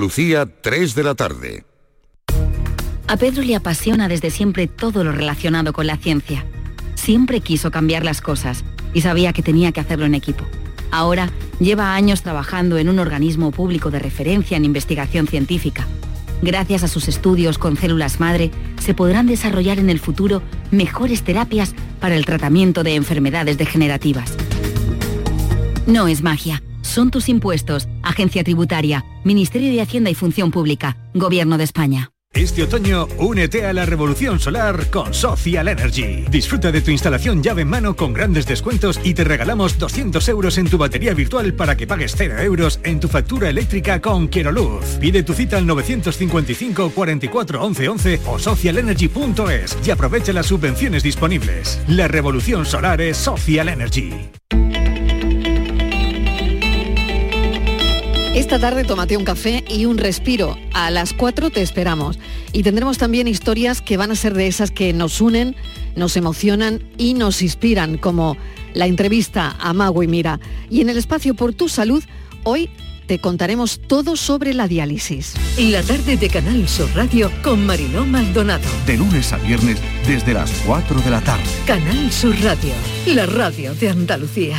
Lucía, 0.00 0.46
3 0.46 0.94
de 0.94 1.02
la 1.04 1.14
tarde. 1.14 1.64
A 3.06 3.16
Pedro 3.18 3.42
le 3.42 3.54
apasiona 3.54 4.08
desde 4.08 4.30
siempre 4.30 4.66
todo 4.66 5.04
lo 5.04 5.12
relacionado 5.12 5.72
con 5.72 5.86
la 5.86 5.98
ciencia. 5.98 6.46
Siempre 6.94 7.40
quiso 7.40 7.70
cambiar 7.70 8.04
las 8.04 8.20
cosas 8.20 8.64
y 8.94 9.02
sabía 9.02 9.32
que 9.32 9.42
tenía 9.42 9.72
que 9.72 9.80
hacerlo 9.80 10.06
en 10.06 10.14
equipo. 10.14 10.44
Ahora 10.90 11.30
lleva 11.60 11.94
años 11.94 12.22
trabajando 12.22 12.78
en 12.78 12.88
un 12.88 12.98
organismo 12.98 13.50
público 13.50 13.90
de 13.90 13.98
referencia 13.98 14.56
en 14.56 14.64
investigación 14.64 15.26
científica. 15.26 15.86
Gracias 16.40 16.82
a 16.82 16.88
sus 16.88 17.06
estudios 17.06 17.58
con 17.58 17.76
células 17.76 18.20
madre, 18.20 18.50
se 18.78 18.94
podrán 18.94 19.26
desarrollar 19.26 19.78
en 19.78 19.90
el 19.90 20.00
futuro 20.00 20.42
mejores 20.70 21.22
terapias 21.24 21.74
para 22.00 22.16
el 22.16 22.24
tratamiento 22.24 22.82
de 22.82 22.94
enfermedades 22.94 23.58
degenerativas. 23.58 24.34
No 25.86 26.08
es 26.08 26.22
magia, 26.22 26.62
son 26.90 27.10
tus 27.10 27.28
impuestos, 27.28 27.88
Agencia 28.02 28.44
Tributaria, 28.44 29.04
Ministerio 29.24 29.70
de 29.70 29.80
Hacienda 29.80 30.10
y 30.10 30.14
Función 30.14 30.50
Pública, 30.50 30.96
Gobierno 31.14 31.56
de 31.56 31.64
España. 31.64 32.10
Este 32.32 32.62
otoño, 32.62 33.08
únete 33.18 33.66
a 33.66 33.72
la 33.72 33.86
revolución 33.86 34.38
solar 34.38 34.88
con 34.90 35.12
Social 35.12 35.66
Energy. 35.66 36.26
Disfruta 36.30 36.70
de 36.70 36.80
tu 36.80 36.92
instalación 36.92 37.42
llave 37.42 37.62
en 37.62 37.68
mano 37.68 37.96
con 37.96 38.12
grandes 38.12 38.46
descuentos 38.46 39.00
y 39.02 39.14
te 39.14 39.24
regalamos 39.24 39.78
200 39.78 40.28
euros 40.28 40.56
en 40.56 40.70
tu 40.70 40.78
batería 40.78 41.12
virtual 41.12 41.54
para 41.54 41.76
que 41.76 41.88
pagues 41.88 42.14
0 42.16 42.38
euros 42.38 42.78
en 42.84 43.00
tu 43.00 43.08
factura 43.08 43.48
eléctrica 43.48 44.00
con 44.00 44.28
Quiero 44.28 44.52
Luz. 44.52 44.84
Pide 45.00 45.24
tu 45.24 45.32
cita 45.32 45.56
al 45.58 45.66
955 45.66 46.90
44 46.90 47.64
11 47.64 47.88
11 47.88 48.20
o 48.26 48.38
socialenergy.es 48.38 49.78
y 49.84 49.90
aprovecha 49.90 50.32
las 50.32 50.46
subvenciones 50.46 51.02
disponibles. 51.02 51.80
La 51.88 52.06
revolución 52.06 52.64
solar 52.64 53.00
es 53.00 53.16
Social 53.16 53.68
Energy. 53.68 54.30
Esta 58.50 58.68
tarde 58.68 58.82
tómate 58.82 59.16
un 59.16 59.22
café 59.22 59.62
y 59.68 59.86
un 59.86 59.96
respiro. 59.96 60.58
A 60.74 60.90
las 60.90 61.12
4 61.12 61.50
te 61.50 61.62
esperamos. 61.62 62.18
Y 62.52 62.64
tendremos 62.64 62.98
también 62.98 63.28
historias 63.28 63.80
que 63.80 63.96
van 63.96 64.10
a 64.10 64.16
ser 64.16 64.34
de 64.34 64.48
esas 64.48 64.72
que 64.72 64.92
nos 64.92 65.20
unen, 65.20 65.54
nos 65.94 66.16
emocionan 66.16 66.82
y 66.98 67.14
nos 67.14 67.42
inspiran, 67.42 67.96
como 67.96 68.36
la 68.74 68.86
entrevista 68.86 69.54
a 69.60 69.72
Mago 69.72 70.02
y 70.02 70.08
Mira. 70.08 70.40
Y 70.68 70.80
en 70.80 70.90
el 70.90 70.98
espacio 70.98 71.34
Por 71.34 71.54
tu 71.54 71.68
Salud, 71.68 72.02
hoy 72.42 72.68
te 73.06 73.20
contaremos 73.20 73.80
todo 73.86 74.16
sobre 74.16 74.52
la 74.52 74.66
diálisis. 74.66 75.34
Y 75.56 75.70
la 75.70 75.84
tarde 75.84 76.16
de 76.16 76.28
Canal 76.28 76.68
Sur 76.68 76.90
Radio 76.96 77.30
con 77.44 77.64
Mariló 77.64 78.04
Maldonado. 78.04 78.68
De 78.84 78.96
lunes 78.96 79.32
a 79.32 79.36
viernes 79.36 79.78
desde 80.08 80.34
las 80.34 80.50
4 80.66 81.00
de 81.02 81.10
la 81.10 81.20
tarde. 81.20 81.44
Canal 81.68 82.10
Sur 82.10 82.34
Radio, 82.42 82.74
la 83.06 83.26
radio 83.26 83.76
de 83.76 83.90
Andalucía. 83.90 84.58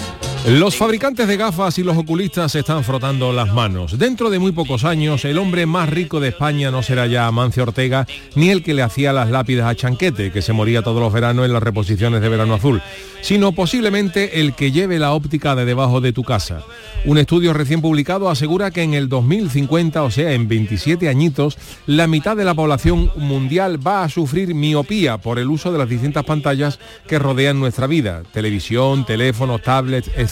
Los 0.47 0.75
fabricantes 0.75 1.27
de 1.27 1.37
gafas 1.37 1.77
y 1.77 1.83
los 1.83 1.95
oculistas 1.95 2.53
se 2.53 2.59
están 2.59 2.83
frotando 2.83 3.31
las 3.31 3.53
manos. 3.53 3.99
Dentro 3.99 4.31
de 4.31 4.39
muy 4.39 4.51
pocos 4.51 4.85
años, 4.85 5.23
el 5.23 5.37
hombre 5.37 5.67
más 5.67 5.87
rico 5.87 6.19
de 6.19 6.29
España 6.29 6.71
no 6.71 6.81
será 6.81 7.05
ya 7.05 7.27
Amancio 7.27 7.61
Ortega, 7.61 8.07
ni 8.33 8.49
el 8.49 8.63
que 8.63 8.73
le 8.73 8.81
hacía 8.81 9.13
las 9.13 9.29
lápidas 9.29 9.67
a 9.67 9.75
Chanquete, 9.75 10.31
que 10.31 10.41
se 10.41 10.51
moría 10.51 10.81
todos 10.81 10.99
los 10.99 11.13
veranos 11.13 11.45
en 11.45 11.53
las 11.53 11.61
reposiciones 11.61 12.21
de 12.21 12.29
Verano 12.29 12.55
Azul, 12.55 12.81
sino 13.21 13.51
posiblemente 13.51 14.41
el 14.41 14.55
que 14.55 14.71
lleve 14.71 14.97
la 14.97 15.13
óptica 15.13 15.55
de 15.55 15.63
debajo 15.63 16.01
de 16.01 16.11
tu 16.11 16.23
casa. 16.23 16.63
Un 17.05 17.19
estudio 17.19 17.53
recién 17.53 17.81
publicado 17.81 18.27
asegura 18.27 18.71
que 18.71 18.81
en 18.81 18.95
el 18.95 19.09
2050, 19.09 20.01
o 20.01 20.09
sea, 20.09 20.33
en 20.33 20.47
27 20.47 21.07
añitos, 21.07 21.57
la 21.85 22.07
mitad 22.07 22.35
de 22.35 22.45
la 22.45 22.55
población 22.55 23.11
mundial 23.15 23.85
va 23.85 24.03
a 24.03 24.09
sufrir 24.09 24.55
miopía 24.55 25.19
por 25.19 25.37
el 25.37 25.49
uso 25.49 25.71
de 25.71 25.77
las 25.77 25.89
distintas 25.89 26.25
pantallas 26.25 26.79
que 27.07 27.19
rodean 27.19 27.59
nuestra 27.59 27.85
vida, 27.85 28.23
televisión, 28.33 29.05
teléfonos, 29.05 29.61
tablets, 29.61 30.09
etc. 30.17 30.30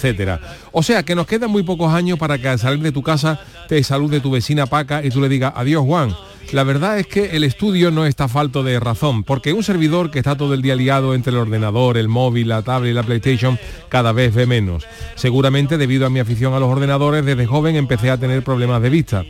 O 0.72 0.84
sea, 0.84 1.04
que 1.04 1.16
nos 1.16 1.28
quedan 1.28 1.52
muy 1.52 1.64
pocos 1.64 1.94
años 1.94 2.18
para 2.18 2.38
que 2.38 2.48
al 2.48 2.60
salir 2.60 2.82
de 2.82 2.92
tu 2.92 3.04
casa 3.04 3.40
te 3.68 3.84
salude 3.84 4.20
tu 4.20 4.32
vecina 4.32 4.66
Paca 4.66 5.04
y 5.04 5.10
tú 5.10 5.22
le 5.22 5.30
digas, 5.30 5.54
adiós 5.56 5.84
Juan. 5.86 6.16
La 6.52 6.64
verdad 6.64 6.98
es 6.98 7.06
que 7.06 7.38
el 7.38 7.44
estudio 7.44 7.92
no 7.92 8.08
está 8.08 8.28
falto 8.28 8.64
de 8.64 8.80
razón, 8.80 9.24
porque 9.24 9.54
un 9.54 9.62
servidor 9.62 10.10
que 10.10 10.18
está 10.18 10.36
todo 10.36 10.56
el 10.56 10.64
día 10.64 10.76
liado 10.76 11.14
entre 11.14 11.32
el 11.32 11.38
ordenador, 11.38 11.96
el 11.96 12.08
móvil, 12.08 12.48
la 12.48 12.64
tablet 12.64 12.92
y 12.92 12.96
la 12.96 13.04
PlayStation, 13.04 13.60
cada 13.88 14.14
vez 14.14 14.34
ve 14.34 14.48
menos. 14.48 14.88
Seguramente 15.14 15.78
debido 15.78 16.08
a 16.08 16.10
mi 16.10 16.20
afición 16.20 16.56
a 16.56 16.60
los 16.60 16.70
ordenadores, 16.70 17.24
desde 17.24 17.46
joven 17.46 17.76
empecé 17.76 18.10
a 18.10 18.18
tener 18.18 18.44
problemas 18.44 18.82
de 18.82 18.90
vista. 18.90 19.26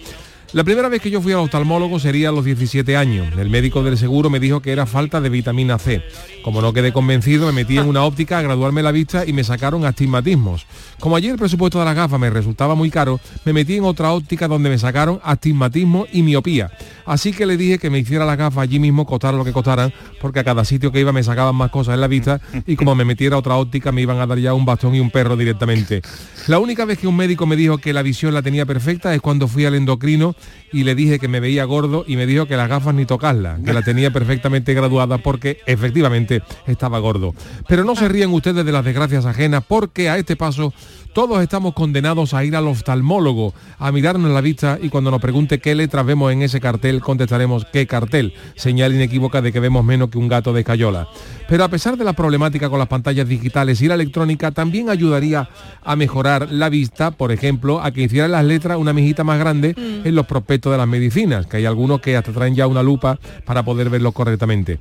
La 0.52 0.64
primera 0.64 0.90
vez 0.90 1.00
que 1.00 1.12
yo 1.12 1.22
fui 1.22 1.32
al 1.32 1.42
oftalmólogo 1.42 2.00
sería 2.00 2.30
a 2.30 2.32
los 2.32 2.44
17 2.44 2.98
años. 2.98 3.28
El 3.38 3.52
médico 3.52 3.84
del 3.84 4.00
seguro 4.00 4.32
me 4.32 4.40
dijo 4.40 4.62
que 4.62 4.72
era 4.72 4.88
falta 4.88 5.22
de 5.22 5.30
vitamina 5.30 5.78
C. 5.78 6.02
Como 6.44 6.60
no 6.60 6.74
quedé 6.74 6.92
convencido, 6.92 7.46
me 7.46 7.52
metí 7.52 7.78
en 7.78 7.88
una 7.88 8.04
óptica 8.04 8.40
a 8.40 8.42
graduarme 8.42 8.82
la 8.82 8.92
vista 8.92 9.28
y 9.28 9.34
me 9.34 9.44
sacaron 9.44 9.86
astigmatismos. 9.86 10.66
Como 11.00 11.16
ayer 11.16 11.34
el 11.34 11.38
presupuesto 11.38 11.78
de 11.78 11.86
las 11.86 11.96
gafas 11.96 12.20
me 12.20 12.32
resultaba 12.32 12.74
muy 12.74 12.90
caro, 12.90 13.20
me 13.46 13.54
metí 13.54 13.76
en 13.76 13.84
otra 13.84 14.12
óptica 14.12 14.48
donde 14.48 14.72
me 14.72 14.80
sacaron 14.80 15.20
astigmatismo 15.24 16.08
y 16.12 16.24
miopía. 16.24 16.72
Así 17.06 17.31
que 17.31 17.46
le 17.46 17.56
dije 17.56 17.78
que 17.78 17.92
me 17.92 18.00
hiciera 18.00 18.26
las 18.26 18.38
gafas 18.38 18.64
allí 18.64 18.80
mismo, 18.80 19.06
costara 19.06 19.38
lo 19.38 19.46
que 19.46 19.54
costaran, 19.54 19.94
porque 20.20 20.40
a 20.40 20.44
cada 20.44 20.66
sitio 20.66 20.92
que 20.92 21.00
iba 21.00 21.12
me 21.12 21.22
sacaban 21.22 21.56
más 21.56 21.70
cosas 21.70 21.94
en 21.94 22.02
la 22.02 22.08
vista 22.08 22.42
y 22.66 22.76
como 22.76 22.96
me 22.96 23.06
metiera 23.06 23.38
otra 23.38 23.56
óptica 23.56 23.92
me 23.92 24.02
iban 24.02 24.20
a 24.20 24.26
dar 24.26 24.40
ya 24.40 24.56
un 24.56 24.66
bastón 24.66 24.96
y 24.96 25.00
un 25.00 25.12
perro 25.12 25.38
directamente. 25.38 26.02
La 26.48 26.58
única 26.58 26.86
vez 26.86 26.98
que 26.98 27.08
un 27.08 27.16
médico 27.16 27.46
me 27.46 27.56
dijo 27.56 27.78
que 27.78 27.94
la 27.94 28.02
visión 28.02 28.34
la 28.34 28.42
tenía 28.42 28.66
perfecta 28.66 29.14
es 29.14 29.22
cuando 29.22 29.48
fui 29.48 29.66
al 29.66 29.76
endocrino 29.76 30.36
y 30.72 30.83
le 30.83 30.95
dije 30.95 31.19
que 31.19 31.27
me 31.27 31.39
veía 31.39 31.63
gordo 31.66 32.03
y 32.07 32.16
me 32.16 32.25
dijo 32.25 32.45
que 32.45 32.57
las 32.57 32.69
gafas 32.69 32.94
ni 32.94 33.05
tocarlas, 33.05 33.59
que 33.61 33.73
la 33.73 33.81
tenía 33.81 34.11
perfectamente 34.11 34.73
graduada 34.73 35.17
porque 35.17 35.59
efectivamente 35.66 36.44
estaba 36.67 37.00
gordo. 37.00 37.33
Pero 37.67 37.83
no 37.83 37.95
se 37.95 38.07
ríen 38.07 38.31
ustedes 38.31 38.66
de 38.66 38.72
las 38.72 38.85
desgracias 38.85 39.25
ajenas 39.25 39.63
porque 39.67 40.09
a 40.09 40.17
este 40.17 40.35
paso 40.35 40.73
todos 41.13 41.41
estamos 41.41 41.73
condenados 41.73 42.33
a 42.33 42.45
ir 42.45 42.55
al 42.55 42.67
oftalmólogo, 42.67 43.53
a 43.79 43.91
mirarnos 43.91 44.31
la 44.31 44.41
vista 44.41 44.77
y 44.81 44.89
cuando 44.89 45.09
nos 45.09 45.19
pregunte 45.19 45.59
qué 45.59 45.73
letras 45.73 46.05
vemos 46.05 46.31
en 46.31 46.44
ese 46.44 46.61
cartel, 46.61 47.01
contestaremos 47.01 47.66
qué 47.73 47.88
cartel, 47.88 48.33
señal 48.56 48.94
inequívoca 48.94 49.41
de 49.41 49.51
que 49.51 49.59
vemos 49.59 49.83
menos 49.83 50.09
que 50.09 50.19
un 50.19 50.27
gato 50.27 50.53
de 50.53 50.63
cayola. 50.63 51.07
Pero 51.47 51.63
a 51.63 51.67
pesar 51.67 51.97
de 51.97 52.03
la 52.03 52.13
problemática 52.13 52.69
con 52.69 52.77
las 52.77 52.88
pantallas 52.88 53.27
digitales 53.27 53.81
y 53.81 53.88
la 53.88 53.95
electrónica, 53.95 54.51
también 54.51 54.89
ayudaría 54.89 55.50
a 55.83 55.95
mejorar 55.95 56.51
la 56.51 56.69
vista, 56.69 57.09
por 57.09 57.31
ejemplo, 57.31 57.81
a 57.81 57.91
que 57.91 58.03
hicieran 58.03 58.31
las 58.31 58.45
letras 58.45 58.77
una 58.77 58.94
mijita 58.94 59.23
más 59.23 59.39
grande 59.39 59.73
en 59.75 60.16
los 60.16 60.27
prospectos 60.29 60.72
de 60.72 60.78
las 60.78 60.88
medicinas, 60.88 61.47
que 61.47 61.57
hay 61.57 61.66
algunos 61.66 62.00
que 62.00 62.16
hasta 62.16 62.31
traen 62.31 62.56
ya 62.56 62.67
una 62.67 62.84
lupa 62.84 63.19
para 63.44 63.63
poder 63.63 63.90
verlo 63.90 64.13
correctamente. 64.13 64.80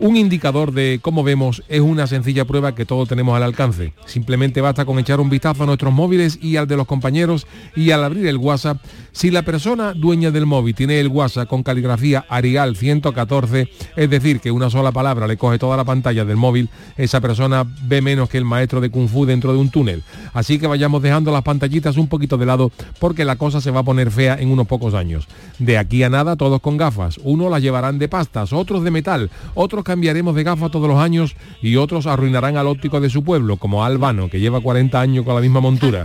Un 0.00 0.16
indicador 0.16 0.70
de 0.70 1.00
cómo 1.02 1.24
vemos 1.24 1.64
es 1.68 1.80
una 1.80 2.06
sencilla 2.06 2.44
prueba 2.44 2.72
que 2.72 2.84
todos 2.84 3.08
tenemos 3.08 3.36
al 3.36 3.42
alcance. 3.42 3.94
Simplemente 4.06 4.60
basta 4.60 4.84
con 4.84 5.00
echar 5.00 5.18
un 5.18 5.28
vistazo 5.28 5.64
a 5.64 5.66
nuestros 5.66 5.92
móviles 5.92 6.38
y 6.40 6.54
al 6.54 6.68
de 6.68 6.76
los 6.76 6.86
compañeros 6.86 7.48
y 7.74 7.90
al 7.90 8.04
abrir 8.04 8.28
el 8.28 8.36
WhatsApp, 8.36 8.80
si 9.10 9.32
la 9.32 9.42
persona 9.42 9.94
dueña 9.94 10.30
del 10.30 10.46
móvil 10.46 10.76
tiene 10.76 11.00
el 11.00 11.08
WhatsApp 11.08 11.48
con 11.48 11.64
caligrafía 11.64 12.24
Arial 12.28 12.76
114, 12.76 13.68
es 13.96 14.08
decir, 14.08 14.38
que 14.38 14.52
una 14.52 14.70
sola 14.70 14.92
palabra 14.92 15.26
le 15.26 15.36
coge 15.36 15.58
toda 15.58 15.76
la 15.76 15.82
pantalla 15.82 16.24
del 16.24 16.36
móvil, 16.36 16.68
esa 16.96 17.20
persona 17.20 17.66
ve 17.82 18.00
menos 18.00 18.28
que 18.28 18.38
el 18.38 18.44
maestro 18.44 18.80
de 18.80 18.90
Kung 18.90 19.08
Fu 19.08 19.26
dentro 19.26 19.52
de 19.52 19.58
un 19.58 19.70
túnel. 19.70 20.04
Así 20.32 20.60
que 20.60 20.68
vayamos 20.68 21.02
dejando 21.02 21.32
las 21.32 21.42
pantallitas 21.42 21.96
un 21.96 22.06
poquito 22.06 22.38
de 22.38 22.46
lado 22.46 22.70
porque 23.00 23.24
la 23.24 23.34
cosa 23.34 23.60
se 23.60 23.72
va 23.72 23.80
a 23.80 23.84
poner 23.84 24.12
fea 24.12 24.36
en 24.38 24.52
unos 24.52 24.68
pocos 24.68 24.94
años. 24.94 25.26
De 25.58 25.76
aquí 25.76 26.04
a 26.04 26.08
nada 26.08 26.36
todos 26.36 26.60
con 26.60 26.76
gafas. 26.76 27.18
Unos 27.24 27.50
las 27.50 27.62
llevarán 27.62 27.98
de 27.98 28.06
pastas, 28.06 28.52
otros 28.52 28.84
de 28.84 28.92
metal, 28.92 29.28
otros 29.54 29.87
cambiaremos 29.88 30.34
de 30.34 30.44
gafas 30.44 30.70
todos 30.70 30.86
los 30.86 30.98
años 30.98 31.34
y 31.62 31.76
otros 31.76 32.06
arruinarán 32.06 32.58
al 32.58 32.66
óptico 32.66 33.00
de 33.00 33.08
su 33.08 33.24
pueblo, 33.24 33.56
como 33.56 33.84
Albano, 33.84 34.28
que 34.28 34.38
lleva 34.38 34.60
40 34.60 35.00
años 35.00 35.24
con 35.24 35.34
la 35.34 35.40
misma 35.40 35.60
montura. 35.60 36.04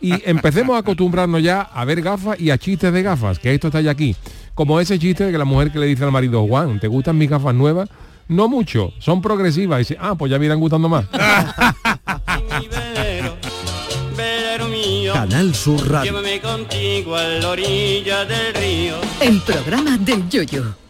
Y 0.00 0.12
empecemos 0.28 0.76
a 0.76 0.80
acostumbrarnos 0.80 1.42
ya 1.42 1.62
a 1.62 1.84
ver 1.86 2.02
gafas 2.02 2.38
y 2.38 2.50
a 2.50 2.58
chistes 2.58 2.92
de 2.92 3.02
gafas, 3.02 3.38
que 3.38 3.54
esto 3.54 3.68
está 3.68 3.80
ya 3.80 3.92
aquí. 3.92 4.14
Como 4.54 4.78
ese 4.78 4.98
chiste 4.98 5.24
de 5.24 5.32
que 5.32 5.38
la 5.38 5.46
mujer 5.46 5.72
que 5.72 5.78
le 5.78 5.86
dice 5.86 6.04
al 6.04 6.12
marido, 6.12 6.46
Juan, 6.46 6.78
¿te 6.78 6.86
gustan 6.86 7.16
mis 7.16 7.30
gafas 7.30 7.54
nuevas? 7.54 7.88
No 8.28 8.46
mucho, 8.48 8.92
son 8.98 9.22
progresivas. 9.22 9.78
Y 9.78 9.80
dice, 9.80 9.96
ah, 9.98 10.14
pues 10.14 10.30
ya 10.30 10.38
me 10.38 10.44
irán 10.44 10.60
gustando 10.60 10.88
más. 10.88 11.06
Canal 15.12 15.54
Sur 15.54 15.90
Radio. 15.90 16.12
Llévame 16.12 16.40
contigo 16.40 17.16
a 17.16 17.22
la 17.24 17.48
orilla 17.48 18.26
del 18.26 18.54
río. 18.54 18.96
El 19.20 19.40
programa 19.40 19.96
del 19.96 20.28
yoyo. 20.28 20.83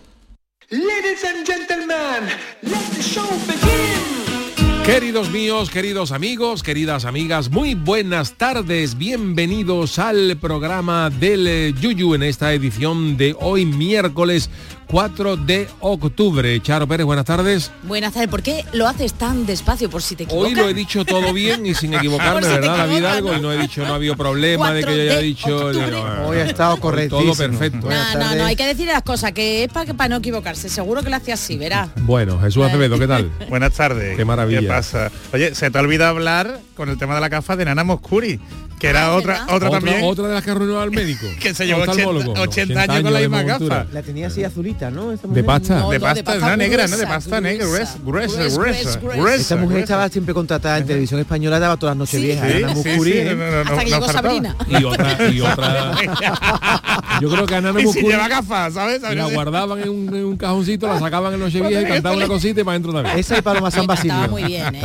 Ladies 0.74 1.22
and 1.22 1.46
gentlemen, 1.46 2.28
let 2.62 2.82
the 2.96 3.00
show 3.00 3.28
begin. 3.46 4.82
Queridos 4.84 5.30
míos, 5.30 5.70
queridos 5.70 6.10
amigos, 6.10 6.64
queridas 6.64 7.04
amigas, 7.04 7.48
muy 7.48 7.74
buenas 7.74 8.32
tardes, 8.32 8.98
bienvenidos 8.98 10.00
al 10.00 10.36
programa 10.36 11.10
del 11.10 11.76
Yuyu 11.80 12.14
en 12.14 12.24
esta 12.24 12.52
edición 12.52 13.16
de 13.16 13.36
hoy 13.40 13.66
miércoles 13.66 14.50
4 14.86 15.36
de 15.36 15.68
octubre. 15.80 16.60
Charo 16.62 16.86
Pérez, 16.86 17.06
buenas 17.06 17.24
tardes. 17.24 17.70
Buenas 17.82 18.12
tardes. 18.12 18.28
¿Por 18.28 18.42
qué 18.42 18.64
lo 18.72 18.86
haces 18.86 19.14
tan 19.14 19.46
despacio 19.46 19.90
por 19.90 20.02
si 20.02 20.16
te 20.16 20.24
equivocas? 20.24 20.48
Hoy 20.48 20.54
lo 20.54 20.68
he 20.68 20.74
dicho 20.74 21.04
todo 21.04 21.32
bien 21.32 21.66
y 21.66 21.74
sin 21.74 21.94
equivocarme, 21.94 22.42
si 22.42 22.48
¿verdad? 22.48 22.88
Vida 22.88 22.96
equivocas, 22.96 23.16
algo 23.16 23.32
¿no? 23.32 23.38
y 23.38 23.42
no 23.42 23.52
he 23.52 23.58
dicho, 23.58 23.84
no 23.86 23.92
ha 23.92 23.96
habido 23.96 24.16
problema 24.16 24.72
de 24.72 24.84
que 24.84 24.94
yo 24.94 24.94
4 24.94 25.10
haya 25.10 25.18
dicho. 25.20 25.72
no, 25.72 26.28
Hoy 26.28 26.36
ha 26.38 26.46
estado 26.46 26.76
correctísimo. 26.78 27.32
Todo 27.32 27.34
perfecto. 27.34 27.88
No, 27.88 28.14
no, 28.18 28.34
no, 28.34 28.44
hay 28.44 28.56
que 28.56 28.66
decir 28.66 28.86
las 28.86 29.02
cosas, 29.02 29.32
que 29.32 29.64
es 29.64 29.72
para 29.72 29.86
que 29.86 29.94
para 29.94 30.08
no 30.08 30.16
equivocarse. 30.16 30.68
Seguro 30.68 31.02
que 31.02 31.10
lo 31.10 31.16
hacía 31.16 31.34
así, 31.34 31.56
verá. 31.56 31.88
Bueno, 31.96 32.40
Jesús 32.40 32.64
Acevedo, 32.64 32.98
¿qué 32.98 33.06
tal? 33.06 33.30
Buenas 33.48 33.72
tardes. 33.72 34.16
Qué 34.16 34.24
maravilla. 34.24 34.60
¿Qué 34.60 34.66
pasa? 34.66 35.10
Oye, 35.32 35.54
se 35.54 35.70
te 35.70 35.78
ha 35.78 35.80
olvidado 35.80 36.10
hablar 36.10 36.60
con 36.76 36.88
el 36.88 36.98
tema 36.98 37.14
de 37.14 37.20
la 37.20 37.28
gafa 37.28 37.56
de 37.56 37.64
Nana 37.64 37.84
Moscuri, 37.84 38.40
que 38.84 38.90
era 38.90 39.06
Ah, 39.06 39.14
otra, 39.16 39.46
otra 39.50 39.70
también, 39.70 40.00
otra 40.02 40.28
de 40.28 40.34
las 40.34 40.44
que 40.44 40.50
arruinó 40.50 40.80
al 40.80 40.90
médico. 40.90 41.26
que 41.40 41.54
se 41.54 41.66
llevó 41.66 41.80
80, 41.82 41.92
Oftalmólogo. 42.02 42.40
80 42.42 42.80
años 42.82 43.02
con 43.02 43.12
la 43.12 43.18
de 43.20 43.28
misma 43.28 43.42
gafa. 43.42 43.86
La 43.92 44.02
tenía 44.02 44.26
así 44.26 44.44
azulita, 44.44 44.90
¿no? 44.90 45.10
De 45.10 45.18
mujer. 45.26 45.44
pasta. 45.44 45.78
No, 45.80 45.90
de 45.90 45.98
no, 45.98 46.04
pasta, 46.04 46.56
negra, 46.56 46.86
no, 46.86 46.96
de 46.96 47.06
pasta 47.06 47.40
negra, 47.40 47.66
gruesa, 47.66 47.98
gruesa, 48.04 48.36
Gruesa, 48.36 48.56
gruesa, 48.56 48.98
gruesa. 49.00 49.00
gruesa. 49.00 49.34
Esa 49.40 49.54
mujer 49.56 49.68
gruesa. 49.68 49.84
estaba 49.84 50.08
siempre 50.10 50.34
contratada 50.34 50.78
en 50.78 50.86
televisión 50.86 51.20
española, 51.20 51.58
daba 51.58 51.76
todas 51.76 51.92
las 51.92 51.98
noches 51.98 52.20
Sí. 52.20 52.26
viejas. 52.26 52.50
Sí, 52.50 52.62
Ana 52.62 52.68
sí, 52.68 52.74
Muscuri, 52.88 53.12
sí, 53.12 53.18
¿eh? 53.18 53.34
no, 53.34 53.44
no, 53.44 53.50
no, 53.50 53.60
Hasta 53.60 53.70
que 53.70 53.76
no 53.76 53.96
llegó 53.96 54.06
faltaba. 54.06 54.22
Sabrina. 54.28 54.56
Y 54.68 54.84
otra, 54.84 55.28
y 55.30 55.40
otra. 55.40 55.94
Yo 57.20 57.30
creo 57.30 57.46
que 57.46 57.54
a 57.54 57.60
Nana 57.60 57.78
Y 57.78 57.82
si 57.82 57.86
Muscuri 57.86 58.08
lleva 58.08 58.28
gafas, 58.28 58.74
¿sabes? 58.74 59.02
la 59.02 59.26
guardaban 59.28 59.80
en 59.80 59.88
un, 59.88 60.36
cajoncito, 60.36 60.86
la 60.88 60.98
sacaban 60.98 61.32
en 61.34 61.40
Nochevieja 61.40 61.80
y 61.82 61.84
cantaban 61.84 62.18
una 62.18 62.26
cosita 62.26 62.60
y 62.60 62.64
para 62.64 62.72
adentro 62.74 62.92
también. 62.92 63.18
Esa 63.18 63.38
y 63.38 63.42
Paloma 63.42 63.70
San 63.70 63.86
Basilio. 63.86 64.28
muy 64.28 64.44
bien, 64.44 64.74
¿eh? 64.74 64.82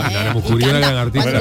Era 0.70 0.80
gran 0.80 0.96
artista. 0.98 1.32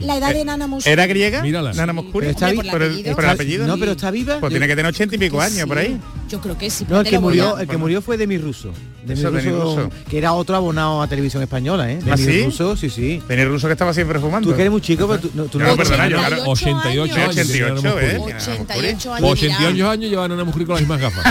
La 0.00 0.16
edad 0.16 0.32
de 0.32 0.44
Nana 0.44 0.66
Mouskouri. 0.66 0.92
¿Era 0.92 1.06
griega? 1.06 1.42
Mírala. 1.42 1.72
Nana 1.86 1.92
Moscuri. 2.00 2.26
Pero 2.26 2.30
está 2.30 2.48
Hombre, 2.48 2.62
vi- 2.64 2.70
por 2.70 2.82
el 2.82 2.88
Pero, 2.88 2.94
apellido. 2.94 3.16
pero 3.16 3.28
el 3.28 3.34
apellido. 3.34 3.66
No, 3.66 3.78
pero 3.78 3.92
está 3.92 4.10
viva. 4.10 4.40
Pues 4.40 4.50
tiene 4.50 4.66
que 4.66 4.76
tener 4.76 4.88
ochenta 4.90 5.14
y 5.14 5.18
pico 5.18 5.40
años 5.40 5.66
por 5.68 5.78
ahí. 5.78 6.00
Yo 6.34 6.40
creo 6.40 6.58
que 6.58 6.68
sí. 6.68 6.84
No, 6.88 7.00
el 7.00 7.06
que 7.06 7.20
murió, 7.20 7.56
a- 7.56 7.62
el 7.62 7.68
que 7.68 7.76
murió 7.76 8.02
fue 8.02 8.16
Demi 8.16 8.38
Russo. 8.38 8.72
Demi 9.06 9.20
Eso, 9.20 9.30
Demi 9.30 9.50
Russo, 9.50 9.76
Russo. 9.84 9.90
que 10.10 10.18
era 10.18 10.32
otro 10.32 10.56
abonado 10.56 11.00
a 11.00 11.06
televisión 11.06 11.44
española, 11.44 11.92
¿eh? 11.92 12.00
¿Ah, 12.02 12.16
Demi 12.16 12.24
sí? 12.24 12.44
Russo, 12.46 12.76
sí, 12.76 12.90
sí. 12.90 13.22
Denis 13.28 13.46
Russo 13.46 13.68
que 13.68 13.74
estaba 13.74 13.94
siempre 13.94 14.18
fumando. 14.18 14.50
Tú 14.50 14.56
que 14.56 14.62
eres 14.62 14.72
muy 14.72 14.80
chico, 14.80 15.06
pero 15.06 15.20
tú, 15.20 15.30
no, 15.32 15.44
tú 15.44 15.60
No, 15.60 15.68
no, 15.68 15.76
perdona, 15.76 16.08
yo, 16.08 16.18
claro. 16.18 16.42
88 16.46 17.14
años. 17.14 17.28
88, 17.28 18.00
¿eh? 18.00 18.18
88 18.18 19.14
años. 19.14 19.30
88 19.30 19.90
años 19.90 20.10
llevan 20.10 20.24
a 20.24 20.28
Nana 20.34 20.44
Mujuri 20.44 20.64
con 20.64 20.74
las 20.74 20.80
mismas 20.82 21.00
gafas. 21.00 21.24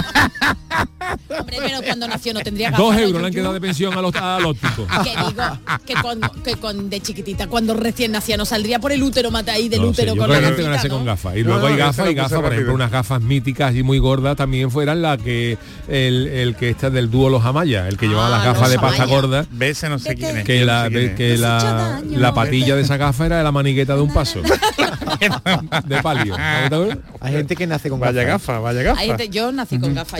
Hombre, 1.37 1.57
pero 1.59 1.81
cuando 1.81 2.07
nació 2.07 2.33
no 2.33 2.39
tendría 2.39 2.69
gafas. 2.69 2.85
Dos 2.85 2.95
¿no, 2.95 3.01
euros 3.01 3.21
le 3.21 3.27
han 3.27 3.33
quedado 3.33 3.53
de 3.53 3.61
pensión 3.61 3.93
a 3.97 4.01
los, 4.01 4.15
al 4.15 4.45
óptico. 4.45 4.87
Que 5.03 5.09
digo, 5.09 5.59
que, 5.85 5.93
cuando, 6.01 6.31
que 6.43 6.55
con, 6.55 6.89
de 6.89 7.01
chiquitita, 7.01 7.47
cuando 7.47 7.73
recién 7.73 8.13
nacía, 8.13 8.37
no 8.37 8.45
saldría 8.45 8.79
por 8.79 8.93
el 8.93 9.03
útero, 9.03 9.31
mata 9.31 9.51
ahí 9.53 9.67
del 9.67 9.81
No 9.81 9.89
útero 9.89 10.15
con 10.15 10.29
la. 10.29 10.37
Y 11.35 11.43
luego 11.43 11.67
hay 11.67 11.75
gafas 11.75 12.09
y 12.09 12.13
gafas, 12.13 12.39
por 12.39 12.53
ejemplo, 12.53 12.73
unas 12.73 12.91
gafas 12.91 13.21
míticas 13.21 13.75
y 13.75 13.83
muy 13.83 13.99
gordas 13.99 14.37
también 14.37 14.71
las 15.01 15.17
que 15.17 15.57
el, 15.87 16.27
el 16.27 16.55
que 16.55 16.69
está 16.69 16.89
del 16.89 17.09
dúo 17.11 17.29
Los 17.29 17.43
Amaya, 17.45 17.87
el 17.87 17.97
que 17.97 18.07
llevaba 18.07 18.27
Ah, 18.27 18.29
las 18.37 18.45
gafas 18.45 18.69
de 18.69 18.79
pasta 18.79 19.03
Amaya. 19.03 19.15
gorda. 19.21 19.45
Ves, 19.51 19.83
no 19.89 19.99
sé 19.99 20.15
quién 20.15 20.37
es. 20.37 20.43
Que 20.45 20.63
la, 20.65 20.83
sé 20.85 20.89
quién 20.91 21.03
es. 21.09 21.15
que 21.15 21.37
la, 21.37 22.01
la 22.09 22.33
patilla 22.33 22.75
de 22.75 22.81
esa 22.83 22.97
gafa 22.97 23.25
era 23.25 23.43
la 23.43 23.51
manigueta 23.51 23.95
de 23.95 24.01
un 24.01 24.13
paso. 24.13 24.41
de 25.85 26.01
palio. 26.01 26.35
Hay 27.19 27.33
gente 27.33 27.55
que 27.55 27.67
nace 27.67 27.89
con 27.89 27.99
Vaya 27.99 28.23
gafas. 28.23 28.47
gafa, 28.47 28.59
vaya 28.59 28.83
gafa. 28.83 28.99
Hay 29.01 29.07
gente- 29.07 29.29
yo 29.29 29.51
nací 29.51 29.79
con 29.79 29.93
gafas, 29.93 30.19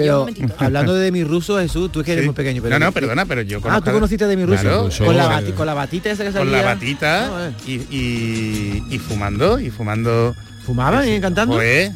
hablando 0.58 0.94
de 0.96 1.04
Demi 1.06 1.24
Russo, 1.24 1.58
Jesús, 1.60 1.92
tú 1.92 2.00
es 2.02 2.06
que 2.06 2.14
eres 2.14 2.24
Sí. 2.24 2.28
muy 2.28 2.36
pequeño. 2.36 2.62
Pero 2.62 2.80
no, 2.80 2.86
no, 2.86 2.92
perdona, 2.92 3.26
pero 3.26 3.42
yo 3.42 3.58
Ah, 3.60 3.62
conozco 3.62 3.84
tú 3.84 3.90
a- 3.90 3.94
conociste 3.94 4.24
a 4.26 4.28
Demi 4.28 4.46
Russo. 4.46 4.62
Claro, 4.62 4.90
con, 5.06 5.18
la 5.18 5.30
bati- 5.30 5.54
con 5.54 5.66
la 5.66 5.74
batita 5.74 6.10
esa 6.12 6.24
que 6.24 6.32
con 6.32 6.52
la 6.52 6.58
salía. 6.60 6.74
batita 6.74 7.28
No, 7.28 7.46
eh. 7.46 7.52
y, 7.68 7.72
y, 7.96 8.84
y 8.92 9.00
fumando, 9.00 9.60
y 9.60 9.70
fumando. 9.70 10.36
¿Fumaban 10.66 11.06
eh, 11.08 11.20
cantando? 11.20 11.56
Pues, 11.56 11.92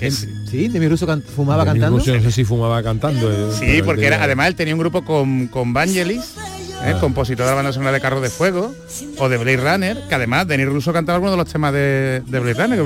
sí. 0.00 0.28
Sí, 0.50 0.68
Demi 0.68 0.88
Russo 0.88 1.06
can- 1.06 1.22
fumaba 1.22 1.64
Demi 1.64 1.80
cantando. 1.80 1.98
Russo 1.98 2.14
no 2.14 2.22
sé 2.22 2.32
si 2.32 2.44
fumaba 2.44 2.82
cantando. 2.82 3.30
eh, 3.30 3.52
Sí, 3.58 3.82
porque 3.82 4.06
era, 4.06 4.22
además 4.22 4.48
él 4.48 4.54
tenía 4.54 4.74
un 4.74 4.80
grupo 4.80 5.04
con, 5.04 5.48
con 5.48 5.72
Vangelis, 5.72 6.34
¿eh? 6.84 6.92
Ah. 6.94 7.00
compositor 7.00 7.44
de 7.44 7.50
la 7.50 7.56
banda 7.56 7.72
sonora 7.72 7.92
de 7.92 8.00
Carros 8.00 8.22
de 8.22 8.30
Fuego, 8.30 8.74
o 9.18 9.28
de 9.28 9.36
Blade 9.36 9.56
Runner, 9.56 9.98
que 10.08 10.14
además 10.14 10.46
Denis 10.46 10.66
Russo 10.66 10.92
cantaba 10.92 11.16
algunos 11.16 11.34
de 11.34 11.38
los 11.42 11.52
temas 11.52 11.72
de, 11.72 12.22
de 12.26 12.38
Blade 12.40 12.54
Runner. 12.66 12.80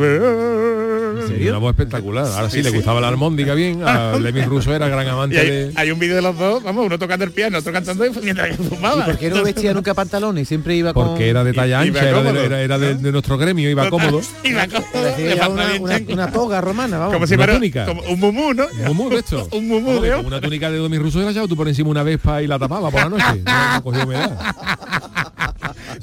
Sí, 1.29 1.49
una 1.49 1.59
voz 1.59 1.71
espectacular. 1.71 2.27
Ahora 2.27 2.51
sí, 2.51 2.59
Sí, 2.59 2.63
le 2.63 2.71
sí. 2.71 2.77
gustaba 2.77 3.01
la 3.01 3.09
armónica 3.09 3.55
bien. 3.55 3.83
A 3.87 4.13
Demi 4.19 4.43
Russo 4.43 4.75
era 4.75 4.89
gran 4.89 5.07
amante 5.09 5.39
hay, 5.39 5.51
de. 5.51 5.73
hay 5.75 5.91
un 5.91 5.99
vídeo 5.99 6.17
de 6.17 6.23
los 6.23 6.37
dos, 6.39 6.63
vamos, 6.63 6.87
uno 6.87 6.99
tocando 6.99 7.25
el 7.25 7.31
piano, 7.33 7.59
otro 7.59 7.73
cantando 7.73 8.05
mientras 8.23 8.57
que 8.57 8.63
¿Y 8.63 8.67
fumaba. 8.67 9.05
por 9.05 9.19
qué 9.19 9.31
no 9.31 9.43
vestía 9.43 9.75
nunca 9.75 9.95
pantalones? 9.95 10.49
Siempre 10.49 10.77
iba 10.77 10.93
con... 10.93 11.09
Porque 11.09 11.29
era 11.29 11.45
de 11.45 11.53
talla 11.53 11.81
ancha, 11.81 12.09
era, 12.09 12.23
de, 12.23 12.45
era- 12.45 12.61
era 12.61 12.79
de- 12.79 12.95
¿no? 12.95 13.01
de 13.01 13.13
nuestro 13.13 13.39
gremio, 13.39 13.69
iba 13.71 13.89
cómodo. 13.91 14.21
Iba 14.45 14.67
cómodo, 14.69 15.17
ya 15.19 15.49
una, 15.49 15.75
una, 15.81 16.01
una 16.09 16.31
toga 16.33 16.61
romana, 16.61 16.99
vamos. 16.99 17.15
como 17.15 17.27
si 17.27 17.35
una 17.35 17.45
fuera 17.45 17.55
túnica. 17.59 17.87
como 17.87 18.03
un 18.03 18.21
mumú, 18.21 18.53
¿no? 18.55 18.67
Un 18.81 18.85
mumú 18.87 19.09
de 19.11 19.17
esto. 19.17 19.49
Un 19.53 19.69
mumú 19.69 20.01
una 20.25 20.41
túnica 20.41 20.71
de 20.71 20.79
Demi 20.81 20.99
Russo 20.99 21.21
la 21.21 21.31
echado 21.31 21.49
tú 21.49 21.57
por 21.57 21.69
encima 21.69 21.89
una 21.91 22.03
vespa 22.03 22.43
y 22.43 22.47
la 22.47 22.59
tapaba 22.59 22.91
por 22.91 23.01
la 23.03 23.09
noche. 23.09 23.43
No, 23.45 23.75
no 23.75 23.83
cogía 23.83 24.05
humedad. 24.05 24.39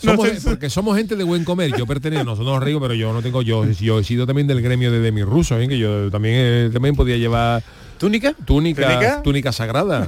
Somos- 0.02 0.28
No 0.28 0.34
sé 0.34 0.40
si- 0.40 0.48
porque 0.48 0.70
somos 0.70 0.98
gente 0.98 1.16
de 1.16 1.24
buen 1.24 1.44
comer. 1.44 1.72
Yo 1.78 1.86
pertenezco, 1.86 2.24
nosotros 2.26 2.54
nos 2.56 2.64
río, 2.64 2.80
pero 2.80 2.94
yo 2.94 3.12
no 3.14 3.22
tengo, 3.22 3.42
yo, 3.42 3.66
yo 3.70 4.00
he 4.00 4.04
sido 4.04 4.26
también 4.26 4.48
del 4.48 4.62
gremio 4.62 4.92
de 4.92 5.00
Demi 5.00 5.24
Russo, 5.24 5.60
¿eh? 5.60 5.68
que 5.68 5.78
yo 5.78 6.10
también, 6.10 6.36
eh, 6.38 6.70
también 6.72 6.96
podía 6.96 7.18
llevar 7.18 7.64
¿Túnica? 8.00 8.34
túnica, 8.46 8.82
¿Túnica? 8.88 9.22
túnica 9.22 9.52
sagrada. 9.52 10.08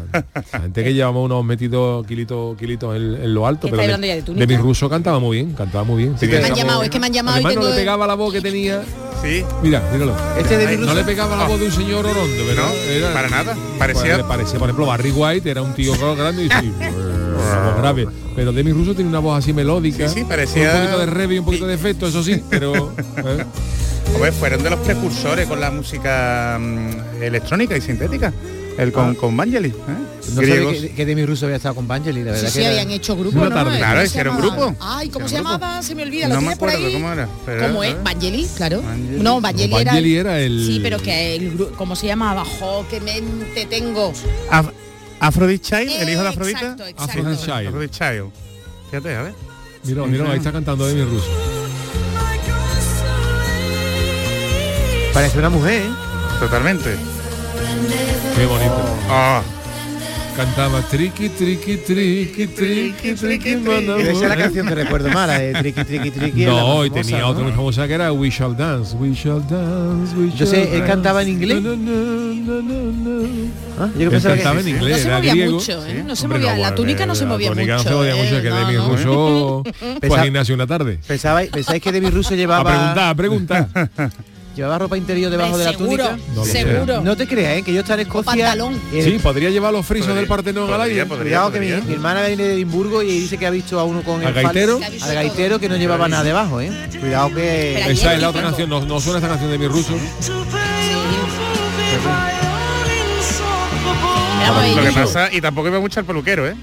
La 0.53 0.59
gente 0.61 0.83
que 0.83 0.93
llevamos 0.93 1.25
unos 1.25 1.43
metidos 1.43 2.07
kilitos, 2.07 2.57
kilitos 2.57 2.95
en, 2.95 3.15
en 3.21 3.33
lo 3.33 3.45
alto, 3.45 3.67
¿Qué 3.67 3.75
pero 3.75 3.97
de, 3.97 4.07
de 4.07 4.21
túnica? 4.21 4.45
Demi 4.45 4.61
Russo 4.61 4.89
cantaba 4.89 5.19
muy 5.19 5.37
bien, 5.37 5.53
cantaba 5.53 5.83
muy 5.83 6.03
bien. 6.03 6.15
Tenía 6.15 6.39
me 6.39 6.47
han 6.47 6.55
llamado, 6.55 6.83
es 6.83 6.89
que 6.89 6.99
me 6.99 7.07
han 7.07 7.13
llamado 7.13 7.37
y 7.37 7.39
Además 7.43 7.55
no 7.55 7.61
tengo- 7.61 7.73
le 7.75 7.79
pegaba 7.81 8.07
la 8.07 8.13
voz 8.15 8.33
que 8.33 8.41
tenía. 8.41 8.81
Sí. 9.21 9.43
Mira, 9.61 9.83
míralo. 9.91 10.15
Este 10.39 10.57
de 10.57 10.77
No 10.77 10.93
le 10.95 11.03
pegaba 11.03 11.35
la 11.35 11.47
voz 11.47 11.59
de 11.59 11.65
un 11.67 11.71
señor 11.71 12.05
orondo, 12.05 12.45
¿verdad? 12.47 12.69
No, 13.07 13.13
para 13.13 13.29
nada. 13.29 13.57
Parecía- 13.77 14.25
parecía, 14.27 14.57
por 14.57 14.69
ejemplo, 14.69 14.85
Barry 14.85 15.11
White 15.11 15.51
era 15.51 15.61
un 15.61 15.73
tío 15.73 15.93
grande 16.15 16.45
y 16.45 16.49
sí, 16.49 16.73
grave. 17.77 18.07
Pero 18.35 18.53
Demi 18.53 18.71
Russo 18.71 18.93
tiene 18.95 19.09
una 19.09 19.19
voz 19.19 19.37
así 19.37 19.51
melódica. 19.51 20.07
Sí, 20.07 20.19
sí, 20.19 20.25
parecía- 20.25 20.71
con 20.71 20.79
Un 20.81 20.87
poquito 20.87 20.99
de 20.99 21.05
rev 21.07 21.31
y 21.33 21.39
un 21.39 21.45
poquito 21.45 21.67
de 21.67 21.73
efecto, 21.73 22.07
eso 22.07 22.23
sí, 22.23 22.41
pero... 22.49 22.93
¿eh? 23.17 23.45
Hombre, 24.13 24.31
fueron 24.31 24.61
de 24.63 24.69
los 24.69 24.79
precursores 24.79 25.47
con 25.47 25.59
la 25.59 25.71
música 25.71 26.57
mm, 26.59 27.21
electrónica 27.23 27.75
y 27.77 27.81
sintética. 27.81 28.33
El 28.77 28.91
con, 28.91 29.15
con 29.15 29.35
Vangelis. 29.35 29.73
¿eh? 29.73 29.77
No 30.33 30.41
Griegos. 30.41 30.75
sabía 30.75 30.89
que, 30.89 30.95
que 30.95 31.05
Demi 31.05 31.25
Russo 31.25 31.45
había 31.45 31.57
estado 31.57 31.75
con 31.75 31.87
Vangelis, 31.87 32.23
la 32.25 32.31
Sí, 32.33 32.37
verdad 32.37 32.49
sí, 32.53 32.59
que 32.59 32.65
era- 32.65 32.73
habían 32.81 32.91
hecho 32.91 33.15
grupo, 33.17 33.37
¿no? 33.37 33.49
¿Cómo 33.51 33.77
Claro, 33.77 33.99
se 33.99 34.05
hicieron 34.07 34.37
llamaba? 34.37 34.55
grupo. 34.65 34.77
Ay, 34.79 35.09
¿cómo 35.09 35.27
se 35.27 35.35
Hicieron 35.35 35.51
llamaba? 35.51 35.83
Se 35.83 35.93
me 35.95 36.03
olvida, 36.03 36.27
No 36.29 36.35
¿lo 36.35 36.41
me 36.41 36.47
tienes 36.47 36.57
por 36.59 36.69
acuerdo 36.69 36.87
ahí? 36.87 36.93
cómo 36.93 37.11
era, 37.13 37.29
pero- 37.45 37.61
¿Cómo 37.67 37.83
es? 37.83 37.91
¿eh? 37.91 37.97
Vangelis, 38.03 38.47
claro. 38.55 38.81
Vangelis. 38.81 39.21
No, 39.21 39.41
Vangelis 39.41 39.75
era, 39.81 39.91
Vangelis 39.91 40.17
era 40.17 40.39
el- 40.39 40.65
Sí, 40.65 40.79
pero 40.81 40.99
que 40.99 41.35
el 41.35 41.51
grupo, 41.51 41.75
¿cómo 41.77 41.95
se 41.97 42.07
llamaba? 42.07 42.45
Jo, 42.45 42.85
qué 42.89 43.01
mente 43.01 43.65
tengo. 43.69 44.13
Af- 44.49 44.71
Aphrodite 45.19 45.63
Child, 45.65 46.01
el 46.01 46.09
hijo 46.09 46.21
de 46.21 46.27
Afrodita. 46.29 46.75
Aphrodite 46.97 47.41
Child. 47.43 47.67
Aphrodite 47.67 47.93
Child. 47.97 48.29
Fíjate, 48.89 49.15
a 49.15 49.21
ver. 49.23 49.33
Mira, 49.83 50.05
mira, 50.05 50.31
ahí 50.31 50.37
está 50.37 50.51
cantando 50.53 50.87
Demi 50.87 51.03
Russo. 51.03 51.27
Parece 55.13 55.39
una 55.39 55.49
mujer, 55.49 55.81
¿eh? 55.83 55.89
Totalmente. 56.39 56.95
Qué 58.37 58.45
bonito. 58.45 58.75
Ah, 59.09 59.41
Cantaba 60.35 60.79
triqui, 60.83 61.27
triqui, 61.27 61.75
triqui, 61.77 62.47
triqui, 62.47 63.13
triqui, 63.15 63.49
Esa 63.49 64.11
es 64.11 64.21
la 64.21 64.37
canción 64.37 64.65
que 64.65 64.75
recuerdo 64.75 65.09
más, 65.09 65.27
la 65.27 65.39
de 65.39 65.53
Triqui 65.53 65.83
Triqui 65.83 66.09
Triqui. 66.11 66.45
la 66.45 66.51
No, 66.53 66.85
y 66.85 66.89
tenía 66.89 67.19
¿no? 67.19 67.27
otra 67.27 67.43
muy 67.43 67.51
famosa 67.51 67.85
que 67.85 67.93
era 67.95 68.13
We 68.13 68.29
Shall 68.29 68.55
Dance, 68.55 68.95
We 68.95 69.11
Shall 69.13 69.45
Dance, 69.45 70.15
We 70.15 70.29
Yo 70.31 70.37
Shall 70.37 70.47
sé, 70.47 70.77
él 70.77 70.85
cantaba 70.85 71.21
en 71.23 71.27
inglés. 71.29 71.61
Na, 71.61 71.71
na, 71.75 71.75
na. 71.75 73.27
¿Ah? 73.77 73.89
Yo 73.99 74.09
Él 74.09 74.21
cantaba 74.21 74.61
que... 74.61 74.69
en 74.69 74.77
No 74.77 74.77
inglés, 74.77 75.01
se 75.01 75.07
era 75.09 75.17
movía 75.17 75.31
griego. 75.33 75.51
mucho, 75.55 75.85
¿eh? 75.85 76.03
No 76.07 76.15
se 76.15 76.23
Hombre, 76.25 76.39
movía, 76.39 76.57
la 76.57 76.75
túnica 76.75 77.05
no 77.05 77.13
se 77.15 77.23
la 77.25 77.29
movía 77.29 77.49
túnica 77.49 77.77
mucho. 77.77 77.83
no 77.83 77.89
se 77.89 77.95
movía 77.97 78.15
mucho, 78.23 78.37
¿eh? 78.37 78.41
que 78.41 78.49
No, 78.49 78.55
Demi 78.55 78.73
no. 78.75 78.87
Russo 78.87 79.63
fue 80.07 80.17
al 80.17 80.23
gimnasio 80.23 80.55
una 80.55 80.65
tarde. 80.67 80.97
¿Pensáis 81.05 81.49
que 81.83 81.91
Demi 81.91 82.09
Russo 82.09 82.33
A 82.33 82.37
llevaba, 82.37 82.63
preguntar, 82.71 83.09
a 83.09 83.15
preguntar. 83.15 83.67
llevaba 84.55 84.77
ropa 84.79 84.97
interior 84.97 85.31
debajo 85.31 85.57
de 85.57 85.65
la 85.65 85.73
túnica? 85.73 86.17
No 86.35 86.45
seguro. 86.45 87.01
No 87.01 87.15
te 87.15 87.27
creas, 87.27 87.57
¿eh? 87.59 87.63
que 87.63 87.73
yo 87.73 87.81
estaba 87.81 88.01
en 88.01 88.07
Escocia. 88.07 88.53
el- 88.53 89.03
Sí, 89.03 89.19
podría 89.21 89.49
llevar 89.49 89.71
los 89.73 89.85
frisos 89.85 90.15
del 90.15 90.27
Partenón 90.27 90.71
al 90.73 90.81
aire. 90.81 91.05
Cuidado 91.05 91.51
que 91.51 91.59
mi, 91.59 91.67
mi 91.71 91.93
hermana 91.93 92.23
viene 92.27 92.43
de 92.43 92.53
Edimburgo 92.53 93.01
y 93.03 93.07
dice 93.07 93.37
que 93.37 93.45
ha 93.45 93.49
visto 93.49 93.79
a 93.79 93.83
uno 93.83 94.01
con 94.03 94.21
¿Al 94.21 94.27
el 94.29 94.33
fal- 94.35 94.43
gaitero? 94.43 94.79
Al 95.01 95.13
gaitero 95.15 95.59
que 95.59 95.69
no 95.69 95.77
llevaba 95.77 96.07
nada 96.07 96.23
debajo, 96.23 96.61
¿eh? 96.61 96.71
Cuidado 96.99 97.29
que. 97.29 97.75
Pero 97.79 97.91
Esa 97.91 98.13
es 98.15 98.21
la 98.21 98.29
otra 98.29 98.41
canción, 98.41 98.69
no, 98.69 98.85
no 98.85 98.99
suena 98.99 99.17
esta 99.19 99.29
canción 99.29 99.51
de 99.51 99.57
mi 99.57 99.67
ruso. 99.67 99.93
Éramos 104.41 104.75
Lo 104.75 104.83
que 104.83 104.91
pasa, 104.91 105.29
y 105.31 105.39
tampoco 105.41 105.67
iba 105.67 105.79
mucho 105.79 105.99
al 105.99 106.05
peluquero, 106.05 106.47
¿eh? 106.47 106.55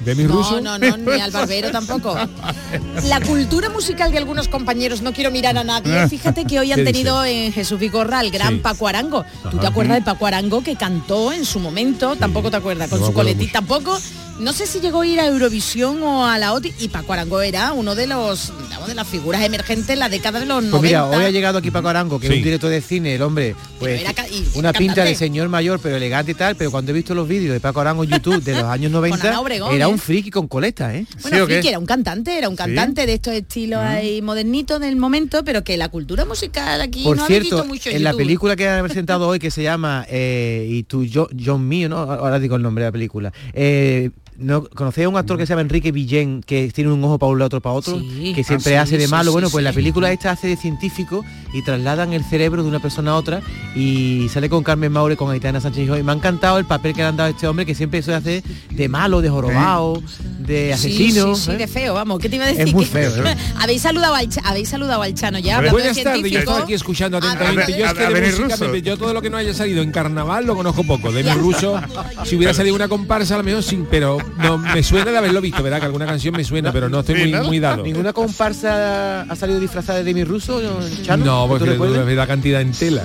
¿De 0.00 0.14
mi 0.14 0.24
No, 0.24 0.34
ruso? 0.34 0.60
no, 0.60 0.78
no, 0.78 0.96
ni 0.96 1.20
al 1.20 1.30
barbero 1.30 1.70
tampoco. 1.70 2.14
La 3.08 3.20
cultura 3.20 3.68
musical 3.70 4.12
de 4.12 4.18
algunos 4.18 4.46
compañeros, 4.48 5.00
no 5.02 5.12
quiero 5.12 5.30
mirar 5.30 5.56
a 5.58 5.64
nadie, 5.64 6.08
fíjate 6.08 6.44
que 6.44 6.60
hoy 6.60 6.70
han 6.72 6.80
¿Qué 6.80 6.84
tenido 6.92 7.24
en 7.24 7.52
Jesús 7.52 7.78
Vigorra 7.80 8.18
al 8.20 8.30
gran 8.30 8.54
Sí. 8.54 8.60
Paco 8.62 8.86
Arango. 8.88 9.24
¿Tú 9.50 9.58
te 9.58 9.66
acuerdas 9.66 9.96
de 9.98 10.02
Paco 10.02 10.26
Arango 10.26 10.62
que 10.62 10.76
cantó 10.76 11.32
en 11.32 11.44
su 11.44 11.58
momento? 11.60 12.14
Tampoco 12.16 12.50
te 12.50 12.56
acuerdas, 12.58 12.88
con 12.90 13.00
No 13.00 13.06
su 13.06 13.12
coletita. 13.12 13.54
Tampoco, 13.54 13.98
no 14.38 14.52
sé 14.52 14.66
si 14.66 14.80
llegó 14.80 15.00
a 15.00 15.06
ir 15.06 15.18
a 15.18 15.26
Eurovisión 15.26 16.02
o 16.02 16.26
a 16.26 16.38
la 16.38 16.52
OTI, 16.52 16.74
y 16.80 16.88
Paco 16.88 17.12
Arango 17.14 17.40
era 17.40 17.72
uno 17.72 17.94
de 17.94 18.06
los, 18.06 18.52
digamos, 18.64 18.88
de 18.88 18.94
las 18.94 19.06
figuras 19.08 19.42
emergentes 19.42 19.88
en 19.88 19.98
la 19.98 20.08
década 20.10 20.40
de 20.40 20.46
los 20.46 20.62
90. 20.62 20.70
Pues 20.78 20.82
mira, 20.82 21.06
hoy 21.06 21.24
ha 21.24 21.30
llegado 21.30 21.58
aquí 21.58 21.70
Paco 21.70 21.88
Arango, 21.88 22.18
que 22.20 22.26
Sí. 22.26 22.32
es 22.34 22.38
un 22.40 22.44
director 22.44 22.70
de 22.70 22.80
cine, 22.82 23.14
el 23.14 23.22
hombre, 23.22 23.54
pues 23.78 24.00
era 24.02 24.12
ca- 24.12 24.28
y 24.28 24.44
una 24.54 24.72
pinta 24.74 25.04
de 25.04 25.14
señor 25.14 25.48
mayor, 25.48 25.80
pero 25.82 25.96
elegante 25.96 26.32
y 26.32 26.34
tal, 26.34 26.54
pero 26.56 26.70
cuando 26.70 26.90
he 26.90 26.94
visto 26.94 27.14
los 27.14 27.26
vídeos 27.26 27.54
de 27.54 27.60
Paco 27.60 27.80
Arango 27.80 28.04
en 28.04 28.10
YouTube 28.10 28.42
de 28.42 28.52
los 28.54 28.64
años 28.64 28.90
90, 28.92 29.28
Ana 29.28 29.40
Obregón, 29.40 29.74
era 29.74 29.86
¿eh? 29.86 29.88
un 29.88 29.98
friki 29.98 30.30
con 30.30 30.48
coleta, 30.48 30.94
¿eh? 30.94 31.06
Bueno, 31.22 31.38
¿Sí 31.38 31.46
qué? 31.46 31.52
Friki 31.54 31.68
era 31.68 31.78
un 31.78 31.86
cantante, 31.86 32.36
era 32.36 32.48
un 32.48 32.56
cantante 32.56 33.06
de 33.06 33.14
estos 33.14 33.32
estilos 33.32 33.80
ahí 33.80 34.20
modernitos 34.20 34.80
del 34.80 34.96
momento, 34.96 35.44
pero 35.44 35.64
que 35.64 35.76
la 35.78 35.88
cultura 35.88 36.24
musical 36.26 36.80
aquí 36.82 37.04
Por 37.04 37.16
no 37.16 37.24
ha 37.24 37.26
cierto, 37.26 37.56
visto 37.56 37.64
mucho 37.64 37.90
en 37.90 38.04
la 38.04 38.12
película 38.12 38.54
que 38.54 38.68
han 38.68 38.84
presentado 38.86 39.28
hoy, 39.28 39.38
que 39.38 39.50
se 39.50 39.62
llama 39.62 40.04
eh, 40.10 40.66
Y 40.68 40.82
tú, 40.82 41.04
yo, 41.04 41.28
John 41.42 41.66
Mío, 41.66 41.88
¿no? 41.88 41.96
Ahora 41.98 42.38
digo 42.38 42.56
el 42.56 42.62
nombre 42.62 42.84
de 42.84 42.88
la 42.88 42.92
película. 42.92 43.32
Eh, 43.54 44.10
¿no, 44.38 44.64
¿Conocéis 44.68 45.06
a 45.06 45.08
un 45.08 45.16
actor 45.16 45.38
que 45.38 45.46
se 45.46 45.50
llama 45.50 45.62
Enrique 45.62 45.92
Villén, 45.92 46.42
que 46.44 46.70
tiene 46.74 46.92
un 46.92 47.02
ojo 47.04 47.18
para 47.18 47.32
un 47.32 47.38
lado, 47.38 47.46
otro 47.46 47.60
para 47.60 47.74
otro? 47.74 47.98
Sí. 48.00 48.32
Que 48.34 48.44
siempre 48.44 48.76
Ah, 48.78 48.82
hace 48.82 48.92
sí, 48.92 48.96
de 48.98 49.04
sí, 49.06 49.10
malo. 49.10 49.30
sí, 49.30 49.32
bueno, 49.32 49.50
pues 49.50 49.62
sí. 49.62 49.64
la 49.64 49.72
película 49.72 50.12
esta 50.12 50.30
hace 50.30 50.48
de 50.48 50.56
científico 50.56 51.24
y 51.52 51.62
trasladan 51.62 52.12
el 52.12 52.22
cerebro 52.24 52.62
de 52.62 52.68
una 52.68 52.80
persona 52.80 53.12
a 53.12 53.16
otra 53.16 53.40
y 53.74 54.28
sale 54.32 54.48
con 54.48 54.62
Carmen 54.62 54.92
Maure, 54.92 55.16
con 55.16 55.30
Aitana 55.30 55.60
Sánchez. 55.60 55.88
Y 55.98 56.02
me 56.02 56.12
ha 56.12 56.14
encantado 56.14 56.58
el 56.58 56.64
papel 56.66 56.92
que 56.92 57.02
le 57.02 57.08
han 57.08 57.16
dado 57.16 57.28
a 57.28 57.30
este 57.30 57.46
hombre, 57.46 57.64
que 57.66 57.74
siempre 57.74 58.00
eso 58.00 58.14
hace 58.14 58.42
de 58.70 58.88
malo, 58.88 59.20
de 59.22 59.28
jorobado, 59.30 60.02
de 60.38 60.72
asesino. 60.74 61.34
Sí, 61.34 61.40
sí, 61.40 61.46
sí, 61.46 61.50
¿eh? 61.52 61.56
de 61.58 61.66
feo, 61.66 61.94
vamos. 61.94 62.18
¿Qué 62.20 62.28
te 62.28 62.36
iba 62.36 62.44
a 62.44 62.48
decir? 62.48 62.68
Es 62.68 62.74
muy 62.74 62.84
feo, 62.84 63.10
¿eh? 63.26 63.36
habéis 63.58 63.82
saludado 63.82 64.14
al 64.14 64.28
habéis 64.44 64.68
saludado 64.68 65.02
al 65.02 65.14
Chano 65.14 65.38
ya 65.38 65.56
hablando 65.58 65.78
Buenas 65.78 65.96
de 65.96 66.02
tardes, 66.04 66.30
yo 66.30 66.38
estaba 66.40 66.58
aquí 66.62 66.74
escuchando 66.74 67.16
atentamente. 67.18 67.74
a- 67.74 67.78
Yo 67.78 67.84
a- 67.86 67.88
es 67.88 67.94
que 67.94 68.04
a 68.04 68.10
de 68.10 68.20
música, 68.46 68.68
me- 68.68 68.82
yo 68.82 68.96
todo 68.96 69.12
lo 69.14 69.22
que 69.22 69.30
no 69.30 69.36
haya 69.36 69.54
salido 69.54 69.82
en 69.82 69.90
carnaval 69.92 70.46
lo 70.46 70.54
conozco 70.56 70.84
poco. 70.84 71.10
De 71.12 71.22
mi 71.24 71.30
ruso, 71.30 71.80
si 72.24 72.36
hubiera 72.36 72.52
salido 72.54 72.74
una 72.74 72.88
comparsa 72.88 73.34
a 73.34 73.38
lo 73.38 73.44
mejor 73.44 73.62
sí, 73.62 73.82
pero 73.90 74.18
no 74.38 74.58
me 74.58 74.82
suena 74.82 75.10
de 75.10 75.18
haberlo 75.18 75.40
visto, 75.40 75.62
¿verdad? 75.62 75.78
Que 75.80 75.86
alguna 75.86 76.06
canción 76.06 76.34
me 76.36 76.44
suena, 76.44 76.72
pero 76.72 76.88
no 76.88 77.00
estoy 77.00 77.32
muy, 77.32 77.58
dado. 77.60 77.82
¿Ninguna 77.82 78.12
comparsa 78.12 79.22
ha 79.22 79.36
salido 79.36 79.60
disfrazada 79.60 79.98
de 79.98 80.04
Demi 80.04 80.24
Russo, 80.24 80.60
Chano? 81.02 81.24
No, 81.24 81.58
¿Que 81.58 81.64
tú 81.64 81.76
porque 81.78 81.98
ve 81.98 82.14
la 82.14 82.26
cantidad 82.26 82.60
en 82.60 82.72
tela. 82.72 83.04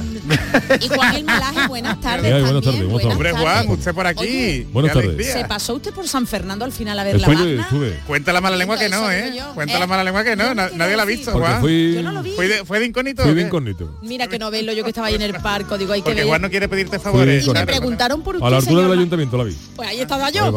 Y 0.80 0.88
Juan 0.88 1.16
el 1.16 1.24
Malaje, 1.24 1.68
buenas 1.68 2.00
tardes. 2.02 2.32
Buenas 2.44 2.64
tardes, 2.64 2.86
buenas 2.88 3.12
Hombre, 3.12 3.32
tardes. 3.32 3.44
Juan, 3.50 3.70
usted 3.70 3.94
por 3.94 4.08
aquí. 4.08 4.22
Oye, 4.24 4.68
Buenas 4.72 4.92
Qué 4.92 4.96
tardes. 5.00 5.10
alegría. 5.16 5.34
¿Se 5.34 5.46
pasó 5.46 5.76
usted 5.76 5.92
por 5.94 6.08
San 6.08 6.28
Fernando 6.28 6.66
al 6.66 6.72
final 6.72 6.98
a 7.00 7.04
ver 7.04 7.16
Estuve, 7.16 7.34
la 7.36 7.42
banda? 7.44 7.62
estuve. 7.64 8.00
Cuenta 8.08 8.34
la 8.34 8.42
mala 8.42 8.56
lengua 8.58 8.78
que 8.78 8.90
no, 8.90 9.12
¿eh? 9.12 9.34
Cuenta 9.54 9.76
Eh, 9.76 9.80
la 9.80 9.88
mala 9.88 10.04
lengua 10.04 10.24
que 10.24 10.36
no. 10.36 10.54
nadie 10.56 10.96
la 10.96 11.04
ha 11.04 11.06
visto, 11.06 11.32
Juan. 11.32 11.62
Yo 11.66 12.04
no 12.04 12.12
lo 12.12 12.24
vi. 12.24 12.32
¿Fue 12.32 12.48
de, 12.48 12.66
fue 12.66 12.80
de 12.80 12.86
incógnito? 12.88 13.24
fui 13.24 13.32
o 13.32 13.36
de 13.36 13.42
incógnito. 13.42 13.98
Mira 14.02 14.28
que 14.28 14.40
no 14.40 14.52
verlo 14.52 14.74
yo 14.74 14.84
que 14.84 14.90
estaba 14.90 15.08
ahí 15.08 15.16
en 15.16 15.22
el 15.22 15.34
parco, 15.36 15.78
digo, 15.78 15.94
hay 15.94 16.02
que 16.02 16.06
Porque 16.06 16.22
ver. 16.22 16.28
Juan 16.28 16.42
no 16.42 16.50
quiere 16.50 16.68
pedirte 16.68 17.00
favores. 17.00 17.46
Y 17.48 17.50
me 17.52 17.66
preguntaron 17.66 18.22
por 18.22 18.36
usted, 18.36 18.48
A 18.48 18.50
la 18.50 18.58
altura 18.58 18.84
del 18.84 18.92
ayuntamiento 18.94 19.38
la 19.38 19.44
vi. 19.46 19.56
Pues 19.76 19.90
ahí 19.90 20.00
estaba 20.02 20.30
yo. 20.30 20.52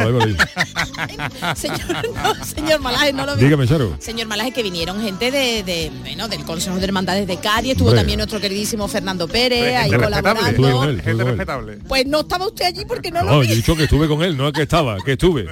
señor, 1.56 1.80
no, 2.14 2.44
señor 2.44 2.80
Malaje, 2.80 3.12
no 3.12 3.26
lo 3.26 3.36
vi. 3.36 3.44
Dígame, 3.44 3.66
Charo. 3.66 3.96
Señor 3.98 4.26
Malaje, 4.26 4.52
que 4.52 4.62
vinieron 4.62 5.00
gente 5.02 5.30
de, 5.30 5.62
de, 5.62 5.90
bueno, 6.00 6.28
del 6.28 6.44
Consejo 6.44 6.76
de 6.76 6.84
Hermandades 6.84 7.26
de 7.26 7.36
Cádiz, 7.38 7.72
estuvo 7.72 7.88
Hombre. 7.88 8.00
también 8.00 8.18
nuestro 8.18 8.40
queridísimo 8.40 8.88
Fernando 8.88 9.28
Pérez, 9.28 9.76
ahí 9.76 9.90
respetable. 9.90 10.40
Estuve 10.50 10.70
con 10.72 10.80
colaborando. 10.82 10.88
él. 10.90 10.96
estuve 10.98 11.02
Gente 11.04 11.12
con 11.12 11.20
él. 11.20 11.38
respetable. 11.38 11.78
Pues 11.88 12.06
no 12.06 12.20
estaba 12.20 12.46
usted 12.46 12.64
allí 12.66 12.84
porque 12.86 13.10
no, 13.10 13.20
No, 13.22 13.26
lo 13.26 13.32
yo 13.38 13.42
he 13.42 13.46
vi. 13.48 13.54
dicho 13.56 13.76
que 13.76 13.84
estuve 13.84 14.08
con 14.08 14.22
él, 14.22 14.36
no 14.36 14.48
es 14.48 14.52
que 14.54 14.62
estaba, 14.62 14.98
que 15.04 15.12
estuve. 15.12 15.46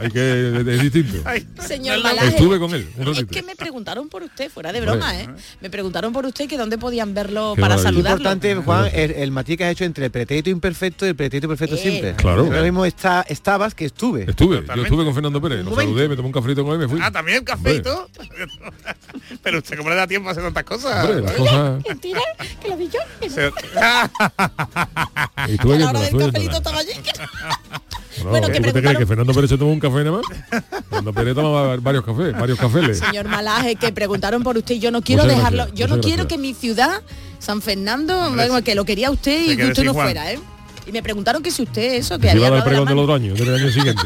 Hay 0.00 0.10
que 0.10 0.62
es 0.66 0.80
distinto. 0.82 1.18
Ay, 1.24 1.46
Señor 1.66 2.02
Malaje. 2.02 2.28
Estuve 2.28 2.58
con 2.58 2.74
él, 2.74 2.88
un 2.96 3.08
Es 3.08 3.24
que 3.24 3.42
me 3.42 3.56
preguntaron 3.56 4.08
por 4.08 4.22
usted, 4.22 4.50
fuera 4.50 4.72
de 4.72 4.78
Hombre. 4.80 4.92
broma, 4.92 5.20
¿eh? 5.20 5.28
Me 5.60 5.70
preguntaron 5.70 6.12
por 6.12 6.26
usted 6.26 6.48
que 6.48 6.56
dónde 6.58 6.78
podían 6.78 7.14
verlo 7.14 7.52
Qué 7.54 7.60
para 7.60 7.76
maravilla. 7.76 7.88
saludarlo. 7.90 8.18
importante, 8.18 8.54
Juan, 8.56 8.90
el, 8.92 9.10
el 9.12 9.30
matiz 9.30 9.56
que 9.58 9.64
has 9.64 9.72
hecho 9.72 9.84
entre 9.84 10.06
el 10.06 10.10
pretérito 10.10 10.50
imperfecto 10.50 11.06
y 11.06 11.10
el 11.10 11.16
pretérito 11.16 11.48
perfecto 11.48 11.76
Eh. 11.76 11.78
siempre. 11.78 12.14
Claro. 12.14 12.44
Ahora 12.44 12.62
mismo 12.62 12.84
está, 12.84 13.24
estabas 13.28 13.74
que 13.74 13.84
estuve. 13.86 14.23
Estuve, 14.26 14.56
yo 14.56 14.60
Totalmente. 14.62 14.88
estuve 14.88 15.04
con 15.04 15.14
Fernando 15.14 15.40
Pérez, 15.40 15.64
lo 15.64 15.74
saludé, 15.74 16.08
me 16.08 16.16
tomé 16.16 16.26
un 16.28 16.32
cafrito 16.32 16.64
con 16.64 16.72
él 16.74 16.78
y 16.80 16.84
me 16.84 16.88
fui. 16.88 17.00
Ah, 17.02 17.10
también 17.12 17.44
café 17.44 17.74
y 17.76 17.82
todo. 17.82 18.08
Pero 19.42 19.58
usted 19.58 19.76
cómo 19.76 19.90
le 19.90 19.96
da 19.96 20.06
tiempo 20.06 20.28
a 20.28 20.32
hacer 20.32 20.42
tantas 20.44 20.64
cosas. 20.64 21.04
Hombre, 21.04 21.20
las 21.22 21.32
cosas... 21.32 21.82
Mentira, 21.88 22.20
que 22.62 22.68
lo 22.68 22.76
vi 22.76 22.88
yo. 22.88 23.00
que 23.20 23.28
la 23.74 24.10
viéndola, 25.46 25.88
hora 25.90 26.00
del 26.00 26.14
viéndola. 26.14 26.56
estaba 26.56 26.78
allí. 26.78 26.90
No, 28.22 28.30
Bueno, 28.30 28.46
que 28.46 28.54
¿tú 28.60 28.62
te 28.62 28.70
crees 28.70 28.72
preguntaron- 28.72 28.98
que 28.98 29.06
Fernando 29.06 29.34
Pérez 29.34 29.50
se 29.50 29.58
tomó 29.58 29.72
un 29.72 29.80
café 29.80 30.04
nada 30.04 30.12
más? 30.12 30.26
Fernando 30.88 31.12
Pérez 31.12 31.34
tomaba 31.34 31.76
varios 31.78 32.04
cafés, 32.04 32.32
varios 32.38 32.58
cafés. 32.58 32.98
Señor 33.00 33.28
Malaje, 33.28 33.74
que 33.76 33.92
preguntaron 33.92 34.42
por 34.44 34.56
usted 34.56 34.76
y 34.76 34.78
yo 34.78 34.90
no 34.90 35.02
quiero 35.02 35.24
Muchas 35.24 35.36
dejarlo, 35.38 35.56
gracias, 35.64 35.78
yo 35.78 35.88
no 35.88 36.00
quiero 36.00 36.22
gracias. 36.22 36.26
que 36.28 36.38
mi 36.38 36.54
ciudad, 36.54 37.02
San 37.40 37.60
Fernando, 37.60 38.30
bueno, 38.32 38.62
que 38.62 38.74
lo 38.76 38.84
quería 38.84 39.10
usted 39.10 39.50
y 39.52 39.56
que 39.56 39.66
usted 39.66 39.84
no 39.84 39.94
fuera, 39.94 40.30
¿eh? 40.32 40.38
Y 40.86 40.92
me 40.92 41.02
preguntaron 41.02 41.42
que 41.42 41.50
si 41.50 41.62
usted 41.62 41.94
eso, 41.94 42.18
que 42.18 42.28
Que 42.28 42.36
iba 42.36 42.46
había 42.46 42.46
a 42.46 42.50
dar 42.50 42.58
el 42.58 42.64
pregón 42.64 42.88
del 42.88 42.98
otro 42.98 43.14
año, 43.14 43.34
del 43.34 43.54
año 43.54 43.70
siguiente. 43.70 44.02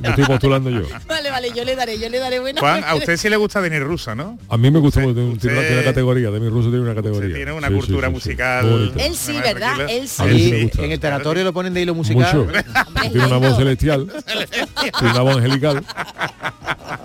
Me 0.00 0.08
estoy 0.10 0.24
postulando 0.24 0.70
yo. 0.70 0.82
Vale, 1.08 1.30
vale, 1.30 1.50
yo 1.54 1.64
le 1.64 1.74
daré, 1.74 1.98
yo 1.98 2.08
le 2.08 2.18
daré 2.18 2.38
buena. 2.38 2.60
Juan, 2.60 2.84
a 2.84 2.94
usted 2.94 3.16
sí 3.16 3.28
le 3.28 3.36
gusta 3.36 3.60
Denis 3.60 3.80
Russo, 3.80 4.14
¿no? 4.14 4.38
A 4.48 4.56
mí 4.56 4.70
me 4.70 4.78
gusta 4.78 5.00
tiene, 5.00 5.12
usted- 5.20 5.40
tiene 5.40 5.56
una, 5.58 5.66
tiene 5.66 5.76
una 5.82 5.84
categoría, 5.90 6.30
de 6.30 6.40
mi 6.40 6.48
ruso 6.48 6.68
tiene 6.68 6.80
una 6.82 6.90
Usted 6.92 7.02
categoría. 7.02 7.34
tiene 7.36 7.52
una 7.52 7.68
Sí, 7.68 7.74
cultura 7.74 8.06
sí, 8.08 8.12
sí. 8.12 8.14
musical. 8.14 8.92
Él 8.96 9.14
sí, 9.16 9.32
¿verdad? 9.32 9.74
tranquila. 9.74 9.92
Él 9.92 10.08
sí. 10.08 10.70
A 10.78 10.84
en 10.84 10.92
el 10.92 11.00
tanatorio 11.00 11.44
lo 11.44 11.52
ponen 11.52 11.74
de 11.74 11.80
hilo 11.82 11.94
musical. 11.94 12.36
Mucho. 12.46 12.52
Tiene 13.10 13.26
una 13.26 13.36
voz 13.38 13.56
celestial, 13.56 14.06
tiene 14.98 15.12
una 15.12 15.20
voz 15.22 15.36
angelical. 15.38 15.84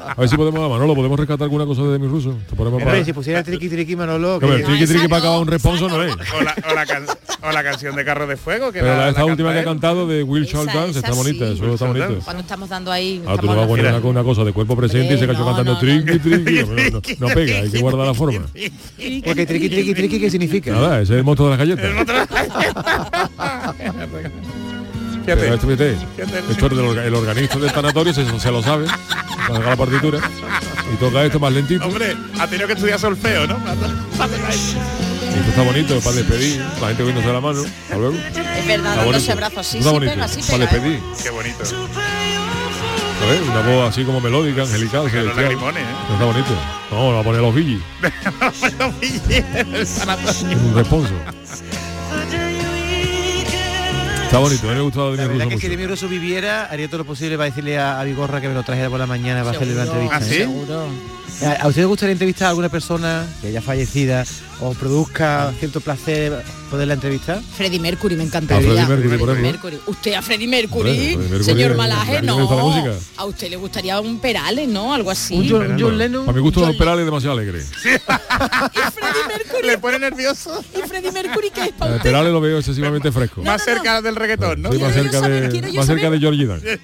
A 0.08 0.14
ver 0.18 0.30
si 0.30 0.38
podemos, 0.38 0.70
Manolo, 0.70 0.96
podemos 0.96 1.20
rescatar 1.20 1.44
alguna 1.46 1.66
cosa 1.66 1.82
de 1.84 2.00
mi 2.00 2.08
ruso. 2.08 2.38
Te 2.50 2.56
ponemos 2.56 2.78
Hombre, 2.82 2.94
para... 2.94 3.06
si 3.06 3.14
pusiera 3.14 3.44
triqui 3.44 3.68
triqui 3.70 3.96
Manolo, 3.96 4.40
Que 4.40 4.46
a 4.46 4.58
que- 4.58 4.64
triqui 4.64 4.86
triqui 4.86 5.08
para 5.08 5.20
acabar 5.20 5.40
un 5.40 5.48
responso 5.48 5.88
no. 5.90 5.98
no 5.98 6.04
es. 6.04 6.16
O 6.34 6.42
la, 6.42 6.56
o 6.70 6.74
la 6.74 6.86
can- 6.86 7.06
o 7.44 7.52
la 7.52 7.64
canción 7.64 7.96
de 7.96 8.06
Carro 8.06 8.26
de 8.28 8.38
Fuego. 8.38 8.72
Que 8.76 8.82
Pero 8.82 8.94
la, 8.94 9.04
la, 9.04 9.10
esta 9.10 9.22
la 9.22 9.26
última 9.28 9.54
que 9.54 9.60
ha 9.60 9.64
cantado 9.64 10.06
de 10.06 10.22
Will 10.22 10.44
esa 10.44 10.60
está 10.60 11.14
bonita, 11.14 11.48
eso 11.48 11.74
está 11.74 11.86
bonito. 11.86 12.20
Cuando 12.26 12.42
estamos 12.42 12.68
dando 12.68 12.92
ahí. 12.92 13.24
Ah, 13.26 13.38
tú 13.40 13.48
vas 13.48 13.58
a 13.58 13.68
poner 13.68 13.86
una, 14.04 14.22
cosa 14.22 14.44
de 14.44 14.52
cuerpo 14.52 14.76
presente 14.76 15.14
y 15.14 15.18
se 15.18 15.26
cayó 15.26 15.40
no, 15.40 15.46
cantando 15.46 15.76
no, 15.76 15.80
triqui 15.80 16.20
triqui. 16.20 17.16
No, 17.20 17.28
pega, 17.30 17.60
hay 17.62 17.70
que 17.70 17.80
guardar 17.80 18.06
la 18.06 18.14
forma. 18.14 18.42
Porque 19.24 19.46
triqui 19.46 19.70
triqui 19.70 19.94
triqui, 19.94 20.20
¿qué 20.20 20.30
significa? 20.30 20.74
Nada, 20.74 21.00
ese 21.00 21.14
es 21.14 21.20
el 21.20 21.24
monstruo 21.24 21.50
de 21.50 21.58
las 21.58 21.66
galletas. 21.66 21.90
Fíjate. 25.24 25.54
esto, 25.54 25.68
fíjate, 25.68 25.98
esto 26.52 26.66
el 26.68 27.16
organista 27.16 27.58
del 27.58 27.72
tanatorio 27.72 28.14
se, 28.14 28.26
se 28.40 28.52
lo 28.52 28.62
sabe, 28.62 28.88
cuando 29.48 29.62
haga 29.62 29.70
la 29.70 29.78
partitura, 29.78 30.20
y 30.94 30.98
toca 30.98 31.24
esto 31.24 31.40
más 31.40 31.54
lentito. 31.54 31.86
Hombre, 31.86 32.14
ha 32.38 32.46
tenido 32.46 32.68
que 32.68 32.74
estudiar 32.74 33.00
solfeo, 33.00 33.48
¿no? 33.48 33.58
Esto 35.38 35.50
está 35.50 35.62
bonito 35.64 36.00
para 36.02 36.16
despedir, 36.16 36.60
la 36.82 36.88
gente 36.88 37.04
viéndose 37.04 37.28
la 37.34 37.42
mano. 37.42 37.62
Hasta 37.64 37.98
luego. 37.98 38.16
Es 38.16 38.68
verdad, 38.68 38.96
dándose 38.96 39.32
abrazos. 39.32 39.68
Sí, 39.68 39.78
Está 39.80 39.90
sí, 39.90 39.94
bonito, 39.96 40.14
pega, 40.14 40.28
sí, 40.28 40.42
para 40.52 40.70
pega. 40.70 40.86
¿eh? 40.88 40.90
despedir. 40.90 41.00
Qué 41.24 41.30
bonito. 41.30 41.64
A 43.24 43.28
ver, 43.28 43.42
una 43.42 43.62
voz 43.62 43.90
así 43.90 44.04
como 44.04 44.22
melódica, 44.22 44.62
angelical, 44.64 45.10
Que 45.10 45.24
lagrimones, 45.24 45.84
¿eh? 45.84 45.86
Está 46.14 46.26
bonito. 46.26 46.50
No, 46.92 47.12
va 47.14 47.20
a 47.20 47.24
poner 47.24 47.42
los 47.42 47.56
billis. 47.56 47.82
Es 49.74 50.44
un 50.44 50.76
responso. 50.76 51.14
Está 54.26 54.38
bonito, 54.40 54.68
a 54.68 54.72
mí 54.72 54.76
me 54.76 54.82
gustaba 54.82 55.12
de 55.12 55.18
La 55.18 55.28
verdad 55.28 55.48
que 55.48 55.60
si. 55.60 55.68
Demi 55.68 55.86
Russo 55.88 56.08
viviera, 56.10 56.66
haría 56.66 56.88
todo 56.88 57.00
lo 57.00 57.06
posible 57.06 57.38
para 57.38 57.46
decirle 57.50 57.78
a, 57.78 58.00
a 58.00 58.04
Vigorra 58.04 58.42
que 58.42 58.48
me 58.50 58.54
lo 58.54 58.64
trajera 58.64 58.90
por 58.90 59.00
la 59.00 59.06
mañana 59.06 59.44
para 59.44 59.56
hacerle 59.56 59.74
Seguro, 59.76 59.92
entrevista. 60.02 60.18
¿Ah, 60.18 60.22
sí? 60.22 60.38
Seguro. 60.38 60.88
¿A 61.44 61.68
usted 61.68 61.82
le 61.82 61.86
gustaría 61.86 62.14
entrevistar 62.14 62.48
a 62.48 62.50
alguna 62.50 62.70
persona 62.70 63.28
que 63.42 63.48
haya 63.50 63.62
fallecida 63.62 64.24
o 64.62 64.74
produzca 64.74 65.54
cierto 65.60 65.82
placer 65.82 66.44
poderla 66.70 66.94
entrevistar? 66.96 67.42
Freddie 67.56 67.80
Mercury 67.80 68.16
me 68.16 68.24
A 68.24 68.26
encantaría. 68.26 68.68
Freddie 68.86 68.86
Mercury, 68.88 69.18
por 69.18 69.30
ejemplo. 69.30 69.52
Mercury. 69.52 69.80
Usted 69.88 70.14
a 70.14 70.22
Freddie 70.22 70.48
Mercury, 70.48 70.90
Hombre, 70.90 70.96
Freddie 71.06 71.18
Mercury, 71.30 71.44
señor 71.44 71.72
¿a 71.72 71.76
Malaje, 71.76 72.22
no. 72.22 72.38
la? 72.48 72.94
A 73.18 73.26
usted 73.26 73.50
le 73.50 73.56
gustaría 73.56 74.00
un 74.00 74.20
Perales, 74.20 74.68
¿no? 74.68 74.94
Algo 74.94 75.12
así. 75.12 75.36
Un 75.36 75.50
John, 75.50 75.78
John 75.80 75.98
Lennon. 75.98 76.26
Para 76.26 76.36
mi 76.36 76.42
gusto 76.42 76.60
John 76.62 76.70
los 76.70 76.78
perales 76.78 77.00
es 77.02 77.06
demasiado 77.06 77.38
alegre. 77.38 77.64
Y 78.76 78.92
Freddie 78.92 79.28
Mercury, 79.28 79.68
Le 79.68 79.78
pone 79.78 80.00
nervioso. 80.00 80.64
y 80.76 80.82
Freddie 80.88 81.12
Mercury 81.12 81.50
que 81.52 81.62
es 81.62 81.68
El 81.68 81.74
para 81.76 81.92
usted. 81.96 82.04
perales 82.04 82.34
lo 82.34 82.42
veo 82.42 82.58
excesivamente 82.58 83.12
fresco. 83.12 83.42
Más 83.42 83.46
no, 83.46 83.54
no. 83.58 83.60
cerca 83.78 84.02
del 84.02 84.16
reggaetón, 84.16 84.62
¿no? 84.62 84.72
Sí, 84.72 84.80
más 84.80 84.94
cerca 84.94 85.20
saber, 85.20 85.52
de, 85.52 85.72
más 85.74 85.86
cerca 85.86 86.10
de 86.10 86.20
Georgie 86.20 86.46
Dan. 86.46 86.60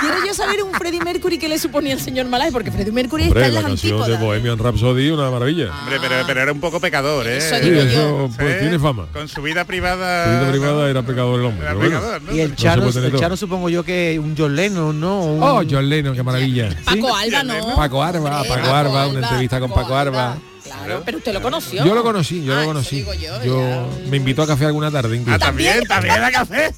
Quiero 0.00 0.26
yo 0.26 0.34
saber 0.34 0.62
un 0.62 0.72
Freddie 0.72 1.00
Mercury 1.02 1.38
que 1.38 1.48
le 1.48 1.58
suponía 1.58 1.94
el 1.94 2.00
señor 2.00 2.26
Malaje, 2.26 2.52
porque 2.52 2.70
Freddie 2.70 2.92
Mercury 2.92 3.24
Hombre, 3.24 3.40
está 3.40 3.48
en 3.48 3.54
la 3.54 3.60
las 3.62 3.68
canción 3.70 3.92
de 3.92 4.02
antípodas. 4.04 4.20
Bohemian 4.22 4.58
Rhapsody, 4.58 5.10
una 5.10 5.30
maravilla. 5.30 5.72
Hombre, 5.80 5.98
pero, 6.00 6.14
pero 6.26 6.40
era 6.42 6.52
un 6.52 6.60
poco 6.60 6.80
pecador, 6.80 7.26
¿eh? 7.26 7.38
Eso 7.38 7.56
Sí, 7.56 7.70
digo 7.70 7.82
yo. 7.84 8.30
Eso 8.68 8.78
tiene 8.78 8.78
fama. 8.78 9.06
Con 9.12 9.28
su 9.28 9.42
vida 9.42 9.64
privada. 9.64 10.24
Su 10.24 10.30
vida 10.40 10.50
privada 10.50 10.90
era 10.90 11.02
pecador 11.02 11.40
el 11.40 11.46
hombre. 11.46 11.62
Era 11.66 11.74
pero 11.74 11.78
bueno. 11.78 11.96
pecador, 12.00 12.22
¿no? 12.22 12.34
Y 12.34 12.40
el 12.40 12.56
Chano, 12.56 12.88
el. 12.88 13.16
Chano 13.18 13.36
supongo 13.36 13.68
yo 13.68 13.84
que 13.84 14.18
un 14.22 14.34
John 14.36 14.54
Lennon, 14.56 14.98
¿no? 15.00 15.24
Un- 15.24 15.42
Oh, 15.42 15.62
John 15.68 15.88
Lennon, 15.88 16.14
qué 16.14 16.22
maravilla. 16.22 16.68
Paco 16.84 17.14
Alba, 17.16 17.42
¿no? 17.42 17.76
Paco 17.76 18.02
Arba, 18.02 18.42
Paco 18.44 18.70
Arba, 18.74 19.06
una 19.08 19.20
entrevista 19.20 19.60
con 19.60 19.70
Paco 19.72 19.94
Arba. 19.96 20.36
Claro. 20.36 20.58
Claro, 20.68 21.02
pero 21.02 21.16
usted 21.16 21.32
lo 21.32 21.40
conoció. 21.40 21.82
Yo 21.82 21.94
lo 21.94 22.02
conocí, 22.02 22.44
yo 22.44 22.52
Ah, 22.52 22.56
lo 22.56 22.60
eso 22.60 22.68
conocí. 22.68 22.96
digo 22.96 23.14
yo, 23.14 23.42
Yo 23.42 23.88
me 24.10 24.18
invitó 24.18 24.42
a 24.42 24.46
café 24.46 24.66
alguna 24.66 24.90
tarde 24.90 25.16
incluso. 25.16 25.34
Ah, 25.34 25.38
también, 25.38 25.82
también 25.86 26.22
a 26.22 26.30
café. 26.30 26.70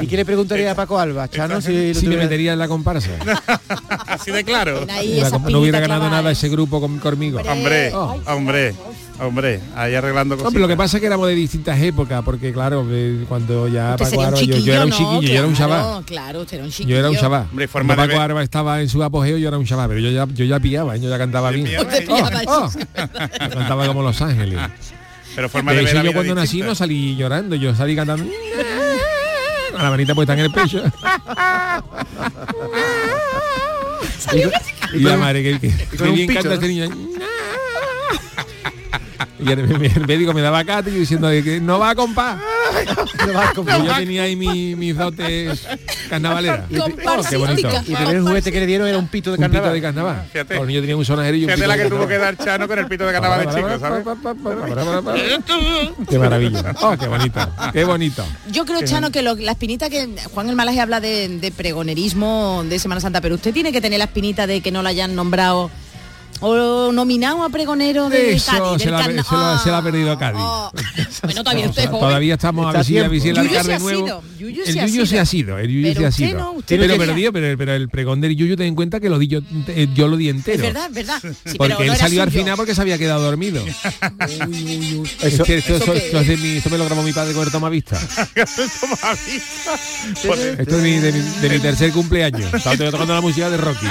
¿Y 0.00 0.06
qué 0.06 0.16
le 0.16 0.24
preguntaría 0.24 0.70
a 0.70 0.74
Paco 0.76 1.00
Alba? 1.00 1.28
Chano, 1.28 1.60
si, 1.60 1.92
lo 1.94 2.00
Sí, 2.00 2.06
me 2.06 2.16
metería 2.16 2.52
en 2.52 2.60
la 2.60 2.68
comparsa. 2.68 3.10
Así 4.06 4.30
de 4.30 4.44
claro. 4.44 4.86
La 4.86 5.30
no 5.30 5.58
hubiera 5.60 5.80
ganado 5.80 6.02
clavada, 6.02 6.10
nada 6.22 6.30
ese 6.30 6.48
grupo 6.48 6.80
con- 6.80 7.00
conmigo. 7.00 7.40
Hombre, 7.40 7.92
Oh. 7.92 8.20
hombre, 8.26 8.72
hombre, 9.26 9.60
ahí 9.74 9.94
arreglando 9.94 10.36
cosas. 10.36 10.48
Hombre, 10.48 10.60
lo 10.62 10.68
que 10.68 10.76
pasa 10.76 10.96
es 10.96 11.00
que 11.00 11.06
éramos 11.06 11.28
de 11.28 11.34
distintas 11.34 11.80
épocas, 11.80 12.22
porque 12.24 12.52
claro, 12.52 12.86
que 12.88 13.24
cuando 13.28 13.68
ya 13.68 13.96
Usted 13.98 14.10
Paco 14.10 14.22
Arba, 14.22 14.40
yo, 14.40 14.56
yo 14.58 14.72
era 14.74 14.84
un 14.84 14.90
¿no? 14.90 14.96
chiquillo, 14.96 15.20
yo 15.32 15.38
era 15.38 15.46
un 15.46 15.54
chaval. 15.54 16.04
Claro, 16.04 16.40
usted 16.40 16.56
era 16.56 16.64
un 16.64 16.70
chiquillo. 16.70 16.88
Yo 16.90 16.98
era 16.98 17.10
un 17.10 17.16
chaval. 17.16 17.46
Hombre, 17.50 17.68
forma 17.68 17.96
Paco 17.96 18.20
Arba 18.20 18.42
estaba 18.42 18.80
en 18.80 18.88
su 18.88 19.02
apogeo, 19.02 19.38
yo 19.38 19.48
era 19.48 19.58
un 19.58 19.64
chaval, 19.66 19.88
pero 19.88 20.00
yo 20.00 20.10
ya, 20.10 20.26
yo 20.32 20.44
ya 20.44 20.58
pillaba, 20.60 20.96
yo 20.96 21.08
ya 21.08 21.18
cantaba 21.18 21.50
bien. 21.50 21.66
Pillaba, 21.66 21.88
Oh, 22.48 22.70
Yo 22.76 23.50
cantaba 23.50 23.86
como 23.86 24.02
Los 24.02 24.20
Ángeles. 24.22 24.58
Pero 25.34 25.48
forma 25.48 25.72
De 25.72 25.78
de 25.78 25.84
ver 25.84 26.02
yo 26.04 26.12
cuando 26.12 26.34
nací 26.34 26.58
distinta. 26.58 26.66
no 26.66 26.74
salí 26.74 27.16
llorando, 27.16 27.56
yo 27.56 27.74
salí 27.74 27.96
cantando. 27.96 28.26
Con 29.72 29.82
la 29.82 29.88
manita 29.88 30.14
puesta 30.14 30.34
en 30.34 30.40
el 30.40 30.52
pecho. 30.52 30.82
y, 34.92 34.98
y 34.98 35.00
la 35.00 35.16
madre 35.16 35.42
que, 35.42 35.58
que, 35.58 35.96
con 35.96 36.08
que 36.08 36.12
bien 36.12 36.34
canta 36.34 36.48
¿no? 36.50 36.54
este 36.56 36.68
niño. 36.68 36.90
Y 39.44 39.50
el, 39.52 39.60
el 39.60 40.06
médico 40.06 40.32
me 40.32 40.40
daba 40.40 40.64
cate 40.64 40.90
y 40.90 40.94
yo 40.94 41.00
diciendo 41.00 41.28
que 41.30 41.60
no 41.60 41.78
va 41.78 41.94
compás. 41.94 42.38
No 43.26 43.32
va 43.34 43.48
a 43.48 43.52
comprar. 43.52 43.80
Y 43.80 43.86
yo 43.86 43.94
tenía 43.96 44.22
ahí 44.22 44.36
mi- 44.36 44.74
mis 44.76 44.96
dotes 44.96 45.66
carnavaleras. 46.08 46.64
Comparsística. 46.68 47.30
qué 47.30 47.36
bonito. 47.36 47.68
Y 47.86 47.92
el 47.92 47.96
primer 47.96 48.20
juguete 48.22 48.52
que 48.52 48.60
le 48.60 48.66
dieron 48.66 48.88
era 48.88 48.98
un 48.98 49.08
pito 49.08 49.30
de 49.30 49.36
Un 49.36 49.42
pito 49.44 49.52
carnaval. 49.52 49.74
de 49.74 49.82
carnaval. 49.82 50.24
Fíjate. 50.32 50.54
Los 50.56 50.66
niños 50.66 50.82
tenían 50.82 50.98
un 50.98 51.04
sonajero 51.04 51.36
y 51.36 51.44
un 51.44 51.50
Fíjate 51.50 51.60
pito 51.62 51.68
la 51.68 51.76
de 51.76 51.82
que 51.82 51.88
tuvo 51.90 52.06
que 52.08 52.14
carnaval. 52.14 52.36
dar 52.36 52.46
Chano 52.46 52.68
con 52.68 52.78
el 52.78 52.86
pito 52.86 53.06
de 53.06 53.12
carnaval 53.12 53.46
de 53.46 53.54
chico, 53.54 53.78
¿sabes? 53.78 54.04
Qué 56.08 56.18
maravilla. 56.18 56.74
Oh, 56.80 56.96
qué 56.98 57.06
bonito. 57.08 57.40
Qué 57.72 57.84
bonito. 57.84 58.24
Yo 58.50 58.64
creo, 58.64 58.82
Chano, 58.84 59.10
que 59.10 59.22
lo- 59.22 59.34
la 59.34 59.52
espinita 59.52 59.88
que 59.90 60.08
Juan 60.32 60.48
el 60.48 60.56
Malaje 60.56 60.80
habla 60.80 61.00
de, 61.00 61.28
de 61.28 61.50
pregonerismo 61.50 62.64
de 62.68 62.78
Semana 62.78 63.00
Santa, 63.00 63.20
pero 63.20 63.34
usted 63.36 63.52
tiene 63.52 63.72
que 63.72 63.80
tener 63.80 63.98
la 63.98 64.04
espinita 64.06 64.46
de 64.46 64.60
que 64.60 64.70
no 64.70 64.82
la 64.82 64.90
hayan 64.90 65.14
nombrado 65.14 65.70
o 66.42 66.92
nominado 66.92 67.42
a 67.44 67.48
pregonero 67.48 68.08
de 68.08 68.34
Eso 68.34 68.52
Cádiz. 68.52 68.82
se 68.82 68.90
la, 68.90 69.02
se, 69.02 69.12
la, 69.12 69.58
se 69.62 69.70
la 69.70 69.78
ha 69.78 69.82
perdido 69.82 70.12
Ah, 70.12 70.18
Cádiz. 70.18 70.40
Bueno, 71.22 71.44
todavía 71.44 71.66
usted 71.68 71.88
joven. 71.88 72.30
estamos 72.30 72.66
a 72.66 72.68
Está 72.70 72.78
ver 72.78 72.86
si, 72.86 72.98
a 72.98 73.08
ver 73.08 73.20
si 73.20 73.28
el 73.28 73.38
alcalde 73.38 73.64
se 73.64 73.74
ha 73.74 73.78
nuevo. 73.78 74.22
Yuyu 74.38 74.62
el 74.66 74.74
Yuyu 74.88 75.06
se 75.06 75.20
ha 75.20 75.26
sido, 75.26 75.58
el 75.58 75.68
Yuyu 75.70 75.94
se 75.94 76.06
ha 76.06 76.12
sido. 76.12 76.38
no, 76.38 76.56
pero 76.66 76.86
no 76.86 77.32
pero, 77.32 77.46
el- 77.46 77.56
pero 77.58 77.74
el 77.74 77.88
pregón 77.88 78.20
del 78.20 78.36
Yuyu 78.36 78.56
ten 78.56 78.66
en 78.66 78.74
cuenta 78.74 78.98
que 79.00 79.08
lo 79.08 79.18
di 79.18 79.28
yo, 79.28 79.40
eh, 79.68 79.88
yo 79.94 80.08
lo 80.08 80.16
di 80.16 80.28
Es 80.28 80.34
entero. 80.34 80.62
verdad, 80.64 80.86
es 80.88 80.94
verdad. 80.94 81.20
Sí, 81.22 81.56
porque 81.56 81.74
pero 81.78 81.92
él 81.92 81.98
salió 81.98 82.22
al 82.22 82.30
final 82.32 82.56
porque 82.56 82.74
se 82.74 82.80
había 82.80 82.98
quedado 82.98 83.22
dormido. 83.22 83.62
Es 85.22 85.34
Eso- 85.34 85.44
que 85.44 85.58
esto, 85.58 85.76
¿eso 85.76 85.92
esto 85.94 86.20
es 86.20 86.28
de 86.28 86.36
mi- 86.36 86.56
esto 86.56 86.70
me 86.70 86.78
lo 86.78 86.84
grabó 86.86 87.02
mi 87.02 87.12
padre 87.12 87.32
con 87.34 87.44
el 87.44 87.52
toma 87.52 87.68
vista. 87.68 87.96
Esto 88.34 88.62
es 90.76 90.82
mi- 90.82 90.98
de, 90.98 91.12
mi, 91.12 91.20
de 91.40 91.48
mi 91.50 91.58
tercer 91.60 91.92
cumpleaños. 91.92 92.52
Estaba 92.52 92.76
tocando 92.76 93.14
la 93.14 93.20
música 93.20 93.48
de 93.50 93.56
Rocky. 93.56 93.86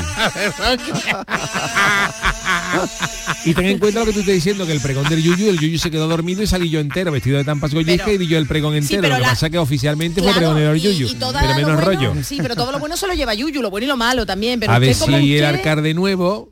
Y 3.45 3.53
ten 3.55 3.65
en 3.65 3.79
cuenta 3.79 4.01
lo 4.01 4.05
que 4.07 4.13
tú 4.13 4.19
estás 4.19 4.35
diciendo, 4.35 4.65
que 4.67 4.71
el 4.73 4.81
pregón 4.81 5.07
del 5.09 5.21
Yuyu, 5.23 5.49
el 5.49 5.59
Yuyu 5.59 5.79
se 5.79 5.89
quedó 5.89 6.07
dormido 6.07 6.43
y 6.43 6.47
salí 6.47 6.69
yo 6.69 6.79
entero, 6.79 7.11
vestido 7.11 7.37
de 7.37 7.43
tampas 7.43 7.73
gollisca 7.73 8.11
y 8.11 8.17
di 8.17 8.27
yo 8.27 8.37
el 8.37 8.45
pregón 8.45 8.75
entero. 8.75 9.01
lo 9.09 9.15
que 9.15 9.21
la- 9.21 9.29
pasa 9.29 9.47
es 9.47 9.51
que 9.51 9.57
oficialmente 9.57 10.21
Claro, 10.21 10.33
fue 10.33 10.39
pregonero 10.41 10.71
el 10.71 10.77
y- 10.77 10.81
Yuyu, 10.81 11.07
y 11.07 11.15
pero 11.15 11.31
menos 11.31 11.61
bueno- 11.63 11.81
rollo. 11.81 12.13
Sí, 12.23 12.37
pero 12.41 12.55
todo 12.55 12.71
lo 12.71 12.79
bueno 12.79 12.95
se 12.97 13.07
lo 13.07 13.13
lleva 13.13 13.33
Yuyu, 13.33 13.61
lo 13.61 13.69
bueno 13.71 13.85
y 13.85 13.87
lo 13.87 13.97
malo 13.97 14.25
también. 14.25 14.59
Pero 14.59 14.71
A 14.73 14.79
ver 14.79 14.91
usted 14.91 15.05
si 15.07 15.13
el 15.13 15.23
usted- 15.23 15.43
alcalde 15.43 15.93
nuevo 15.93 16.49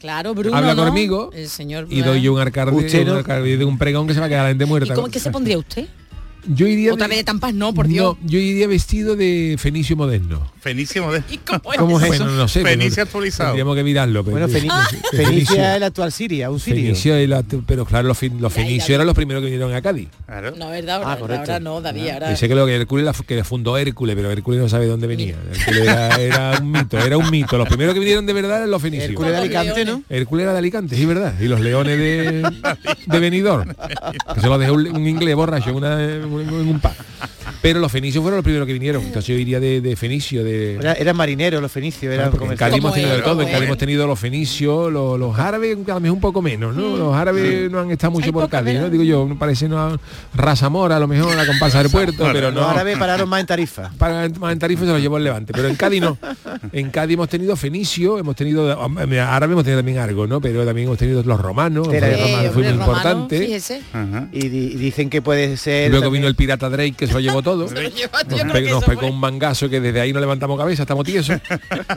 Claro, 0.00 0.34
Bruno, 0.34 0.56
habla 0.56 0.74
¿no? 0.74 0.84
conmigo 0.84 1.30
El 1.32 1.48
señor 1.48 1.86
y 1.90 2.02
doy 2.02 2.20
yo 2.22 2.34
un 2.34 2.40
alcalde, 2.40 2.72
no- 3.04 3.22
de 3.42 3.64
un 3.64 3.78
pregón 3.78 4.06
que 4.06 4.14
se 4.14 4.20
va 4.20 4.26
a 4.26 4.28
quedar 4.28 4.42
la 4.44 4.48
gente 4.50 4.64
¿Y 4.64 4.66
muerta. 4.66 4.94
cómo 4.94 5.06
es 5.06 5.12
que 5.12 5.20
se 5.20 5.30
pondría 5.30 5.58
usted? 5.58 5.86
Yo 6.48 6.66
iría 6.66 6.92
Otra 6.92 7.08
vez 7.08 7.18
de 7.18 7.24
tampas 7.24 7.54
no, 7.54 7.72
por 7.74 7.88
Dios. 7.88 8.16
No, 8.20 8.28
yo 8.28 8.38
iría 8.38 8.66
vestido 8.68 9.16
de 9.16 9.56
fenicio 9.58 9.96
moderno. 9.96 10.52
Fenísimo 10.66 11.12
de... 11.12 11.22
¿Y 11.30 11.38
cómo 11.38 11.72
es? 11.72 11.78
¿Cómo 11.78 12.00
es 12.00 12.06
Bueno, 12.08 12.24
eso? 12.26 12.34
no 12.34 12.48
sé. 12.48 12.62
Fenicio 12.62 12.90
bueno, 12.90 13.02
actualizado. 13.04 13.48
Tendríamos 13.50 13.76
que 13.76 13.84
mirarlo. 13.84 14.24
pero- 14.24 14.36
Bueno, 14.38 14.48
Feni- 14.48 14.68
Ah. 14.70 14.88
Fenicia 15.12 15.70
es 15.70 15.76
el 15.76 15.82
actual 15.84 16.10
Siria, 16.12 16.50
un 16.50 16.58
sirio. 16.58 16.82
Fenicio 16.82 17.20
y 17.20 17.26
la- 17.28 17.42
pero 17.66 17.84
claro, 17.84 18.08
los, 18.08 18.20
los 18.22 18.52
fenicios 18.52 18.90
eran 18.90 19.06
los 19.06 19.14
primeros 19.14 19.40
que 19.42 19.46
vinieron 19.50 19.72
a 19.72 19.80
Cádiz. 19.80 20.08
Claro. 20.26 20.54
No, 20.56 20.70
verdad, 20.70 20.96
ahora, 20.96 21.12
Ah, 21.12 21.16
correcto. 21.18 21.42
ahora 21.52 21.60
no, 21.60 21.80
David, 21.80 22.08
ahora... 22.08 22.30
Yo 22.30 22.36
sé 22.36 22.48
que 22.48 22.54
lo 22.56 22.66
que 22.66 22.74
Hércules 22.76 23.04
la 23.04 23.12
que 23.12 23.44
fundó 23.44 23.78
Hércules, 23.78 24.16
pero 24.16 24.30
Hércules 24.30 24.60
no 24.60 24.68
sabe 24.68 24.86
dónde 24.86 25.06
venía. 25.06 25.36
Hércules 25.52 25.82
era, 25.82 26.16
era 26.20 26.58
un 26.60 26.70
mito, 26.72 26.98
era 26.98 27.16
un 27.16 27.30
mito. 27.30 27.56
Los 27.58 27.68
primeros 27.68 27.94
que 27.94 28.00
vinieron 28.00 28.26
de 28.26 28.32
verdad 28.32 28.56
eran 28.58 28.70
los 28.70 28.82
fenicios. 28.82 29.10
Hércules 29.10 29.30
de 29.32 29.38
Alicante, 29.38 29.84
¿no? 29.84 30.02
Hércules 30.08 30.42
era 30.44 30.52
de 30.52 30.58
Alicante, 30.58 30.96
sí, 30.96 31.06
verdad. 31.06 31.34
Y 31.40 31.44
los 31.46 31.60
leones 31.60 31.96
de, 31.98 32.42
de 33.06 33.18
Benidorm. 33.20 33.68
Que 34.34 34.40
se 34.40 34.46
los 34.48 34.58
dejó 34.58 34.72
un, 34.74 34.88
un 34.88 35.06
inglés 35.06 35.34
borracho 35.36 35.70
en, 35.70 35.76
una- 35.76 36.02
en 36.02 36.24
un- 36.24 36.80
pub. 36.80 36.90
Pero 37.62 37.80
los 37.80 37.90
fenicios 37.90 38.22
fueron 38.22 38.36
los 38.38 38.44
primeros 38.44 38.66
que 38.66 38.72
vinieron. 38.72 39.02
Entonces 39.02 39.26
yo 39.26 39.34
iría 39.34 39.58
de, 39.60 39.80
de 39.80 39.96
fenicio, 39.96 40.44
de. 40.44 40.74
Era- 40.76 40.92
eran 40.94 41.16
marineros 41.16 41.60
los 41.62 41.72
fenicios, 41.72 42.12
eran 42.12 42.30
Porque 42.30 42.46
en. 42.46 42.56
Cádiz 42.56 42.78
hemos 42.78 42.94
tenido 42.94 43.16
de 43.16 43.22
todo, 43.22 43.32
en 43.32 43.36
¿Cómo 43.38 43.44
Cádiz 43.46 43.56
era? 43.56 43.64
hemos 43.66 43.78
tenido 43.78 44.06
los 44.06 44.18
fenicios, 44.18 44.92
los, 44.92 45.18
los 45.18 45.38
árabes, 45.38 45.76
a 45.76 45.94
lo 45.94 46.00
mejor 46.00 46.14
un 46.14 46.20
poco 46.20 46.42
menos, 46.42 46.74
¿no? 46.74 46.96
Los 46.96 47.14
árabes 47.14 47.70
no 47.70 47.80
han 47.80 47.90
estado 47.90 48.12
mucho 48.12 48.26
Hay 48.26 48.32
por 48.32 48.48
Cádiz, 48.48 48.78
¿no? 48.80 48.90
Digo 48.90 49.02
yo, 49.02 49.26
me 49.26 49.34
parece 49.36 49.68
no 49.68 49.98
raza 50.34 50.68
mora, 50.68 50.96
a 50.96 51.00
lo 51.00 51.08
mejor 51.08 51.34
la 51.34 51.46
comparsa 51.46 51.82
del 51.82 51.90
puerto, 51.90 52.28
pero 52.32 52.50
no. 52.52 52.60
Los 52.60 52.70
árabes 52.70 52.96
pararon 52.98 53.28
más 53.28 53.40
en 53.40 53.46
tarifa. 53.46 53.90
Para 53.98 54.28
más 54.38 54.52
en 54.52 54.58
Tarifa 54.58 54.82
se 54.82 54.88
los 54.92 55.00
llevó 55.00 55.16
el 55.18 55.24
Levante, 55.24 55.52
pero 55.52 55.68
en 55.68 55.74
Cádiz 55.76 56.00
no. 56.02 56.18
En 56.72 56.90
Cádiz 56.90 57.14
hemos 57.14 57.28
tenido 57.28 57.56
fenicio, 57.56 58.18
hemos 58.18 58.36
tenido 58.36 58.70
árabe, 58.80 59.52
hemos 59.52 59.64
tenido 59.64 59.78
también 59.80 59.98
algo, 59.98 60.26
¿no? 60.26 60.40
Pero 60.40 60.64
también 60.64 60.86
hemos 60.86 60.98
tenido 60.98 61.22
los 61.22 61.40
romanos, 61.40 61.88
Eh, 61.92 62.50
fue 62.52 62.62
muy 62.62 62.72
romano, 62.72 62.92
importante. 62.92 63.60
Y, 64.32 64.48
di- 64.48 64.72
y 64.72 64.76
dicen 64.76 65.10
que 65.10 65.22
puede 65.22 65.56
ser. 65.56 65.90
Luego 65.90 66.04
también- 66.06 66.22
vino 66.22 66.28
el 66.28 66.34
pirata 66.34 66.68
Drake 66.70 66.92
que 66.92 67.06
se 67.06 67.12
lo 67.12 67.20
llevó 67.20 67.42
todo. 67.46 67.62
Nos, 67.64 67.72
que 67.72 68.08
pe- 68.08 68.68
fue- 68.80 68.96
pegó 68.96 69.06
un 69.06 69.20
mangazo 69.20 69.68
que 69.68 69.80
desde 69.80 70.00
ahí 70.00 70.12
no 70.12 70.18
levantamos 70.20 70.58
cabeza, 70.58 70.82
estamos 70.82 71.04
tiesos. 71.04 71.38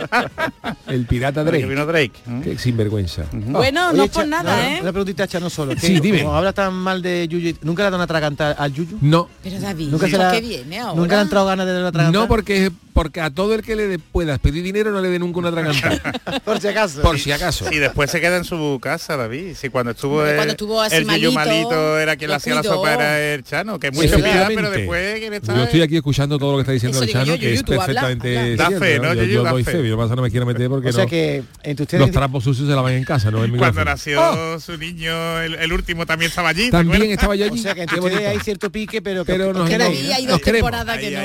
el 0.88 1.06
pirata 1.06 1.44
Que 1.44 1.50
Drake. 1.52 1.66
vino 1.66 1.86
Drake. 1.86 2.12
¿no? 2.26 2.42
Qué 2.42 2.58
sinvergüenza. 2.58 3.24
Bueno, 3.32 3.94
no 3.94 4.08
por 4.08 4.28
nada, 4.28 4.76
¿eh? 4.76 4.80
Una 4.82 4.92
preguntita 4.92 5.24
a 5.24 5.28
Chano 5.28 5.50
solo. 5.50 5.74
que 5.76 5.82
Sí, 5.82 6.00
dime. 6.00 6.24
Como 6.24 6.36
habla 6.36 6.54
tan 6.54 6.74
mal 6.74 7.02
de 7.02 7.28
Yuyu, 7.28 7.56
¿nunca 7.62 7.84
le 7.84 7.88
ha 7.88 7.92
dado 7.92 7.98
una 7.98 8.08
traganta 8.08 8.52
al 8.52 8.74
Yuyu? 8.74 8.98
No, 9.02 9.30
Pero 9.44 9.60
David, 9.60 9.90
Nunca 9.90 10.06
se 10.08 10.12
¿por 10.12 10.20
la- 10.22 10.32
qué 10.32 10.42
viene 10.42 10.80
ahora? 10.80 10.96
¿Nunca 10.96 11.16
le 11.16 11.22
han 11.22 11.28
entrado 11.28 11.46
ganas 11.46 11.66
de 11.66 11.74
dar 11.74 11.82
una 11.82 11.92
traganta? 11.92 12.20
no 12.20 12.28
porque 12.28 12.72
porque 12.94 13.22
a 13.22 13.30
todo 13.30 13.56
el 13.56 13.62
que 13.62 13.78
le 13.78 13.88
de- 13.88 13.98
puedas 14.00 14.40
pedir 14.40 14.62
dinero 14.62 14.92
no 14.92 15.00
le 15.00 15.08
dé 15.10 15.20
nunca 15.20 15.40
una 15.40 15.52
tragantada. 15.52 16.02
Por 16.44 16.60
si 16.60 16.68
acaso. 16.68 17.02
por 17.02 17.18
si 17.18 17.32
acaso. 17.32 17.72
Y 17.72 17.78
después 17.78 18.12
se 18.12 18.20
queda 18.20 18.36
en 18.38 18.44
su 18.44 18.78
casa, 18.82 19.16
David. 19.16 19.56
Si 19.56 19.70
cuando 19.70 19.92
estuvo, 19.92 20.26
el- 20.26 20.36
cuando 20.36 20.52
estuvo 20.52 20.82
así 20.82 20.96
el 20.98 21.06
Yuyu 21.08 21.32
malito, 21.32 21.70
malito 21.70 21.98
era 22.00 22.18
quien 22.18 22.30
le 22.32 22.36
hacía 22.36 22.56
la 22.56 22.64
sopa 22.64 22.94
era 22.94 23.20
el 23.22 23.44
Chano, 23.44 23.80
que 23.80 23.88
es 23.88 23.94
muy 23.94 24.08
pero 24.54 24.70
después 24.72 25.20
está 25.42 25.56
Yo 25.56 25.64
estoy 25.64 25.82
aquí 25.82 25.96
escuchando 25.98 26.38
todo 26.38 26.52
lo 26.52 26.58
que 26.58 26.62
está 26.62 26.72
diciendo 26.72 27.04
yo, 27.04 27.38
que 27.40 27.54
es 27.54 27.64
perfectamente. 27.64 28.56
Da 28.56 28.68
cierto, 28.68 28.86
fe, 28.86 29.00
¿no? 29.00 29.14
Yo, 29.14 29.44
doy 29.44 29.64
fe. 29.64 29.88
yo 29.88 29.98
no 29.98 30.22
me 30.22 30.32
quiero 30.32 30.46
meter 30.46 30.70
porque 30.70 30.90
O 30.90 30.94
sea 30.94 31.04
no- 31.04 31.10
que 31.10 31.44
entre 31.64 31.84
ustedes... 31.84 32.02
los 32.02 32.12
trapos 32.12 32.44
sucios 32.44 32.68
se 32.68 32.76
lavan 32.76 32.94
en 32.94 33.04
casa, 33.04 33.32
no 33.32 33.44
en 33.44 33.52
mi 33.52 33.58
Cuando 33.58 33.84
nació 33.86 34.60
su 34.60 34.78
niño, 34.78 35.40
el, 35.42 35.56
el 35.56 35.74
último 35.74 36.06
también 36.06 36.30
estaba 36.30 36.50
allí. 36.50 36.66
¿te 36.66 36.72
También 36.72 37.04
estaba 37.12 37.36
yo 37.36 37.46
O 37.46 37.52
allí. 37.52 37.60
sea 37.62 37.74
que 37.76 37.82
hay 38.28 38.40
cierto 38.40 38.70
pique, 38.72 39.02
pero... 39.02 39.26
que- 39.26 39.32
Pero 39.34 39.50
os 39.50 39.56
nos 39.56 39.70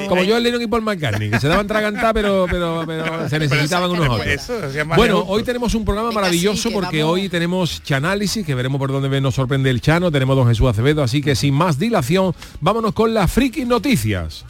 Como 0.09 0.24
yo, 0.24 0.38
Lennon 0.38 0.62
y 0.62 0.66
Paul 0.66 0.83
McCartney, 0.83 1.31
que 1.31 1.40
se 1.40 1.48
daban 1.48 1.66
tragantar, 1.66 2.14
pero, 2.14 2.46
pero, 2.50 2.85
pero 2.87 3.29
se 3.29 3.38
necesitaban 3.38 3.90
unos 3.90 4.09
otros. 4.09 4.50
Bueno, 4.96 5.24
hoy 5.27 5.42
tenemos 5.42 5.74
un 5.74 5.85
programa 5.85 6.11
maravilloso 6.12 6.70
porque 6.70 7.03
hoy 7.03 7.29
tenemos 7.29 7.83
Chanálisis, 7.83 8.44
que 8.44 8.55
veremos 8.55 8.79
por 8.79 8.90
dónde 8.92 9.20
nos 9.20 9.35
sorprende 9.35 9.70
el 9.70 9.81
Chano, 9.81 10.11
tenemos 10.11 10.37
don 10.37 10.46
Jesús 10.48 10.68
Acevedo, 10.68 11.03
así 11.03 11.20
que 11.22 11.35
sin 11.35 11.55
más 11.55 11.79
dilación, 11.79 12.35
vámonos 12.61 12.92
con 12.92 13.14
las 13.14 13.31
friki 13.31 13.64
noticias. 14.05 14.45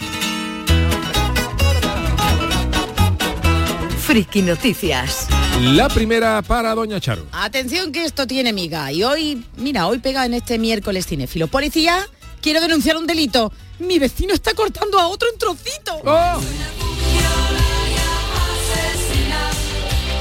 Friki 4.01 4.43
Noticias. 4.43 5.29
La 5.61 5.89
primera 5.89 6.43
para 6.43 6.75
doña 6.75 7.01
Charo. 7.01 7.27
Atención 7.33 7.93
que 7.93 8.05
esto 8.05 8.27
tiene 8.27 8.53
miga. 8.53 8.91
Y 8.91 9.05
hoy, 9.05 9.45
mira, 9.57 9.87
hoy 9.87 9.99
pega 9.99 10.27
en 10.27 10.35
este 10.35 10.59
miércoles 10.59 11.07
cinéfilo. 11.07 11.47
Policía, 11.47 12.07
quiero 12.41 12.61
denunciar 12.61 12.97
un 12.97 13.07
delito. 13.07 13.53
Mi 13.79 13.99
vecino 13.99 14.35
está 14.35 14.55
cortando 14.55 14.99
a 14.99 15.07
otro 15.07 15.29
en 15.33 15.39
trocitos. 15.39 16.01
¡Oh! 16.05 16.41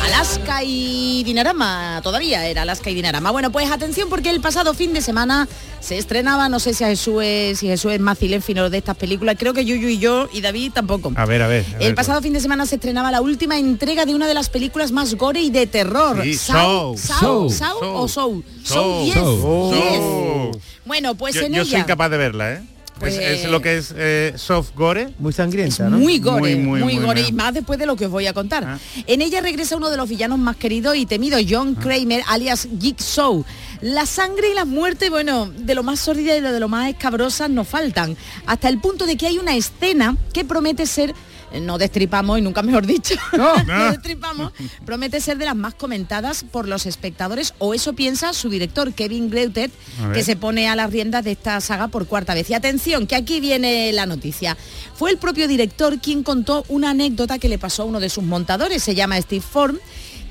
Alaska 0.04 0.64
y 0.64 1.24
Dinarama, 1.24 2.02
todavía 2.04 2.46
era 2.48 2.64
Alaska 2.64 2.90
y 2.90 2.94
Dinarama. 2.96 3.32
Bueno, 3.32 3.52
pues 3.52 3.72
atención 3.72 4.10
porque 4.10 4.30
el 4.30 4.42
pasado 4.42 4.74
fin 4.74 4.94
de 4.94 5.02
semana 5.02 5.48
se 5.80 5.98
estrenaba, 5.98 6.50
no 6.50 6.60
sé 6.60 6.74
si 6.74 6.84
a 6.84 6.88
Jesús 6.88 7.24
es, 7.24 7.60
si 7.60 7.68
Jesús 7.68 7.94
es 7.94 8.00
más 8.00 8.20
cinéfilo 8.20 8.70
de 8.70 8.78
estas 8.80 8.98
películas, 8.98 9.36
creo 9.40 9.54
que 9.54 9.66
Yuyu 9.66 9.88
y 9.88 10.00
yo 10.00 10.28
y 10.32 10.42
David 10.42 10.74
tampoco. 10.74 11.12
A 11.16 11.26
ver, 11.26 11.42
a 11.42 11.48
ver. 11.48 11.66
a 11.74 11.78
ver. 11.78 11.88
El 11.88 11.96
pasado 11.96 12.22
fin 12.22 12.34
de 12.34 12.40
semana 12.40 12.66
se 12.66 12.76
estrenaba 12.76 13.12
la 13.12 13.22
última 13.22 13.58
entrega 13.58 14.06
de 14.06 14.14
una 14.14 14.28
de 14.28 14.34
las 14.34 14.50
películas 14.50 14.92
más 14.92 15.16
gore 15.16 15.42
y 15.42 15.50
de 15.50 15.68
terror. 15.68 16.22
Sí, 16.24 16.34
Saw. 16.36 16.98
Saw, 16.98 17.50
Saw. 17.50 17.50
Saw 17.50 17.96
o 17.96 18.08
Soul. 18.08 18.46
Soul 18.64 19.06
10. 19.06 19.16
Saw. 19.16 19.72
10. 19.74 20.00
Oh. 20.02 20.52
Bueno, 20.86 21.16
pues 21.16 21.36
yo, 21.36 21.42
en 21.42 21.54
yo 21.54 21.62
ella... 21.62 21.72
soy 21.72 21.80
incapaz 21.80 22.12
de 22.12 22.18
verla, 22.18 22.54
¿eh? 22.54 22.64
Pues, 23.04 23.18
es, 23.18 23.44
es 23.46 23.50
lo 23.52 23.62
que 23.62 23.78
es 23.78 23.94
eh, 23.96 24.34
soft 24.36 24.76
gore. 24.76 25.10
Muy 25.20 25.34
sangrienta, 25.34 25.90
¿no? 25.90 25.98
Muy 25.98 26.20
gore, 26.20 26.56
muy, 26.56 26.56
Muy, 26.56 26.80
muy, 26.82 26.94
muy 26.96 27.06
gore 27.06 27.22
bien. 27.22 27.34
y 27.34 27.38
más 27.38 27.54
después 27.54 27.78
de 27.80 27.86
lo 27.86 27.96
que 27.96 28.06
os 28.06 28.12
voy 28.12 28.28
a 28.28 28.34
contar. 28.34 28.64
Ah. 28.66 28.80
En 29.08 29.22
ella 29.22 29.42
regresa 29.42 29.76
uno 29.76 29.90
de 29.90 29.98
los 29.98 30.10
villanos 30.10 30.40
más 30.40 30.56
queridos 30.56 30.96
y 30.96 31.06
temidos, 31.06 31.42
John 31.50 31.76
Kramer, 31.76 32.24
alias 32.28 32.68
Jigsaw. 32.80 33.44
La 33.82 34.06
sangre 34.06 34.50
y 34.52 34.54
la 34.54 34.66
muerte, 34.66 35.10
bueno, 35.10 35.52
de 35.56 35.76
lo 35.76 35.84
más 35.84 36.00
sórdida 36.00 36.38
y 36.38 36.42
de 36.42 36.60
lo 36.60 36.70
más 36.70 36.90
escabrosas 36.90 37.50
nos 37.50 37.68
faltan. 37.68 38.16
Hasta 38.46 38.70
el 38.70 38.80
punto 38.80 39.06
de 39.06 39.18
que 39.18 39.28
hay 39.28 39.38
una 39.38 39.56
escena 39.56 40.16
que 40.32 40.46
promete 40.46 40.86
ser 40.86 41.10
eh, 41.12 41.14
no 41.62 41.78
destripamos 41.78 42.40
y 42.40 42.42
nunca 42.42 42.62
mejor 42.62 42.86
dicho, 42.86 43.16
no, 43.38 43.54
destripamos, 43.92 44.54
promete 44.86 45.22
ser 45.22 45.38
de 45.38 45.46
las 45.46 45.56
más 45.56 45.74
comentadas 45.74 46.44
por 46.44 46.68
los 46.68 46.86
espectadores 46.86 47.54
o 47.60 47.74
eso 47.74 47.94
piensa 47.94 48.34
su 48.34 48.50
director 48.50 48.94
Kevin 48.94 49.30
ver. 49.30 49.72
que 50.14 50.24
se 50.24 50.36
pone 50.36 50.68
a 50.68 50.76
las 50.76 50.92
riendas 50.92 51.24
de 51.24 51.32
esta 51.32 51.60
saga 51.62 51.88
por 51.88 52.08
cuarta 52.08 52.34
vez. 52.34 52.50
Y 52.50 52.54
atención, 52.54 53.08
que 53.08 53.16
aquí 53.16 53.40
viene 53.40 53.92
la 53.94 54.06
noticia. 54.06 54.58
Fue 54.96 55.12
el 55.12 55.18
propio 55.18 55.48
director 55.48 56.00
quien 56.00 56.24
contó 56.24 56.66
una 56.70 56.92
anécdota 56.92 57.40
que 57.40 57.50
le 57.50 57.58
pasó 57.58 57.84
a 57.84 57.86
uno 57.86 58.00
de 58.00 58.10
sus 58.10 58.24
montadores, 58.24 58.84
se 58.84 58.96
llama 58.96 59.20
Steve 59.22 59.44
Form, 59.48 59.80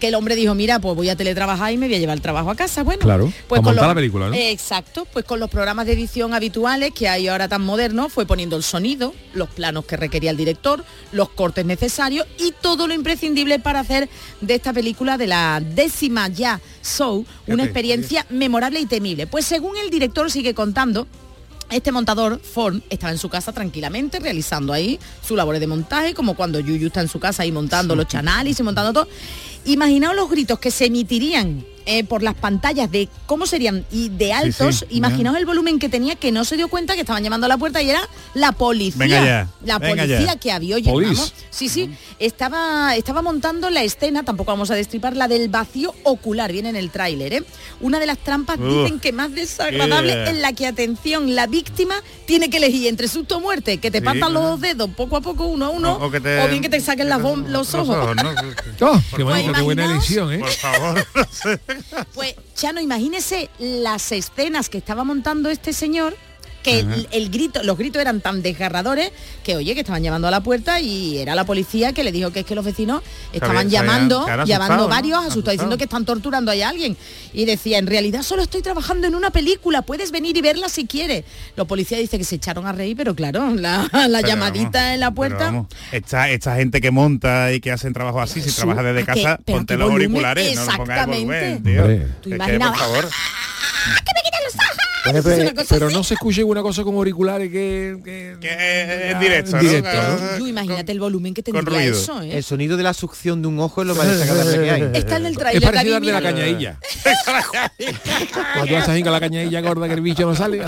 que 0.02 0.08
el 0.08 0.16
hombre 0.16 0.34
dijo, 0.34 0.52
mira, 0.56 0.80
pues 0.80 0.96
voy 0.96 1.08
a 1.10 1.14
teletrabajar 1.16 1.72
y 1.72 1.76
me 1.76 1.86
voy 1.86 1.94
a 1.94 1.98
llevar 2.00 2.16
el 2.16 2.20
trabajo 2.22 2.50
a 2.50 2.56
casa. 2.56 2.82
Bueno, 2.82 3.02
Claro, 3.02 3.32
pues 3.46 3.62
con 3.62 3.76
los- 3.76 3.86
la 3.86 3.94
película, 3.94 4.30
¿no? 4.30 4.34
Exacto, 4.34 5.06
pues 5.12 5.24
con 5.24 5.38
los 5.38 5.48
programas 5.48 5.86
de 5.86 5.92
edición 5.92 6.34
habituales 6.34 6.90
que 6.92 7.08
hay 7.08 7.28
ahora 7.28 7.46
tan 7.46 7.62
modernos, 7.62 8.12
fue 8.12 8.26
poniendo 8.26 8.56
el 8.56 8.64
sonido, 8.64 9.14
los 9.32 9.48
planos 9.50 9.84
que 9.84 9.96
requería 9.96 10.32
el 10.32 10.36
director, 10.36 10.84
los 11.12 11.28
cortes 11.28 11.64
necesarios 11.66 12.26
y 12.36 12.52
todo 12.60 12.88
lo 12.88 12.94
imprescindible 12.94 13.60
para 13.60 13.78
hacer 13.78 14.08
de 14.40 14.54
esta 14.56 14.72
película 14.72 15.16
de 15.18 15.28
la 15.28 15.62
décima 15.64 16.26
ya 16.26 16.60
show 16.82 17.24
una 17.46 17.62
experiencia 17.62 18.26
memorable 18.28 18.80
y 18.80 18.86
temible. 18.86 19.28
Pues 19.28 19.44
según 19.44 19.76
el 19.76 19.88
director 19.88 20.32
sigue 20.32 20.52
contando, 20.52 21.06
este 21.74 21.92
montador, 21.92 22.40
Ford, 22.40 22.80
estaba 22.90 23.12
en 23.12 23.18
su 23.18 23.28
casa 23.28 23.52
tranquilamente 23.52 24.20
realizando 24.20 24.72
ahí 24.72 24.98
sus 25.26 25.36
labores 25.36 25.60
de 25.60 25.66
montaje, 25.66 26.14
como 26.14 26.34
cuando 26.34 26.60
Yuyu 26.60 26.88
está 26.88 27.00
en 27.00 27.08
su 27.08 27.18
casa 27.18 27.42
ahí 27.42 27.52
montando 27.52 27.96
los 27.96 28.06
canales 28.06 28.58
y 28.58 28.62
montando 28.62 28.92
todo. 28.92 29.08
Imaginaos 29.64 30.16
los 30.16 30.28
gritos 30.30 30.58
que 30.58 30.70
se 30.70 30.86
emitirían 30.86 31.64
eh, 31.86 32.04
por 32.04 32.22
las 32.22 32.34
pantallas 32.34 32.90
de 32.90 33.08
cómo 33.26 33.46
serían 33.46 33.84
y 33.90 34.08
de 34.08 34.32
altos. 34.32 34.76
sí, 34.80 34.86
Imaginaos 34.90 35.36
el 35.36 35.46
volumen 35.46 35.78
que 35.78 35.88
tenía 35.88 36.14
que 36.16 36.32
no 36.32 36.44
se 36.44 36.56
dio 36.56 36.68
cuenta 36.68 36.94
que 36.94 37.00
estaban 37.00 37.22
llamando 37.22 37.46
a 37.46 37.48
la 37.48 37.58
puerta 37.58 37.82
y 37.82 37.90
era 37.90 38.00
la 38.34 38.52
policía. 38.52 38.98
Venga 38.98 39.24
ya, 39.24 39.48
La 39.64 39.78
venga 39.78 40.02
policía 40.04 40.26
ya. 40.34 40.36
que 40.36 40.52
había, 40.52 40.76
oye, 40.76 40.90
vamos, 40.90 41.34
Sí, 41.50 41.68
sí. 41.68 41.90
Estaba, 42.18 42.96
estaba 42.96 43.20
montando 43.22 43.68
la 43.70 43.82
escena, 43.82 44.22
tampoco 44.22 44.52
vamos 44.52 44.70
a 44.70 44.74
destripar, 44.74 45.16
la 45.16 45.28
del 45.28 45.48
vacío 45.48 45.94
ocular, 46.04 46.50
viene 46.52 46.68
en 46.70 46.76
el 46.76 46.90
tráiler, 46.90 47.32
¿eh? 47.34 47.44
Una 47.80 47.98
de 48.00 48.06
las 48.06 48.18
trampas 48.18 48.58
Uf. 48.58 48.66
dicen 48.84 49.00
que 49.00 49.12
más 49.12 49.32
desagradable 49.34 50.12
Yeah. 50.12 50.30
en 50.30 50.42
la 50.42 50.52
que, 50.52 50.66
atención, 50.66 51.34
la 51.34 51.46
víctima 51.46 51.94
tiene 52.26 52.48
que 52.50 52.56
elegir 52.58 52.86
entre 52.88 53.08
susto 53.08 53.36
o 53.36 53.40
muerte, 53.40 53.78
que 53.78 53.90
te 53.90 53.98
Sí, 53.98 54.04
partan 54.04 54.32
los 54.32 54.42
dos 54.42 54.60
dedos 54.60 54.90
poco 54.96 55.16
a 55.16 55.20
poco, 55.20 55.46
uno 55.46 55.66
a 55.66 55.70
uno, 55.70 55.92
O- 55.94 56.04
o, 56.04 56.06
o 56.06 56.10
que 56.10 56.20
te- 56.20 56.46
bien 56.48 56.62
que 56.62 56.68
te 56.68 56.80
saquen 56.80 57.08
las 57.08 57.20
bom- 57.20 57.46
los 57.48 57.74
ojos. 57.74 57.96
Oh, 58.80 58.92
qué, 58.94 59.00
Pues 59.10 59.24
bueno, 59.24 59.52
qué 59.52 59.60
buena 59.62 59.84
elección, 59.84 60.32
¿eh? 60.32 60.38
Por 60.38 60.50
favor. 60.50 61.06
Pues, 62.14 62.34
Chano, 62.54 62.80
imagínese 62.80 63.50
las 63.58 64.12
escenas 64.12 64.68
que 64.68 64.78
estaba 64.78 65.04
montando 65.04 65.50
este 65.50 65.72
señor 65.72 66.16
que 66.62 66.80
el, 66.80 67.08
el 67.10 67.30
grito, 67.30 67.62
los 67.62 67.76
gritos 67.76 68.00
eran 68.00 68.20
tan 68.20 68.42
desgarradores 68.42 69.10
que 69.44 69.56
oye 69.56 69.74
que 69.74 69.80
estaban 69.80 70.02
llamando 70.02 70.28
a 70.28 70.30
la 70.30 70.40
puerta 70.42 70.80
y 70.80 71.18
era 71.18 71.34
la 71.34 71.44
policía 71.44 71.92
que 71.92 72.04
le 72.04 72.12
dijo 72.12 72.30
que 72.32 72.40
es 72.40 72.46
que 72.46 72.54
los 72.54 72.64
vecinos 72.64 73.02
estaban 73.32 73.68
llamando, 73.68 74.26
llamando 74.26 74.52
asustado, 74.52 74.76
¿no? 74.82 74.88
varios, 74.88 75.18
asustados 75.18 75.32
Asustado. 75.32 75.52
diciendo 75.52 75.78
que 75.78 75.84
están 75.84 76.04
torturando 76.04 76.50
ahí 76.50 76.62
a 76.62 76.68
alguien. 76.68 76.96
Y 77.32 77.44
decía, 77.46 77.78
en 77.78 77.86
realidad 77.86 78.22
solo 78.22 78.42
estoy 78.42 78.62
trabajando 78.62 79.06
en 79.06 79.14
una 79.14 79.30
película, 79.30 79.82
puedes 79.82 80.10
venir 80.12 80.36
y 80.36 80.40
verla 80.42 80.68
si 80.68 80.86
quieres. 80.86 81.24
Los 81.56 81.66
policías 81.66 82.00
dicen 82.00 82.18
que 82.18 82.24
se 82.24 82.36
echaron 82.36 82.66
a 82.66 82.72
reír, 82.72 82.96
pero 82.96 83.14
claro, 83.14 83.54
la, 83.54 83.88
la 83.92 84.18
Pero 84.20 84.28
llamadita 84.28 84.78
vamos, 84.80 84.94
en 84.94 85.00
la 85.00 85.10
puerta. 85.10 85.44
vamos, 85.46 85.66
esta, 85.90 86.28
esta 86.30 86.56
gente 86.56 86.80
que 86.80 86.90
monta 86.90 87.52
y 87.52 87.60
que 87.60 87.72
hacen 87.72 87.92
trabajo 87.92 88.20
así, 88.20 88.34
si 88.34 88.42
Jesús, 88.42 88.56
trabaja 88.56 88.82
desde 88.82 89.04
casa, 89.04 89.38
¿Pero 89.44 89.56
a 89.56 89.58
ponte 89.58 89.76
los 89.76 89.90
volumen? 89.90 90.06
auriculares, 90.06 90.54
no 90.56 90.64
lo 90.64 90.76
pongas 90.76 91.06
de 91.06 91.06
volumen, 91.12 91.36
Exactamente. 91.36 91.70
tío. 91.70 91.80
Hombre. 91.82 91.96
Es 92.06 92.20
Tú 92.20 92.28
que, 92.30 92.36
imaginabas- 92.36 92.78
por 92.78 92.86
favor. 92.88 93.08
Bueno, 95.04 95.18
Es 95.18 95.24
pero 95.24 95.42
una 95.42 95.54
cosa 95.54 95.74
pero 95.74 95.90
no 95.90 96.04
se 96.04 96.14
escucha 96.14 96.44
una 96.44 96.62
cosa 96.62 96.84
como 96.84 96.98
auriculares 96.98 97.50
que... 97.50 97.96
que 98.04 99.10
en 99.10 99.18
directo, 99.20 99.50
en 99.50 99.56
¿no? 99.56 99.62
directo, 99.68 99.90
Claro. 99.90 100.18
Tú 100.38 100.46
imagínate 100.46 100.92
el 100.92 101.00
volumen 101.00 101.34
que 101.34 101.42
tendría 101.42 101.64
ruido. 101.78 101.92
eso, 101.98 102.22
¿eh? 102.22 102.36
El 102.36 102.44
sonido 102.44 102.76
de 102.76 102.82
la 102.82 102.94
succión 102.94 103.42
de 103.42 103.48
un 103.48 103.58
ojo 103.60 103.82
es 103.82 103.88
lo 103.88 103.94
más 103.94 104.06
desagradable 104.18 104.62
que 104.64 104.70
hay. 104.70 104.82
Está 104.94 105.16
en 105.16 105.26
el 105.26 105.32
Es 105.32 105.38
trailer, 105.38 105.62
parecido 105.62 105.96
al 105.96 106.04
de 106.04 106.12
la 106.12 106.22
cañadilla. 106.22 106.78
Cuando 108.54 108.66
tú 108.66 108.76
haces 108.76 109.02
con 109.02 109.12
la 109.12 109.20
cañadilla 109.20 109.60
gorda 109.60 109.88
que 109.88 109.94
el 109.94 110.00
bicho 110.02 110.26
no 110.26 110.34
sale. 110.36 110.62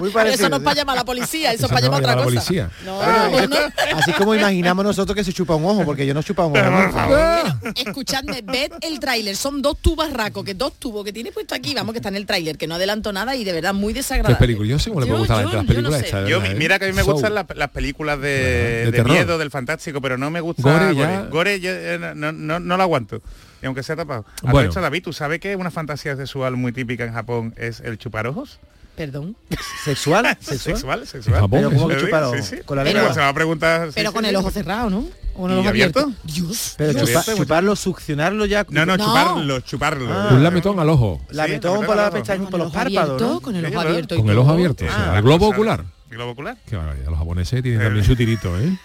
Muy 0.00 0.10
parecido. 0.10 0.46
eso 0.46 0.48
no 0.50 0.56
es 0.56 0.62
para 0.62 0.76
llamar 0.76 0.96
a 0.96 1.00
la 1.00 1.04
policía, 1.04 1.52
eso 1.52 1.66
es 1.66 1.72
para 1.72 1.80
no 1.82 1.86
llamar 1.86 2.00
a 2.00 2.02
otra 2.02 2.12
a 2.12 2.16
la 2.16 2.22
cosa. 2.24 2.34
policía. 2.40 2.70
No, 2.84 2.96
Bueno, 3.30 3.48
no. 3.48 3.98
Así 3.98 4.12
como 4.12 4.34
imaginamos 4.34 4.84
nosotros 4.84 5.14
que 5.16 5.24
se 5.24 5.32
chupa 5.32 5.54
un 5.54 5.64
ojo, 5.64 5.84
porque 5.84 6.06
yo 6.06 6.14
no 6.14 6.22
chupa 6.22 6.46
un 6.46 6.56
ojo. 6.56 6.70
¿no? 6.70 7.72
Escuchadme, 7.74 8.42
ved 8.42 8.72
el 8.80 9.00
tráiler, 9.00 9.36
son 9.36 9.62
dos 9.62 9.78
tubos 9.78 10.12
racos, 10.12 10.44
que 10.44 10.54
dos 10.54 10.74
tubos 10.74 11.04
que 11.04 11.12
tiene 11.12 11.32
puesto 11.32 11.54
aquí, 11.54 11.74
vamos 11.74 11.92
que 11.92 11.98
está 11.98 12.08
en 12.08 12.16
el 12.16 12.26
tráiler, 12.26 12.56
que 12.56 12.66
no 12.66 12.74
adelanto 12.76 13.12
nada 13.12 13.34
y 13.36 13.44
de 13.44 13.52
verdad 13.52 13.74
muy 13.74 13.92
¿Qué 13.92 14.00
desagradable. 14.00 14.36
película? 14.36 14.68
Yo 14.68 14.78
sé 14.78 14.90
cómo 14.90 15.00
le 15.00 15.06
puede 15.06 15.18
gustar 15.20 15.44
la 15.44 15.50
yo- 15.50 15.56
las 15.58 15.66
películas 15.66 16.00
sé. 16.00 16.06
estas, 16.06 16.28
Yo, 16.28 16.40
mira 16.56 16.78
que 16.78 16.84
a 16.86 16.88
mí 16.88 16.94
me 16.94 17.02
gustan 17.02 17.34
las, 17.34 17.46
las 17.54 17.68
películas 17.70 18.20
de, 18.20 18.86
de 18.86 18.90
de 18.92 19.04
miedo, 19.04 19.38
del 19.38 19.50
fantástico, 19.50 20.00
pero 20.00 20.16
no 20.18 20.30
me 20.30 20.40
gusta 20.40 20.62
Gore 20.62 20.92
Gore. 20.92 20.96
ya- 20.96 21.22
Gore, 21.26 21.60
yo, 21.60 21.70
eh, 21.72 21.98
no, 22.14 22.32
no, 22.32 22.60
no 22.60 22.76
lo 22.76 22.82
aguanto. 22.82 23.20
Y 23.62 23.66
aunque 23.66 23.82
sea 23.84 23.94
tapado. 23.94 24.24
A 24.44 24.50
Bueno. 24.50 24.70
hecho, 24.70 24.80
David, 24.80 25.04
¿tú 25.04 25.12
sabes 25.12 25.38
que 25.40 25.54
una 25.54 25.70
fantasía 25.70 26.16
sexual 26.16 26.56
muy 26.56 26.72
típica 26.72 27.04
en 27.04 27.12
Japón 27.12 27.54
es 27.56 27.78
el 27.80 27.96
chupar 27.96 28.26
ojos? 28.26 28.58
Perdón. 28.96 29.34
¿Sexual? 29.84 30.36
¿Sexual? 30.40 30.76
Sexual, 30.76 31.06
sexual. 31.06 31.48
Pero 31.50 31.70
¿cómo 31.70 31.88
que 31.88 31.98
Sí, 31.98 32.06
sí, 32.42 32.56
sí. 32.56 32.62
¿Con 32.64 32.76
la 32.76 32.84
Pero 32.84 32.98
lengua? 32.98 33.14
Se 33.14 33.20
va 33.20 33.28
a 33.28 33.34
preguntar... 33.34 33.86
sí, 33.88 33.92
Pero 33.94 34.10
sí, 34.10 34.14
con 34.14 34.24
sí, 34.24 34.28
el 34.28 34.36
sí. 34.36 34.40
ojo 34.40 34.50
cerrado, 34.50 34.90
¿no? 34.90 34.98
O 35.34 35.40
con 35.42 35.50
el 35.50 35.56
¿Y 35.56 35.60
ojo 35.60 35.68
abierto. 35.70 36.00
abierto? 36.00 36.20
Dios. 36.24 36.74
Pero 36.76 36.92
Dios. 36.92 37.08
chupa- 37.08 37.20
Abierto, 37.20 37.42
chuparlo, 37.42 37.76
succionarlo 37.76 38.44
ya. 38.44 38.66
No, 38.68 38.84
no, 38.84 38.96
No. 38.98 39.04
chuparlo, 39.04 39.60
chuparlo. 39.60 40.12
Ah. 40.12 40.28
Un 40.32 40.42
lametón 40.42 40.78
al 40.78 40.90
ojo. 40.90 41.22
Lametón 41.30 41.80
Sí, 41.80 41.86
por 41.86 41.96
la 41.96 42.02
con 42.10 42.16
el 42.16 42.22
pestaña, 42.22 42.44
el 42.44 42.50
los 42.58 42.60
ojo 42.66 42.72
párpados, 42.74 42.98
abierto, 43.10 43.28
¿no? 43.34 43.40
con 43.40 43.56
el 43.56 43.66
ojo 43.66 43.80
abierto. 43.80 44.16
Con 44.16 44.28
el 44.30 44.38
ojo 44.38 44.50
abierto. 44.50 44.84
o 44.84 44.88
sea, 44.88 45.20
globo 45.22 45.48
ocular. 45.48 45.84
¿El 46.12 46.18
globo 46.18 46.32
ocular? 46.32 46.58
Qué 46.68 46.76
barbaridad, 46.76 47.08
los 47.08 47.18
japoneses 47.18 47.62
tienen 47.62 47.80
también 47.80 48.04
su 48.04 48.14
tirito, 48.14 48.54
¿eh? 48.60 48.64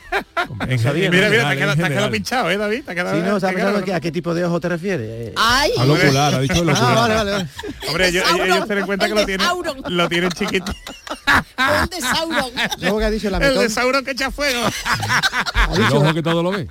Mira, 0.65 0.93
mira, 0.93 1.19
te 1.19 1.27
general, 1.27 1.69
has 1.69 1.75
quedado- 1.75 2.09
pinchado, 2.11 2.49
¿eh, 2.49 2.57
David? 2.57 2.83
Sí, 2.87 3.21
no, 3.25 3.83
que- 3.83 3.93
a 3.93 3.99
qué 3.99 4.13
tipo 4.13 4.33
de 4.33 4.45
ojo 4.45 4.61
te 4.61 4.69
refieres. 4.69 5.09
Eh, 5.09 5.33
Ay, 5.35 5.71
Al 5.77 5.91
ocular, 5.91 6.35
ha 6.35 6.39
dicho 6.39 6.53
el 6.63 6.69
Ah, 6.69 6.71
ocular. 6.71 6.95
vale, 6.95 7.13
vale, 7.15 7.31
vale. 7.31 7.47
Hombre, 7.89 8.07
ellos, 8.07 8.23
ellos 8.33 8.65
ten 8.65 8.77
en 8.77 8.85
cuenta 8.85 9.05
el 9.07 9.13
que 9.13 9.19
lo 9.19 9.25
tienen, 9.25 9.47
lo 9.89 10.07
tienen 10.07 10.31
chiquito. 10.31 10.71
el 11.83 11.89
de 11.89 11.99
Sauron. 11.99 12.51
Luego 12.79 12.99
que 12.99 13.03
ha 13.05 13.09
dicho 13.09 13.27
El 13.27 13.33
lametón. 13.33 13.59
de 13.59 13.69
Sauron 13.69 14.05
que 14.05 14.11
echa 14.11 14.31
fuego. 14.31 14.61
Ha 14.85 15.69
El 15.75 15.81
ojo 15.83 16.13
que 16.13 16.23
todo 16.23 16.41
lo 16.41 16.51
ve. 16.51 16.65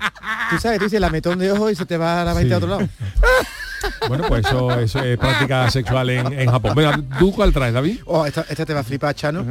tú 0.49 0.59
sabes, 0.59 0.79
tú 0.79 0.85
dices 0.85 0.99
lametón 0.99 1.39
de 1.39 1.53
ojo 1.53 1.69
y 1.69 1.75
se 1.77 1.85
te 1.85 1.99
va 1.99 2.25
la 2.25 2.33
mente 2.33 2.49
Sí. 2.49 2.55
a 2.55 2.57
otro 2.57 2.69
lado. 2.71 2.89
Bueno, 4.09 4.25
pues 4.27 4.45
eso, 4.47 4.81
eso 4.81 5.01
es 5.01 5.19
práctica 5.19 5.71
sexual 5.71 6.09
en, 6.11 6.33
en 6.33 6.51
Japón. 6.51 6.73
Venga, 6.75 6.99
¿tú 7.19 7.31
cuál 7.33 7.53
traes, 7.53 7.75
David? 7.75 8.01
Oh, 8.07 8.25
esta, 8.25 8.45
esta 8.49 8.65
te 8.65 8.73
va 8.73 8.81
a 8.81 8.83
flipar, 8.85 9.15
Chano. 9.15 9.45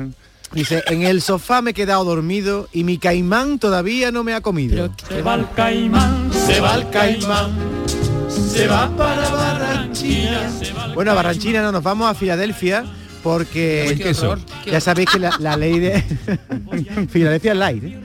Dice, 0.51 0.83
en 0.87 1.03
el 1.03 1.21
sofá 1.21 1.61
me 1.61 1.71
he 1.71 1.73
quedado 1.73 2.03
dormido 2.05 2.67
y 2.71 2.83
mi 2.83 2.97
caimán 2.97 3.59
todavía 3.59 4.11
no 4.11 4.23
me 4.23 4.33
ha 4.33 4.41
comido. 4.41 4.89
Se 5.07 5.21
va 5.21 5.35
el 5.35 5.49
caimán, 5.55 6.31
se 6.33 6.59
va 6.59 6.75
el 6.75 6.89
caimán, 6.89 7.51
se 8.29 8.67
va 8.67 8.89
para 8.95 9.29
va 9.29 10.93
Bueno, 10.93 11.11
a 11.11 11.13
Barranchina 11.13 11.61
no, 11.61 11.71
nos 11.71 11.83
vamos 11.83 12.09
a 12.09 12.13
Filadelfia 12.13 12.85
porque 13.25 13.99
queso. 14.01 14.35
ya 14.67 14.79
sabéis 14.79 15.09
que 15.09 15.17
la, 15.17 15.35
la 15.39 15.57
ley 15.57 15.79
de 15.79 16.03
Filadelfia 17.09 17.53
es 17.53 17.57
light, 17.57 17.83
¿eh? 17.83 17.97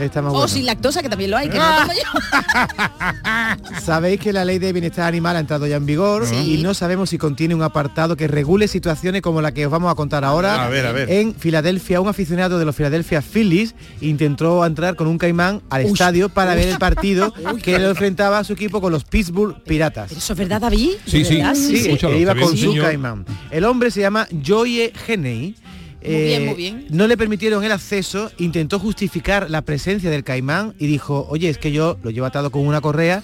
Está 0.00 0.20
más 0.20 0.30
O 0.32 0.34
bueno. 0.34 0.48
sin 0.48 0.66
lactosa, 0.66 1.00
que 1.00 1.08
también 1.08 1.30
lo 1.30 1.36
hay, 1.36 1.48
que 1.48 1.58
no 1.58 1.64
tomo 1.76 1.92
yo. 1.92 3.80
Sabéis 3.80 4.18
que 4.20 4.32
la 4.32 4.44
ley 4.44 4.58
de 4.58 4.72
bienestar 4.72 5.06
animal 5.06 5.36
ha 5.36 5.38
entrado 5.38 5.66
ya 5.68 5.76
en 5.76 5.86
vigor 5.86 6.26
Sí. 6.26 6.56
y 6.58 6.62
no 6.64 6.74
sabemos 6.74 7.10
si 7.10 7.18
contiene 7.18 7.54
un 7.54 7.62
apartado 7.62 8.16
que 8.16 8.26
regule 8.26 8.66
situaciones 8.66 9.22
como 9.22 9.40
la 9.40 9.52
que 9.52 9.64
os 9.64 9.70
vamos 9.70 9.92
a 9.92 9.94
contar 9.94 10.24
ahora. 10.24 10.64
A 10.64 10.68
ver, 10.68 10.86
a 10.86 10.92
ver. 10.92 11.08
En 11.10 11.34
Filadelfia, 11.36 12.00
un 12.00 12.08
aficionado 12.08 12.58
de 12.58 12.64
los 12.64 12.74
Philadelphia 12.74 13.22
Phillies 13.22 13.76
intentó 14.00 14.64
entrar 14.66 14.96
con 14.96 15.06
un 15.06 15.18
caimán 15.18 15.62
al 15.70 15.82
estadio 15.82 16.28
para 16.30 16.56
ver 16.56 16.66
el 16.68 16.78
partido 16.78 17.32
que 17.62 17.78
lo 17.78 17.90
enfrentaba 17.90 18.38
a 18.38 18.44
su 18.44 18.54
equipo 18.54 18.80
con 18.80 18.90
los 18.92 19.04
Pittsburgh 19.04 19.62
Piratas. 19.62 20.10
¿Eso 20.10 20.32
es 20.32 20.38
verdad, 20.38 20.60
David? 20.60 20.90
Sí, 21.06 21.18
¿De 21.22 21.24
sí. 21.24 21.42
Sí, 21.54 21.76
Escúchalo, 21.76 22.14
e 22.14 22.18
iba 22.20 22.34
con 22.34 22.56
su 22.56 22.74
caimán. 22.76 23.24
El 23.52 23.64
hombre 23.64 23.90
se 23.90 24.00
llama 24.00 24.26
Joye 24.64 24.92
Genei. 24.94 25.54
Muy 26.02 26.22
bien, 26.22 26.46
muy 26.46 26.54
bien. 26.54 26.86
No 26.88 27.06
le 27.06 27.18
permitieron 27.18 27.64
el 27.64 27.72
acceso, 27.72 28.30
intentó 28.38 28.78
justificar 28.78 29.50
la 29.50 29.60
presencia 29.62 30.08
del 30.10 30.24
caimán 30.24 30.74
y 30.78 30.86
dijo, 30.86 31.26
oye, 31.28 31.50
es 31.50 31.58
que 31.58 31.70
yo 31.70 31.98
lo 32.02 32.10
llevo 32.10 32.26
atado 32.26 32.50
con 32.50 32.66
una 32.66 32.80
correa 32.80 33.22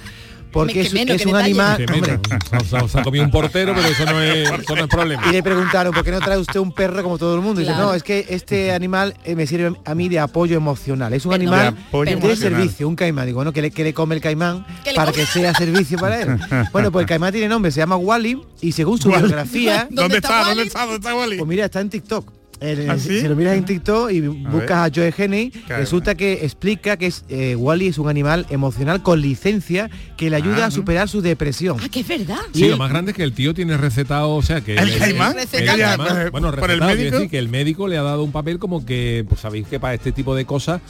porque 0.52 0.72
que 0.74 0.80
es, 0.82 0.92
menos, 0.92 1.16
es 1.16 1.22
que 1.22 1.28
un 1.28 1.36
animal... 1.36 1.76
Que 1.76 1.92
hombre". 1.92 2.18
menos. 2.50 2.88
Se 2.90 2.98
ha- 2.98 3.02
comido 3.02 3.24
un 3.24 3.30
portero, 3.30 3.74
pero 3.74 3.86
eso 3.88 4.04
no 4.04 4.20
es, 4.20 4.50
eso 4.60 4.76
no 4.76 4.82
es 4.84 4.88
problema. 4.88 5.22
Y 5.28 5.32
le 5.32 5.42
preguntaron, 5.42 5.92
¿por 5.94 6.04
qué 6.04 6.10
no 6.10 6.20
trae 6.20 6.38
usted 6.38 6.60
un 6.60 6.72
perro 6.72 7.02
como 7.02 7.18
todo 7.18 7.34
el 7.34 7.40
mundo? 7.40 7.60
Y 7.60 7.64
dice, 7.64 7.74
Claro. 7.74 7.88
no, 7.90 7.94
es 7.94 8.02
que 8.02 8.26
este 8.28 8.72
animal 8.72 9.14
eh, 9.24 9.34
me 9.36 9.46
sirve 9.46 9.74
a 9.84 9.94
mí 9.94 10.08
de 10.08 10.18
apoyo 10.18 10.56
emocional. 10.56 11.12
Es 11.12 11.24
un 11.26 11.32
Perdón. 11.32 11.48
animal 11.54 12.30
De 12.30 12.36
servicio, 12.36 12.88
un 12.88 12.96
caimán. 12.96 13.26
Digo, 13.26 13.36
bueno, 13.36 13.52
¿qué 13.52 13.62
le, 13.62 13.70
qué 13.70 13.84
le 13.84 13.94
come 13.94 14.14
el 14.14 14.20
caimán 14.20 14.66
¿Qué 14.84 14.90
le 14.90 14.96
para 14.96 15.12
que 15.12 15.26
sea 15.26 15.54
servicio 15.54 15.98
para 15.98 16.20
él? 16.22 16.38
bueno, 16.72 16.90
pues 16.92 17.02
el 17.04 17.08
caimán 17.08 17.32
tiene 17.32 17.48
nombre, 17.48 17.70
se 17.70 17.78
llama 17.80 17.96
Wally 17.96 18.40
y 18.60 18.72
según 18.72 18.98
su 19.00 19.08
biografía... 19.08 19.86
¿Dónde 19.90 20.02
¿Dónde 20.02 20.16
está? 20.16 20.44
¿Dónde 20.44 20.62
está? 20.64 20.80
¿Dónde 20.80 20.96
está 20.96 21.14
Wally? 21.14 21.36
Pues 21.38 21.48
mira, 21.48 21.64
está 21.66 21.80
en 21.80 21.90
TikTok. 21.90 22.39
El- 22.60 22.90
¿Ah, 22.90 22.98
sí? 22.98 23.20
Si 23.20 23.28
lo 23.28 23.34
miras 23.36 23.56
en 23.56 23.64
TikTok 23.64 24.10
y 24.10 24.20
buscas 24.20 24.88
a 24.88 24.92
Joe 24.94 25.12
Henney, 25.16 25.50
Claro. 25.50 25.80
resulta 25.82 26.14
que 26.14 26.44
explica 26.44 26.96
que 26.96 27.06
es, 27.06 27.24
eh, 27.28 27.56
Wally 27.56 27.88
es 27.88 27.98
un 27.98 28.08
animal 28.08 28.46
emocional 28.50 29.02
con 29.02 29.20
licencia 29.20 29.90
que 30.16 30.28
le 30.30 30.36
ayuda 30.36 30.64
Ah, 30.64 30.66
a 30.66 30.70
superar 30.70 31.08
su 31.08 31.20
depresión. 31.22 31.78
Ah, 31.82 31.88
que 31.90 32.00
es 32.00 32.08
verdad. 32.08 32.36
Sí, 32.52 32.68
lo 32.68 32.76
más 32.76 32.90
grande 32.90 33.12
es 33.12 33.16
que 33.16 33.22
el 33.22 33.32
tío 33.32 33.54
tiene 33.54 33.76
recetado, 33.76 34.30
o 34.30 34.42
sea, 34.42 34.60
que 34.60 34.74
¿El 34.76 34.98
caimán? 34.98 35.36
el 35.38 35.64
caimán, 35.64 35.96
pues, 35.96 36.30
bueno, 36.30 36.50
por 36.52 36.70
el 36.70 36.78
recetado, 36.78 36.86
quiere 36.88 36.96
médico. 37.02 37.16
decir 37.16 37.30
que 37.30 37.38
el 37.38 37.48
médico 37.48 37.88
le 37.88 37.96
ha 37.98 38.02
dado 38.02 38.22
un 38.22 38.32
papel 38.32 38.58
como 38.58 38.84
que, 38.84 39.24
pues 39.28 39.40
sabéis 39.40 39.66
que 39.66 39.80
para 39.80 39.94
este 39.94 40.12
tipo 40.12 40.34
de 40.34 40.44
cosas, 40.44 40.80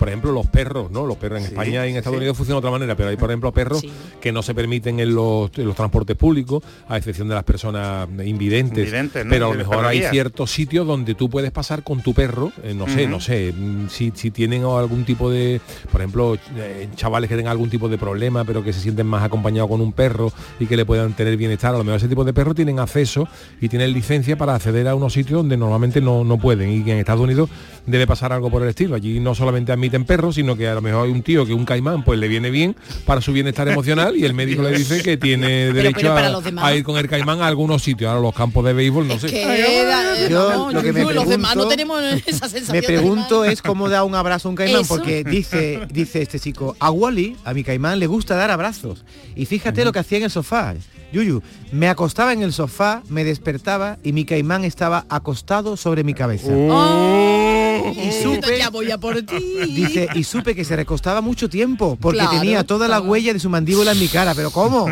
por 0.00 0.08
ejemplo, 0.08 0.32
los 0.32 0.46
perros, 0.46 0.90
¿no? 0.90 1.04
Los 1.04 1.18
perros 1.18 1.40
en 1.40 1.44
España 1.44 1.86
y 1.86 1.90
en 1.90 1.96
Estados 1.98 2.16
Unidos 2.16 2.34
funcionan 2.34 2.62
de 2.62 2.66
otra 2.66 2.70
manera, 2.70 2.96
pero 2.96 3.10
hay, 3.10 3.18
por 3.18 3.28
ejemplo, 3.28 3.52
perros 3.52 3.84
que 4.18 4.32
no 4.32 4.42
se 4.42 4.54
permiten 4.54 4.98
en 4.98 5.14
los, 5.14 5.50
en 5.58 5.66
los 5.66 5.76
transportes 5.76 6.16
públicos, 6.16 6.64
a 6.88 6.96
excepción 6.96 7.28
de 7.28 7.34
las 7.34 7.44
personas 7.44 8.08
invidentes. 8.24 8.90
Pero 9.12 9.44
a 9.44 9.48
lo 9.48 9.52
Sí, 9.52 9.58
mejor 9.58 9.84
hay 9.84 10.02
ciertos 10.04 10.50
sitios 10.50 10.86
donde 10.86 11.14
tú 11.14 11.28
puedes 11.28 11.50
pasar 11.50 11.82
con 11.82 12.00
tu 12.00 12.14
perro, 12.14 12.50
eh, 12.62 12.72
no 12.72 12.88
sé, 12.88 13.06
no 13.06 13.20
sé, 13.20 13.52
mm, 13.54 13.88
si, 13.90 14.10
si 14.14 14.30
tienen 14.30 14.64
algún 14.64 15.04
tipo 15.04 15.30
de, 15.30 15.60
por 15.92 16.00
ejemplo, 16.00 16.38
eh, 16.56 16.88
chavales 16.96 17.28
que 17.28 17.36
tengan 17.36 17.50
algún 17.50 17.68
tipo 17.68 17.90
de 17.90 17.98
problema, 17.98 18.46
pero 18.46 18.64
que 18.64 18.72
se 18.72 18.80
sienten 18.80 19.06
más 19.06 19.22
acompañados 19.22 19.68
con 19.68 19.82
un 19.82 19.92
perro 19.92 20.32
y 20.58 20.64
que 20.64 20.78
le 20.78 20.86
puedan 20.86 21.12
tener 21.12 21.36
bienestar, 21.36 21.74
a 21.74 21.78
lo 21.78 21.84
mejor 21.84 21.98
ese 21.98 22.08
tipo 22.08 22.24
de 22.24 22.32
perros 22.32 22.54
tienen 22.54 22.78
acceso 22.78 23.28
y 23.60 23.68
tienen 23.68 23.92
licencia 23.92 24.38
para 24.38 24.54
acceder 24.54 24.88
a 24.88 24.94
unos 24.94 25.12
sitios 25.12 25.40
donde 25.40 25.58
normalmente 25.58 26.00
no, 26.00 26.24
no 26.24 26.38
pueden 26.38 26.70
y 26.70 26.84
que 26.84 26.92
en 26.92 26.98
Estados 26.98 27.20
Unidos 27.20 27.50
debe 27.86 28.06
pasar 28.06 28.32
algo 28.32 28.50
por 28.50 28.62
el 28.62 28.70
estilo. 28.70 28.94
Allí 28.94 29.20
no 29.20 29.34
solamente 29.34 29.72
admiten 29.72 29.89
perros, 30.04 30.34
sino 30.36 30.56
que 30.56 30.68
a 30.68 30.74
lo 30.74 30.80
mejor 30.82 31.06
hay 31.06 31.12
un 31.12 31.22
tío 31.22 31.44
que 31.46 31.52
un 31.54 31.64
caimán 31.64 32.04
pues 32.04 32.18
le 32.18 32.28
viene 32.28 32.50
bien 32.50 32.76
para 33.04 33.20
su 33.20 33.32
bienestar 33.32 33.68
emocional 33.68 34.16
y 34.16 34.24
el 34.24 34.34
médico 34.34 34.62
le 34.62 34.76
dice 34.76 35.02
que 35.02 35.16
tiene 35.16 35.72
derecho 35.72 36.12
a- 36.12 36.40
a, 36.66 36.74
ir 36.74 36.84
con 36.84 36.96
el 36.96 37.08
caimán 37.08 37.40
a 37.42 37.46
algunos 37.46 37.82
sitios, 37.82 38.08
ahora 38.08 38.20
los 38.22 38.34
campos 38.34 38.64
de 38.64 38.72
béisbol, 38.72 39.08
no 39.08 39.18
sé. 39.18 39.26
Que, 39.28 40.28
Yo 40.30 40.46
vamos, 40.46 40.74
lo 40.74 40.82
que 40.82 40.92
me 40.92 41.02
los 41.12 41.28
demás 41.28 41.56
no 41.56 41.68
pregunto- 41.68 41.68
tenemos 41.68 42.02
esa 42.26 42.48
sensación. 42.48 42.76
Me 42.76 42.82
pregunto 42.82 43.44
es 43.44 43.62
cómo 43.62 43.88
da 43.88 44.04
un 44.04 44.14
abrazo 44.14 44.48
a 44.48 44.50
un 44.50 44.56
caimán, 44.56 44.82
Eso. 44.82 44.94
porque 44.96 45.24
dice, 45.24 45.80
dice 45.90 46.22
este 46.22 46.38
chico, 46.38 46.76
a 46.78 46.90
Wally, 46.90 47.36
a 47.44 47.52
mi 47.54 47.64
caimán, 47.64 47.98
le 47.98 48.06
gusta 48.06 48.36
dar 48.36 48.50
abrazos. 48.50 49.04
Y 49.34 49.46
fíjate 49.46 49.84
lo 49.84 49.92
que 49.92 49.98
hacía 49.98 50.18
en 50.18 50.24
el 50.24 50.30
sofá. 50.30 50.74
Yuyu, 51.12 51.42
me 51.72 51.88
acostaba 51.88 52.32
en 52.32 52.42
el 52.42 52.52
sofá, 52.52 53.02
me 53.08 53.24
despertaba 53.24 53.98
y 54.04 54.12
mi 54.12 54.24
caimán 54.24 54.64
estaba 54.64 55.06
acostado 55.08 55.76
sobre 55.76 56.04
mi 56.04 56.14
cabeza. 56.14 56.52
y 56.52 58.10
supe- 58.22 58.58
ya 58.58 58.70
voy 58.70 58.90
a 58.90 58.98
por 58.98 59.20
ti. 59.22 59.36
Dice, 59.86 60.08
y 60.14 60.24
supe 60.24 60.54
que 60.54 60.64
se 60.64 60.76
recostaba 60.76 61.20
mucho 61.20 61.48
tiempo, 61.48 61.96
porque 62.00 62.18
Claro, 62.20 62.38
tenía 62.38 62.64
toda 62.64 62.86
la 62.88 63.00
huella 63.00 63.32
de 63.32 63.38
su 63.40 63.48
mandíbula 63.48 63.92
en 63.92 63.98
mi 63.98 64.08
cara. 64.08 64.34
Pero 64.34 64.50
¿cómo? 64.50 64.86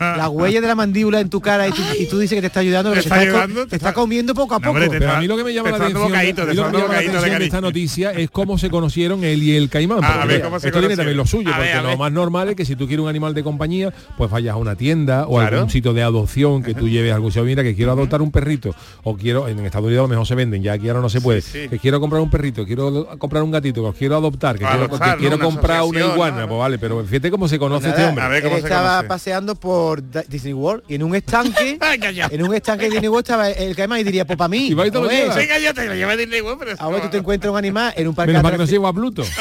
La 0.00 0.28
huella 0.28 0.60
de 0.60 0.66
la 0.66 0.74
mandíbula 0.74 1.20
en 1.20 1.28
tu 1.30 1.40
cara 1.40 1.68
y 1.68 1.72
tú, 1.72 1.82
y 1.98 2.06
tú 2.06 2.18
dices 2.18 2.36
que 2.36 2.40
te 2.40 2.46
está 2.48 2.60
ayudando, 2.60 2.90
pero 2.90 3.02
¿Te 3.02 3.08
está 3.08 3.20
ayudando? 3.20 3.66
te 3.66 3.76
está 3.76 3.92
comiendo 3.92 4.34
poco 4.34 4.54
a 4.54 4.60
poco. 4.60 4.78
Pero 4.88 5.10
a 5.10 5.20
mí 5.20 5.26
lo 5.26 5.36
que 5.36 5.44
me 5.44 5.54
llama 5.54 5.70
la 5.70 5.76
atención, 5.76 6.02
bocadito, 6.04 6.52
llama 6.52 6.72
la 6.72 6.78
de 7.00 7.08
atención 7.08 7.38
de 7.38 7.44
esta 7.44 7.60
noticia 7.60 8.10
es 8.12 8.30
cómo 8.30 8.58
se 8.58 8.70
conocieron 8.70 9.22
él 9.24 9.42
y 9.42 9.56
el 9.56 9.68
caimán. 9.68 10.00
Ah, 10.02 10.08
a 10.08 10.18
porque 10.20 10.28
ver, 10.34 10.42
¿cómo 10.42 10.60
se 10.60 10.68
esto 10.68 10.78
tiene 10.80 10.96
también 10.96 11.16
lo 11.16 11.26
suyo, 11.26 11.50
A 11.52 11.56
porque 11.56 11.72
a 11.72 11.82
lo 11.82 11.96
más 11.96 12.12
normal 12.12 12.48
es 12.50 12.56
que 12.56 12.64
si 12.64 12.76
tú 12.76 12.86
quieres 12.86 13.02
un 13.02 13.08
animal 13.08 13.34
de 13.34 13.42
compañía, 13.42 13.92
pues 14.16 14.30
vayas 14.30 14.54
a 14.54 14.56
una 14.56 14.74
tienda 14.76 15.26
o 15.26 15.38
a 15.38 15.42
Claro. 15.42 15.56
algún 15.58 15.70
sitio 15.70 15.92
de 15.92 16.02
adopción 16.02 16.62
que 16.62 16.74
tú 16.74 16.88
lleves 16.88 17.12
algo. 17.12 17.30
Si 17.30 17.40
mira 17.40 17.62
que 17.62 17.74
quiero 17.74 17.92
adoptar 17.92 18.22
un 18.22 18.30
perrito 18.30 18.74
o 19.02 19.16
quiero, 19.16 19.48
en 19.48 19.58
Estados 19.64 19.86
Unidos 19.86 20.00
a 20.00 20.04
lo 20.04 20.08
mejor 20.08 20.26
se 20.26 20.34
venden, 20.34 20.62
ya 20.62 20.72
aquí 20.74 20.88
ahora 20.88 21.00
no 21.00 21.08
se 21.08 21.20
puede, 21.20 21.40
sí. 21.40 21.68
que 21.68 21.78
quiero 21.78 22.00
comprar 22.00 22.22
un 22.22 22.30
perrito, 22.30 22.64
quiero 22.66 23.06
comprar 23.18 23.42
un 23.42 23.50
gatito, 23.50 23.82
que 23.82 23.88
os 23.88 23.94
quiero 23.96 24.16
adoptar, 24.16 24.31
que 24.32 24.58
quiero, 24.58 24.84
Adoptar, 24.84 25.12
que 25.14 25.20
quiero 25.20 25.36
¿no? 25.36 25.46
Una 25.48 25.54
comprar 25.54 25.82
una 25.82 26.00
iguana, 26.00 26.46
pues 26.48 26.58
vale, 26.58 26.78
pero 26.78 27.04
fíjate 27.04 27.30
cómo 27.30 27.48
se 27.48 27.58
conoce 27.58 27.88
Nada, 27.88 27.98
este 27.98 28.08
hombre. 28.08 28.24
A 28.24 28.28
ver 28.28 28.42
cómo 28.42 28.56
él 28.56 28.62
se 28.62 28.66
estaba 28.68 28.88
conoce. 28.90 29.08
paseando 29.08 29.54
por 29.54 30.02
Disney 30.28 30.52
World 30.54 30.82
y 30.88 30.94
en 30.96 31.02
un 31.02 31.14
estanque, 31.14 31.78
en 32.30 32.42
un 32.42 32.54
estanque 32.54 32.84
de 32.86 32.90
Disney 32.92 33.08
World 33.08 33.24
estaba 33.24 33.50
el 33.50 33.76
caimán 33.76 34.00
y 34.00 34.04
diría, 34.04 34.26
pues 34.26 34.36
para 34.36 34.48
mí. 34.48 34.68
Y 34.68 34.74
va 34.74 34.86
y 34.86 34.90
te 34.90 34.98
lo 34.98 35.04
a 35.04 35.08
ver, 35.08 35.22
lleva. 35.22 35.34
Venga, 35.36 35.58
ya 35.58 35.74
te 35.74 35.86
lo 35.86 35.94
lleva 35.94 36.12
a 36.12 36.16
Disney 36.16 36.40
World, 36.40 36.58
pero 36.58 36.76
a 36.78 36.88
ver, 36.88 37.02
tú 37.02 37.08
te 37.10 37.18
encuentras 37.18 37.50
un 37.52 37.58
animal 37.58 37.92
en 37.96 38.08
un 38.08 38.14
parque 38.14 38.32
de 38.32 38.38
Menos 38.38 38.42
para 38.42 38.56
que 38.56 38.62
no 38.62 38.66
se 38.66 38.72
lleva 38.72 38.88
a 38.88 38.92
Pluto. 38.92 39.22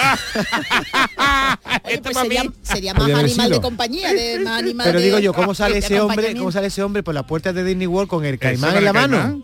Oye, 1.83 1.95
Este 1.95 2.01
pues 2.11 2.17
sería, 2.63 2.93
más 2.93 3.09
animal 3.11 3.49
de 3.49 3.61
compañía, 3.61 4.13
de 4.13 4.39
más 4.39 4.59
animal 4.59 4.85
Pero 4.87 4.99
de- 4.99 5.05
digo 5.05 5.19
yo, 5.19 5.33
¿cómo 5.33 5.53
sale 5.53 5.77
ese 5.79 5.99
hombre? 5.99 6.35
¿Cómo 6.35 6.51
sale 6.51 6.67
ese 6.67 6.83
hombre 6.83 7.03
por 7.03 7.13
las 7.13 7.23
puertas 7.25 7.53
de 7.55 7.63
Disney 7.63 7.87
World 7.87 8.09
con 8.09 8.25
el 8.25 8.37
caimán 8.39 8.75
en 8.77 8.85
la 8.85 8.93
mano? 8.93 9.41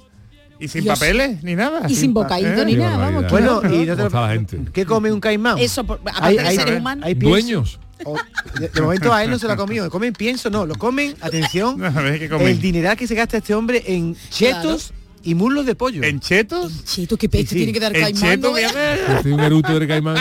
Y 0.60 0.67
sin 0.67 0.84
Dios. 0.84 0.98
papeles 0.98 1.43
ni 1.43 1.56
nada. 1.56 1.82
Y 1.88 1.96
sin 1.96 2.13
bocadito 2.13 2.62
¿Eh? 2.62 2.65
ni 2.65 2.76
nada, 2.76 2.98
vamos. 2.98 3.30
Bueno, 3.30 3.62
y 3.63 3.67
no 3.67 3.70
te 3.70 3.86
¿Cómo 3.88 3.96
lo- 3.96 4.06
está 4.08 4.22
la 4.22 4.34
gente? 4.34 4.60
¿qué 4.74 4.86
come 4.86 5.12
un 5.12 5.20
caimán? 5.20 5.58
Eso, 5.60 5.84
por- 5.84 6.00
aparte 6.00 6.20
Hay- 6.24 6.38
de 6.38 6.41
hay- 6.48 6.56
seres 6.56 6.72
hay- 6.74 6.80
humanos. 6.80 7.06
hay 7.06 7.15
pienso- 7.15 7.30
Dueños. 7.30 7.80
o- 8.06 8.15
de, 8.60 8.70
de 8.70 8.82
momento 8.82 9.12
a 9.13 9.24
él 9.24 9.30
no 9.32 9.39
se 9.39 9.48
lo 9.48 9.54
ha 9.54 9.58
comido. 9.58 9.89
Comen 9.89 10.13
pienso, 10.13 10.50
no, 10.50 10.65
lo 10.65 10.76
comen, 10.76 11.15
atención, 11.22 11.84
A 11.84 11.89
ver, 11.89 12.20
¿qué 12.20 12.30
comen? 12.30 12.48
el 12.48 12.60
dineral 12.62 12.96
que 12.98 13.08
se 13.08 13.15
gasta 13.15 13.38
este 13.38 13.54
hombre 13.56 13.84
en 13.88 14.15
chetos 14.30 14.93
y 15.28 15.36
muslos 15.36 15.66
de 15.66 15.76
pollo. 15.76 16.04
¿En 16.04 16.20
chetos? 16.20 16.84
Chito, 16.86 17.18
qué 17.18 17.28
peste 17.28 17.50
Sí, 17.50 17.52
sí. 17.56 17.56
tiene 17.66 17.74
que 17.74 17.80
dar 17.80 17.96
¿En 17.96 18.02
caimán. 18.02 18.22
chetos? 18.22 18.52
¿no? 18.52 19.22
soy 19.22 19.32
un 19.34 19.40
eruto 19.42 19.78
del 19.78 19.88
caimán. 19.88 20.18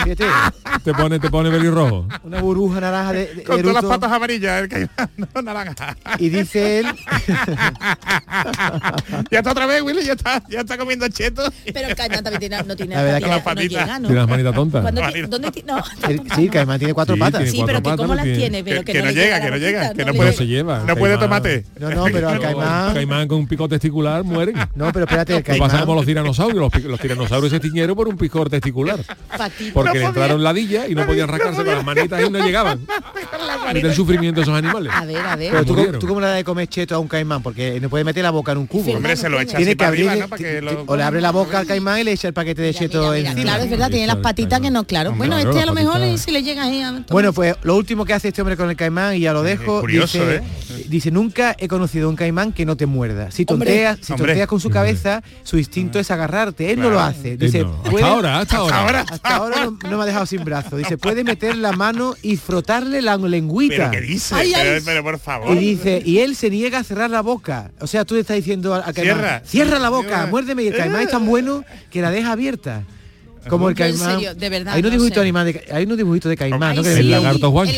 Te 0.83 0.93
pone, 0.93 1.19
te 1.19 1.29
pone 1.29 1.49
pelirrojo. 1.49 2.07
una 2.23 2.41
burbuja 2.41 2.81
naranja 2.81 3.13
de, 3.13 3.19
de- 3.35 3.43
Con 3.43 3.57
de 3.57 3.63
todas 3.63 3.75
las 3.75 3.83
eruto. 3.83 3.89
patas 3.89 4.11
amarillas, 4.11 4.61
el 4.63 4.69
caimán, 4.69 5.09
no 5.35 5.41
naranja. 5.41 5.97
Y 6.19 6.29
dice 6.29 6.79
él, 6.79 6.85
ya 9.31 9.39
está 9.39 9.51
otra 9.51 9.65
vez, 9.65 9.81
Willy, 9.81 10.03
ya 10.05 10.13
está, 10.13 10.41
ya 10.49 10.61
está 10.61 10.77
comiendo 10.77 11.07
chetos. 11.09 11.51
Pero 11.73 11.87
el 11.89 11.95
caimán 11.95 12.23
también 12.23 12.39
tiene, 12.39 12.63
no 12.63 12.75
tiene 12.75 12.95
La 12.95 13.03
verdad 13.03 13.19
que 13.19 13.27
las 13.27 13.41
patitas. 13.41 13.71
no 13.71 13.79
llega, 13.85 13.99
¿no? 13.99 14.07
Tiene 14.07 14.21
las 14.21 14.29
manitas 14.29 14.55
tontas. 14.55 14.83
¿Dónde 14.83 15.01
no, 15.65 15.83
sí, 16.35 16.43
el 16.45 16.49
caimán 16.51 16.79
tiene 16.79 16.93
cuatro 16.93 17.15
Sí, 17.15 17.19
patas. 17.19 17.39
tiene 17.41 17.51
Sí, 17.51 17.57
cuatro 17.57 17.67
pero 17.67 17.79
que 17.81 17.89
patas, 17.89 17.97
cómo 17.97 18.07
no 18.09 18.15
las 18.15 18.25
tiene- 18.37 18.63
pero 18.63 18.83
que, 18.83 18.91
que 18.93 18.99
no, 18.99 19.05
no 19.05 19.11
le 19.11 19.15
llega, 19.21 19.41
que 19.41 19.51
no 19.51 19.57
llega, 19.57 19.93
que 19.93 20.05
no 20.05 20.13
puede- 20.13 20.33
se 20.33 20.47
lleva. 20.47 20.83
no 20.85 20.95
puede 20.95 21.17
tomate. 21.17 21.65
No, 21.79 21.89
no, 21.91 22.03
pero 22.05 22.29
al 22.29 22.39
caimán... 22.39 22.93
caimán 22.93 23.27
con 23.27 23.39
un 23.39 23.47
pico 23.47 23.67
testicular 23.69 24.23
mueren. 24.23 24.55
No, 24.75 24.91
pero 24.97 25.05
espérate, 25.05 25.37
el 25.37 25.43
caimán... 25.43 25.85
los 25.85 26.05
tiranosaurios. 26.07 26.83
Los, 26.83 26.99
tiranosaurios 26.99 27.51
se 27.51 27.57
extinguieron 27.57 27.95
por 27.95 28.07
un 28.07 28.17
picor 28.17 28.49
testicular. 28.49 28.99
Porque 29.71 29.99
le 29.99 30.05
entraron 30.05 30.41
ladillas 30.41 30.89
y 30.89 30.95
no 30.95 31.05
podían 31.05 31.27
rascarse 31.27 31.63
con 31.63 31.67
las 31.75 31.85
manitas 31.85 32.25
y 32.25 32.31
no 32.31 32.43
llegaban. 32.43 32.79
Mira 33.73 33.89
el 33.89 33.95
sufrimiento 33.95 34.39
de 34.39 34.43
esos 34.43 34.57
animales. 34.57 34.91
A 34.95 35.05
ver, 35.05 35.17
a 35.17 35.35
ver. 35.35 35.51
Pero 35.51 35.99
tú, 35.99 36.07
cómo 36.07 36.19
le 36.19 36.27
das 36.27 36.37
de 36.37 36.43
comer 36.43 36.67
cheto 36.67 36.95
a 36.95 36.99
un 36.99 37.07
caimán, 37.07 37.43
porque 37.43 37.79
no 37.79 37.89
puede 37.89 38.03
meter 38.03 38.23
la 38.23 38.31
boca 38.31 38.53
en 38.53 38.57
un 38.59 38.65
cubo. 38.65 38.91
Hombre, 38.91 39.15
se 39.15 39.29
lo 39.29 39.39
echa 39.39 39.57
Tiene 39.57 39.71
así 39.71 39.77
que 39.77 39.77
para 39.77 39.89
abrir, 39.89 40.09
arriba, 40.09 40.27
¿no? 40.61 40.71
Lo- 40.71 40.83
o 40.87 40.95
le 40.95 41.03
abre 41.03 41.21
la 41.21 41.31
boca 41.31 41.59
al 41.59 41.67
caimán 41.67 41.99
y 41.99 42.03
le 42.03 42.13
echa 42.13 42.27
el 42.29 42.33
paquete 42.33 42.61
de 42.63 42.69
Mira, 42.69 42.79
cheto 42.79 42.99
mira, 42.99 43.11
mira, 43.11 43.29
encima. 43.31 43.43
claro, 43.43 43.63
es 43.63 43.69
verdad, 43.69 43.89
tiene 43.91 44.07
las 44.07 44.15
patitas 44.17 44.59
que 44.61 44.71
no, 44.71 44.83
claro. 44.85 45.11
Hombre, 45.11 45.27
Bueno, 45.27 45.49
este 45.51 45.61
a 45.61 45.65
lo 45.67 45.73
mejor 45.73 45.99
patitas. 45.99 46.21
si 46.21 46.31
le 46.31 46.41
llega 46.41 46.63
ahí 46.63 46.81
a... 46.81 47.03
Bueno, 47.09 47.33
pues 47.33 47.55
lo 47.61 47.75
último 47.75 48.05
que 48.05 48.13
hace 48.13 48.29
este 48.29 48.41
hombre 48.41 48.57
con 48.57 48.69
el 48.69 48.75
caimán, 48.75 49.15
y 49.15 49.19
ya 49.19 49.33
lo 49.33 49.43
dejo, 49.43 49.81
curioso, 49.81 50.17
dice, 50.19 50.35
¿eh? 50.37 50.85
dice, 50.87 51.11
nunca 51.11 51.55
he 51.59 51.67
conocido 51.67 52.09
un 52.09 52.15
caimán 52.15 52.53
que 52.53 52.65
no 52.65 52.75
te 52.77 52.85
muerda. 52.85 53.29
Si 53.31 53.45
tonteas, 53.45 53.99
si 54.01 54.15
tonteas 54.15 54.47
con 54.47 54.59
su 54.59 54.69
cabeza, 54.69 54.86
su 55.43 55.57
instinto 55.57 55.99
es 55.99 56.09
agarrarte. 56.11 56.71
Él 56.71 56.79
no 56.79 56.89
lo 56.89 56.99
hace. 56.99 57.37
Dice, 57.37 57.59
Eh, 57.59 57.63
no. 57.63 57.73
Hasta 57.77 57.89
puede- 57.91 58.05
ahora, 58.05 58.39
hasta 58.39 58.57
ahora. 58.57 58.79
Ahora. 58.79 59.05
hasta 59.09 59.35
ahora 59.35 59.65
no, 59.65 59.79
no 59.89 59.97
me 59.97 60.03
ha 60.03 60.05
dejado 60.05 60.25
sin 60.25 60.43
brazo. 60.43 60.77
Dice, 60.77 60.97
puede 60.97 61.23
meter 61.23 61.57
la 61.57 61.71
mano 61.71 62.15
y 62.21 62.37
frotarle 62.37 63.01
la 63.01 63.17
lengüita. 63.17 63.89
¿Pero 63.89 63.91
qué 63.91 64.01
dice? 64.01 64.35
Ay, 64.35 64.53
ay. 64.53 64.63
Pero, 64.63 64.81
pero 64.85 65.03
por 65.03 65.19
favor. 65.19 65.55
Y 65.55 65.59
dice, 65.59 66.01
y 66.05 66.19
él 66.19 66.35
se 66.35 66.49
niega 66.49 66.79
a 66.79 66.83
cerrar 66.83 67.09
la 67.09 67.21
boca. 67.21 67.71
O 67.79 67.87
sea, 67.87 68.05
tú 68.05 68.15
le 68.15 68.21
estás 68.21 68.35
diciendo 68.37 68.73
al 68.73 68.81
caimán, 68.93 69.15
Cierra. 69.17 69.41
cierra 69.45 69.79
la 69.79 69.89
boca, 69.89 70.07
Cierra. 70.07 70.25
muérdeme. 70.27 70.63
Y 70.63 70.67
el 70.67 70.75
caimán 70.77 71.01
es 71.01 71.09
tan 71.11 71.25
bueno 71.25 71.63
que 71.91 72.01
la 72.01 72.11
deja 72.11 72.31
abierta. 72.31 72.83
Como 73.49 73.69
el 73.69 73.75
Yo, 73.75 73.85
en 73.85 73.91
caimán. 73.93 74.11
serio, 74.15 74.35
de 74.35 74.49
verdad, 74.49 74.73
Hay 74.73 74.81
unos 74.81 74.91
no 74.91 74.97
dibujitos 74.97 75.23
de- 75.23 75.63
hay 75.73 75.83
unos 75.85 75.97
dibujitos 75.97 76.29
de 76.29 76.35
caimán, 76.35 76.77
Ay, 76.77 76.85
El 76.85 77.11
lagarto 77.11 77.49
Juancho. 77.51 77.73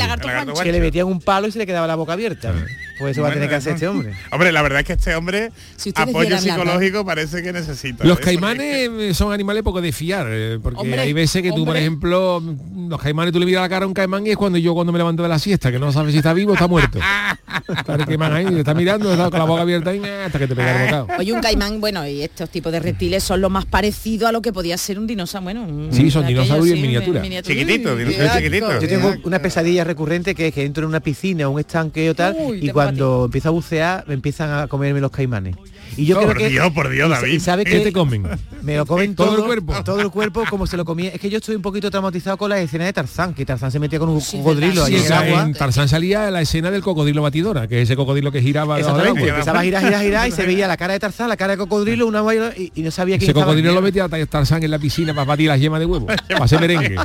que 0.64 0.72
le 0.72 0.80
metían 0.80 1.06
un 1.06 1.22
palo 1.22 1.48
y 1.48 1.52
se 1.52 1.60
le 1.60 1.68
quedaba 1.68 1.86
la 1.86 1.94
boca 1.94 2.14
abierta. 2.14 2.54
Pues 3.00 3.12
eso 3.14 3.22
va 3.22 3.30
a 3.30 3.34
tener 3.34 3.50
que 3.50 3.56
hacer 3.56 3.74
este 3.74 3.88
hombre. 3.88 4.14
Hombre, 4.32 4.52
la 4.52 4.62
verdad 4.62 4.82
es 4.82 4.86
que 4.86 4.94
este 4.94 5.16
hombre 5.16 5.52
Si 5.78 5.92
apoyo 5.96 6.38
psicológico 6.38 7.06
parece 7.06 7.42
que 7.42 7.54
necesita. 7.54 8.04
Los 8.06 8.20
¿eh? 8.20 8.22
caimanes 8.22 8.90
eh, 8.90 9.14
son 9.14 9.32
animales 9.32 9.64
poco 9.64 9.82
de 9.82 9.92
fiar, 9.92 10.28
eh, 10.30 10.60
porque 10.62 10.82
Hombre, 10.82 11.00
hay 11.00 11.14
veces 11.14 11.42
que 11.42 11.52
tú, 11.52 11.66
por 11.66 11.78
ejemplo, 11.78 12.44
los 12.90 13.02
caimanes 13.02 13.34
tú 13.34 13.40
le 13.40 13.46
miras 13.46 13.62
la 13.62 13.70
cara 13.70 13.86
a 13.86 13.88
un 13.88 13.94
caimán 13.94 14.28
y 14.28 14.32
es 14.32 14.38
cuando 14.38 14.58
yo 14.58 14.74
cuando 14.74 14.92
me 14.92 15.00
levanto 15.00 15.24
de 15.24 15.30
la 15.30 15.40
siesta, 15.40 15.72
que 15.72 15.80
no 15.80 15.92
sabes 15.92 16.12
si 16.12 16.18
está 16.18 16.34
vivo 16.34 16.52
o 16.52 16.54
está 16.56 16.68
muerto. 16.68 17.00
Está 17.68 17.96
el 17.96 18.06
caimán 18.06 18.34
ahí, 18.34 18.46
está 18.60 18.74
mirando, 18.74 19.12
está 19.12 19.30
con 19.30 19.40
la 19.40 19.46
boca 19.46 19.62
abierta 19.62 19.94
y 19.94 20.00
hasta 20.00 20.40
que 20.40 20.48
te 20.48 20.56
pega 20.56 20.76
el 20.76 20.86
bocado. 20.86 21.08
Oye, 21.20 21.34
un 21.34 21.42
caimán, 21.42 21.80
bueno, 21.80 22.08
y 22.08 22.22
estos 22.22 22.50
tipos 22.50 22.72
de 22.72 22.80
reptiles 22.80 23.24
son 23.24 23.42
lo 23.42 23.50
más 23.50 23.66
parecido 23.66 24.28
a 24.28 24.32
lo 24.32 24.42
que 24.42 24.52
podía 24.54 24.78
ser 24.78 24.98
un 25.00 25.08
dinosaurio. 25.08 25.44
Bueno, 25.44 25.64
un- 25.64 25.90
Sí, 25.92 26.10
son 26.12 26.26
dinosaurios 26.26 26.76
en 26.76 26.82
miniatura. 26.82 27.22
Chiquitito, 27.22 27.94
Uy, 27.94 28.00
dinosaurio 28.00 28.32
qué 28.32 28.38
chiquitito. 28.38 28.68
asco. 28.68 28.82
Yo 28.82 28.88
tengo 28.88 29.16
una 29.24 29.40
pesadilla 29.40 29.84
recurrente 29.84 30.36
que 30.36 30.48
es 30.48 30.54
que 30.54 30.64
entro 30.64 30.84
en 30.84 30.90
una 30.90 31.00
piscina 31.00 31.48
o 31.48 31.52
un 31.52 31.60
estanque 31.60 32.10
o 32.10 32.16
tal 32.16 32.36
Uy, 32.40 32.58
y 32.58 32.68
te 32.68 32.74
cuando 32.90 33.26
empiezo 33.26 33.50
a 33.50 33.52
bucear 33.52 34.04
me 34.08 34.14
empiezan 34.16 34.52
a 34.52 34.68
comerme 34.68 35.00
los 35.00 35.12
caimanes. 35.12 35.56
Y 35.98 36.06
yo 36.06 36.16
Por 36.20 36.30
creo 36.36 36.38
que 36.38 36.50
Dios, 36.50 36.72
por 36.72 36.90
Dios, 36.90 37.08
y- 37.10 37.12
David. 37.12 37.34
Y 37.34 37.40
sabe 37.40 37.64
¿Qué 37.66 37.72
que 37.72 37.80
te 37.82 37.94
comen? 37.94 38.24
me 38.62 38.76
lo 38.78 38.86
comen 38.86 39.16
Todo 39.16 39.28
todo, 39.32 39.38
el 39.40 39.46
cuerpo. 39.46 39.84
todo 39.84 40.02
el 40.02 40.10
cuerpo 40.10 40.44
como 40.50 40.68
se 40.68 40.78
lo 40.78 40.86
comía. 40.86 41.10
Es 41.12 41.20
que 41.20 41.30
yo 41.30 41.38
estoy 41.38 41.56
un 41.56 41.62
poquito 41.62 41.90
traumatizado 41.92 42.38
con 42.38 42.50
la 42.50 42.60
escena 42.60 42.86
de 42.86 42.94
Tarzán, 42.94 43.34
que 43.34 43.46
Tarzán 43.46 43.72
se 43.72 43.80
metía 43.80 44.00
con 44.00 44.10
un 44.10 44.22
Sí, 44.22 44.38
cocodrilo 44.38 44.84
ahí 44.86 44.94
Sí, 44.94 45.00
en 45.00 45.06
el 45.06 45.12
agua. 45.14 45.42
en 45.44 45.54
Tarzán 45.54 45.88
salía 45.90 46.30
la 46.32 46.42
escena 46.42 46.72
del 46.72 46.82
cocodrilo 46.82 47.22
batidora, 47.22 47.68
que 47.68 47.82
es 47.82 47.90
ese 47.90 47.96
cocodrilo 47.96 48.32
que 48.32 48.42
giraba 48.42 48.78
Exactamente, 48.80 49.20
agua. 49.20 49.30
empezaba 49.32 49.60
a 49.60 49.64
girar, 49.64 49.84
girar, 49.84 50.04
girar 50.04 50.28
y 50.28 50.32
se 50.32 50.46
veía 50.46 50.68
la 50.68 50.78
cara 50.78 50.94
de 50.94 51.00
Tarzán, 51.00 51.30
la 51.30 51.38
cara 51.38 51.54
de 51.54 51.58
cocodrilo, 51.58 52.06
una 52.08 52.24
y, 52.56 52.72
y 52.76 52.82
no 52.82 52.92
sabía 52.92 53.18
quién 53.18 53.24
Ese 53.24 53.32
estaba. 53.32 53.46
cocodrilo 53.46 53.74
lo 53.74 53.82
metía 53.82 54.06
a 54.06 54.10
Tarzán 54.10 54.64
en 54.64 54.72
la 54.72 54.80
piscina 54.80 55.14
para 55.14 55.26
batir 55.26 55.48
las 55.48 55.60
yemas 55.60 55.80
de 55.80 55.86
huevo, 55.86 56.06
para 56.30 56.46
hacer 56.46 56.60
merengue. 56.60 56.96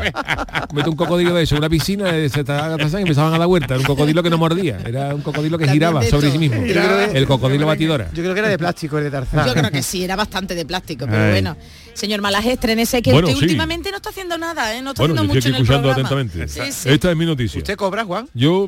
Mete 0.75 0.91
un 0.91 0.97
cocodrilo 0.97 1.35
de 1.35 1.43
eso 1.45 1.55
en 1.55 1.61
una 1.61 1.69
piscina, 1.69 2.17
eh, 2.17 2.29
se 2.29 2.41
estaba 2.41 2.77
Tarzán 2.77 3.01
y 3.01 3.03
empezaban 3.03 3.33
a 3.35 3.39
dar 3.39 3.47
vueltas. 3.49 3.71
Era 3.71 3.79
un 3.81 3.87
cocodilo 3.87 4.23
que 4.23 4.31
no 4.31 4.39
mordía, 4.39 4.79
era 4.85 5.15
un 5.15 5.23
cocodilo 5.23 5.57
que 5.59 5.69
giraba 5.69 6.01
de 6.01 6.11
sobre 6.11 6.31
sí 6.31 6.39
mismo. 6.39 6.63
El 6.65 7.27
cocodrilo 7.27 7.67
batidora. 7.67 8.09
Yo 8.13 8.23
creo 8.23 8.35
que 8.35 8.41
era 8.41 8.49
de 8.49 8.59
plástico. 8.59 8.84
Plástico 8.89 8.99
el 8.99 9.05
de 9.05 9.11
Tarzán. 9.11 9.47
Yo 9.47 9.55
creo 9.55 9.71
que 9.71 9.83
sí, 9.83 10.05
era 10.05 10.17
bastante 10.17 10.55
de 10.55 10.65
plástico, 10.65 11.07
pero 11.09 11.23
Ay. 11.25 11.31
bueno. 11.33 11.57
Señor 11.95 12.21
Malaje, 12.21 12.53
estrenese 12.53 13.01
que 13.03 13.13
Bueno, 13.13 13.29
usted 13.29 13.39
sí. 13.39 13.45
últimamente 13.45 13.91
no 13.93 13.99
está 13.99 14.09
haciendo 14.11 14.37
nada, 14.37 14.77
¿eh? 14.77 14.83
No 14.83 14.91
está 14.91 15.03
Bueno, 15.03 15.15
haciendo 15.15 15.33
yo 15.33 15.37
mucho 15.37 15.39
estoy 15.39 15.77
en 15.77 15.85
el 15.85 15.91
atentamente. 15.91 16.49
Sí, 16.49 16.61
sí. 16.73 16.89
Esta 16.89 17.11
es 17.11 17.17
mi 17.17 17.25
noticia. 17.25 17.59
¿Usted 17.59 17.77
cobra, 17.77 18.05
Juan? 18.05 18.29
Yo 18.35 18.67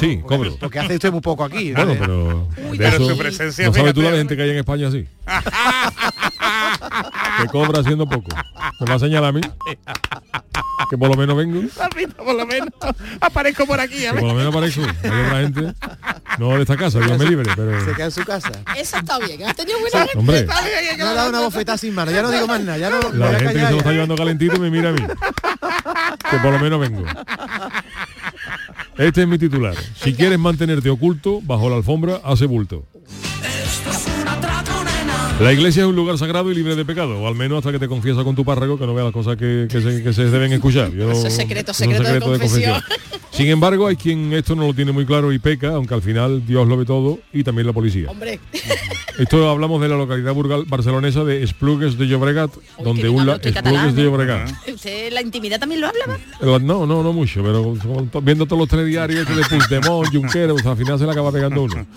sí, 0.00 0.20
cobro. 0.26 0.56
Porque 0.58 0.80
hace 0.80 0.94
usted 0.94 1.12
muy 1.12 1.20
poco 1.20 1.44
aquí. 1.44 1.72
Bueno, 1.72 1.94
¿vale? 1.94 2.00
pero, 2.00 2.48
Uy, 2.68 2.78
de 2.78 2.84
pero 2.84 2.96
eso- 2.96 3.10
su 3.10 3.18
presencia, 3.18 3.66
no 3.66 3.74
sabes 3.74 3.94
tú 3.94 4.02
la 4.02 4.10
¿eh? 4.10 4.16
gente 4.18 4.36
que 4.36 4.42
hay 4.42 4.50
en 4.50 4.56
España 4.58 4.88
así. 4.88 5.06
que 7.40 7.48
cobra 7.48 7.80
haciendo 7.80 8.06
poco. 8.06 8.28
Me 8.80 8.86
va 8.86 8.94
a 8.94 8.98
señalar 8.98 9.30
a 9.30 9.32
mí. 9.32 9.40
Que 10.90 10.98
por 10.98 11.08
lo 11.08 11.16
menos 11.16 11.36
vengo. 11.36 11.60
por 12.16 12.34
lo 12.34 12.46
menos 12.46 12.68
aparezco 13.20 13.66
por 13.66 13.80
aquí. 13.80 13.96
Que 13.98 14.10
por 14.10 14.22
lo 14.22 14.34
menos 14.34 14.54
aparezco. 14.54 14.82
Hay 14.82 15.10
otra 15.10 15.40
gente. 15.40 15.74
No 16.38 16.56
de 16.56 16.62
esta 16.62 16.76
casa, 16.76 16.98
Dios 16.98 17.18
me 17.18 17.24
libre, 17.26 17.50
pero. 17.54 17.84
Se 17.84 17.92
queda 17.92 18.06
en 18.06 18.10
su 18.10 18.24
casa. 18.24 18.50
Eso 18.76 18.98
está 18.98 19.18
bien, 19.18 19.42
has 19.44 19.56
tenido 19.56 19.78
buena 19.80 20.06
Hombre. 20.16 20.46
Me 20.46 21.02
ha 21.02 21.14
dado 21.14 21.30
una 21.30 21.40
bofetada 21.40 21.78
sin 21.78 21.94
mano. 21.94 22.10
Ya 22.10 22.22
no 22.22 22.30
digo 22.30 22.46
más 22.46 22.60
nada. 22.60 22.78
Ya 22.78 22.90
no 22.90 23.10
me 23.10 23.18
La 23.18 23.38
gente 23.38 23.54
que 23.54 23.66
se 23.66 23.70
lo 23.70 23.78
está 23.78 23.92
llevando 23.92 24.16
calentito 24.16 24.58
me 24.58 24.70
mira 24.70 24.90
a 24.90 24.92
mí. 24.92 25.00
Que 26.30 26.38
por 26.38 26.52
lo 26.52 26.58
menos 26.58 26.80
vengo. 26.80 27.04
Este 28.98 29.22
es 29.22 29.28
mi 29.28 29.38
titular. 29.38 29.74
Si 29.96 30.14
quieres 30.14 30.38
mantenerte 30.38 30.88
oculto, 30.90 31.40
bajo 31.42 31.68
la 31.68 31.76
alfombra, 31.76 32.20
hace 32.24 32.46
bulto. 32.46 32.86
La 35.40 35.52
iglesia 35.52 35.82
es 35.82 35.88
un 35.88 35.96
lugar 35.96 36.16
sagrado 36.16 36.50
y 36.50 36.54
libre 36.54 36.76
de 36.76 36.84
pecado, 36.84 37.20
o 37.20 37.26
al 37.26 37.34
menos 37.34 37.58
hasta 37.58 37.72
que 37.72 37.78
te 37.80 37.88
confiesa 37.88 38.22
con 38.22 38.34
tu 38.36 38.44
párroco, 38.44 38.78
que 38.78 38.86
no 38.86 38.94
veas 38.94 39.06
las 39.06 39.12
cosas 39.12 39.36
que, 39.36 39.66
que 39.68 39.80
se, 39.82 40.02
que 40.02 40.12
se 40.12 40.24
deben 40.26 40.52
escuchar. 40.52 40.92
Yo 40.92 41.10
Eso 41.10 41.26
es 41.26 41.34
secreto, 41.34 41.74
secreto 41.74 42.04
de 42.04 42.20
confesión. 42.20 42.80
Sin 43.32 43.48
embargo, 43.48 43.88
hay 43.88 43.96
quien 43.96 44.32
esto 44.32 44.54
no 44.54 44.64
lo 44.68 44.74
tiene 44.74 44.92
muy 44.92 45.04
claro 45.04 45.32
y 45.32 45.40
peca, 45.40 45.70
aunque 45.74 45.92
al 45.92 46.02
final 46.02 46.46
Dios 46.46 46.68
lo 46.68 46.76
ve 46.76 46.84
todo 46.84 47.18
y 47.32 47.42
también 47.42 47.66
la 47.66 47.72
policía. 47.72 48.08
Hombre, 48.10 48.38
Esto 49.18 49.48
hablamos 49.50 49.80
de 49.82 49.88
la 49.88 49.96
localidad 49.96 50.32
burgal- 50.34 50.66
barcelonesa 50.68 51.24
de 51.24 51.42
Esplugues 51.42 51.98
de 51.98 52.06
Llobregat, 52.06 52.50
donde 52.82 53.08
un 53.08 53.26
la, 53.26 53.34
Esplugues 53.34 53.54
catalán, 53.54 53.94
de. 53.94 54.02
Llobregat. 54.04 54.50
¿usted 54.72 55.12
la 55.12 55.20
intimidad 55.20 55.58
también 55.58 55.80
lo 55.80 55.88
hablaba? 55.88 56.16
La- 56.40 56.58
No, 56.60 56.86
no, 56.86 57.02
no 57.02 57.12
mucho, 57.12 57.42
pero 57.42 57.74
viendo 58.22 58.46
todos 58.46 58.60
los 58.60 58.68
telediarios 58.68 59.20
este 59.28 59.34
de 59.34 59.44
Puigdemont, 59.44 60.08
Junqueras, 60.12 60.52
pues, 60.52 60.66
al 60.66 60.76
final 60.76 60.98
se 60.98 61.04
le 61.04 61.10
acaba 61.10 61.32
pegando 61.32 61.62
uno. 61.62 61.86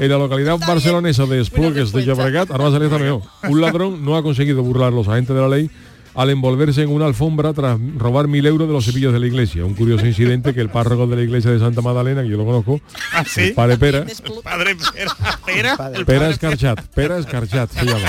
En 0.00 0.08
la 0.10 0.18
localidad 0.18 0.58
barcelonesa 0.58 1.26
de 1.26 1.40
Esplugues 1.40 1.92
de 1.92 2.04
Llobregat, 2.04 2.50
ahora 2.50 2.64
va 2.64 2.70
a 2.70 2.72
salir. 2.90 3.20
Un 3.48 3.60
ladrón 3.60 4.04
no 4.04 4.16
ha 4.16 4.22
conseguido 4.22 4.62
burlar 4.62 4.88
a 4.88 4.96
los 4.96 5.08
agentes 5.08 5.34
de 5.34 5.42
la 5.42 5.48
ley 5.48 5.70
al 6.14 6.30
envolverse 6.30 6.82
en 6.82 6.90
una 6.90 7.06
alfombra 7.06 7.52
tras 7.52 7.78
robar 7.96 8.26
mil 8.26 8.44
euros 8.46 8.66
de 8.66 8.74
los 8.74 8.84
cepillos 8.84 9.12
de 9.12 9.20
la 9.20 9.26
iglesia. 9.26 9.64
Un 9.64 9.74
curioso 9.74 10.04
incidente 10.06 10.52
que 10.52 10.60
el 10.60 10.68
párroco 10.68 11.06
de 11.06 11.16
la 11.16 11.22
iglesia 11.22 11.50
de 11.50 11.60
Santa 11.60 11.80
Magdalena, 11.80 12.22
que 12.22 12.28
yo 12.28 12.36
lo 12.36 12.44
conozco, 12.44 12.80
¿Ah, 13.12 13.24
sí? 13.24 13.42
el 13.42 13.54
padre 13.54 13.76
Pera, 13.76 14.04
Padre 14.42 14.76
Pera. 14.76 15.12
Pera. 15.46 15.90
el 15.94 16.04
Pera 16.04 16.28
Escarchat, 16.30 16.86
Pera 16.88 17.18
Escarchat 17.18 17.70
se 17.70 17.84
llama. 17.84 18.08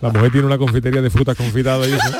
La 0.00 0.10
mujer 0.10 0.32
tiene 0.32 0.46
una 0.46 0.58
confitería 0.58 1.02
de 1.02 1.10
frutas 1.10 1.36
confitadas 1.36 1.88
y 1.88 1.92
eso. 1.92 2.10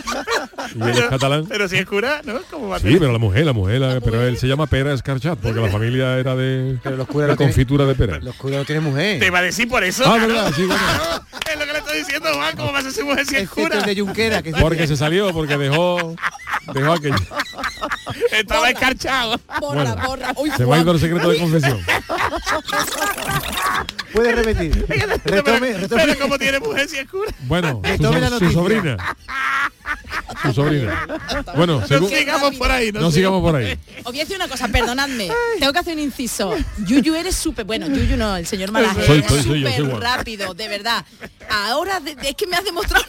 Y 0.74 0.83
él 0.83 0.88
es 0.90 1.05
catalán. 1.05 1.44
Pero 1.48 1.68
si 1.68 1.76
es 1.76 1.87
cura, 1.87 2.20
¿no? 2.24 2.40
¿Cómo 2.50 2.68
va 2.68 2.76
a 2.76 2.78
Sí, 2.78 2.85
tener? 2.85 2.98
pero 3.00 3.12
la 3.12 3.18
mujer, 3.18 3.44
la 3.46 3.52
mujer, 3.52 3.81
la- 3.81 4.00
pero 4.00 4.22
él 4.22 4.37
se 4.38 4.46
llama 4.46 4.66
Pera 4.66 4.92
Escarchat 4.92 5.38
porque 5.38 5.61
la 5.61 5.68
familia 5.68 6.18
era 6.18 6.35
de, 6.37 6.78
los 6.85 6.98
de 6.98 7.05
curas 7.07 7.28
no 7.31 7.37
confitura 7.37 7.85
de 7.87 7.94
pera. 7.94 8.18
Los 8.20 8.35
curas 8.37 8.59
no 8.59 8.64
tienen 8.64 8.85
mujer. 8.85 9.18
Te 9.20 9.31
va 9.31 9.38
a 9.40 9.42
decir 9.42 9.68
por 9.68 9.83
eso. 9.85 10.02
Ah, 10.07 10.14
claro. 10.16 10.28
verdad, 10.28 10.52
sí, 10.55 10.64
bueno. 10.64 10.81
Claro, 11.92 11.98
Es 11.98 11.98
lo 11.98 11.98
que 11.98 11.98
le 11.98 11.98
estoy 11.98 11.98
diciendo, 11.98 12.35
Juan. 12.35 12.57
¿Cómo 12.57 12.72
va 12.72 12.78
a 12.78 12.83
ser 12.83 12.92
su 12.92 13.05
mujer 13.05 13.26
si 13.26 13.37
es 13.37 13.48
cura? 13.48 13.81
de 13.83 14.00
Junquera, 14.00 14.42
que 14.42 14.50
Porque 14.61 14.87
se 14.87 14.96
salió, 14.96 15.33
porque 15.33 15.57
dejó 15.57 16.14
dejó 16.74 16.92
aquello. 16.92 17.16
Estaba 18.31 18.70
escarchado. 18.70 19.40
Bueno, 19.61 19.96
borra. 20.07 20.33
Uy, 20.37 20.50
se 20.57 20.64
me 20.64 20.74
ha 20.76 20.78
ido 20.81 20.92
el 20.92 21.00
secreto 21.00 21.28
de 21.31 21.38
confesión. 21.38 21.81
puede 24.12 24.33
repetir. 24.33 24.87
Retome, 25.24 25.72
retome. 25.78 26.02
Pero 26.07 26.18
como 26.18 26.38
tiene 26.38 26.61
mujer 26.61 26.88
si 26.88 26.98
es 26.98 27.09
cura. 27.09 27.33
Bueno, 27.42 27.81
su, 27.96 28.38
su 28.38 28.52
sobrina. 28.52 28.96
Su 30.42 30.52
sobrina. 30.52 31.07
Bueno, 31.57 31.81
No 31.81 31.87
según, 31.87 32.09
sigamos 32.11 32.55
por 32.57 32.70
ahí. 32.70 32.92
no 32.92 33.11
sigamos 33.11 33.40
por 33.42 33.57
ahí. 33.57 33.78
Os 33.98 34.05
voy 34.05 34.20
a 34.20 34.24
decir 34.24 34.37
una 34.37 34.48
cosa, 34.48 34.68
perdonadme. 34.68 35.31
Tengo 35.59 35.72
que 35.72 35.78
hacer 35.78 35.94
un 35.94 36.00
inciso. 36.02 36.55
Yuyu 36.87 37.14
eres 37.14 37.37
súper, 37.37 37.64
bueno, 37.64 37.87
Yuyu 37.87 38.16
no, 38.16 38.37
el 38.37 38.46
señor 38.46 38.70
Malaje 38.72 39.05
Soy- 39.07 39.20
es 39.20 39.26
soy- 39.26 39.42
soy 39.42 39.62
yo, 39.76 39.98
rápido, 40.00 40.55
de 40.55 40.68
verdad. 40.68 41.05
Ahora 41.53 42.01
de- 42.01 42.15
de- 42.15 42.29
es 42.31 42.35
que 42.35 42.47
me 42.47 42.57
has 42.57 42.65
demostrado 42.65 43.05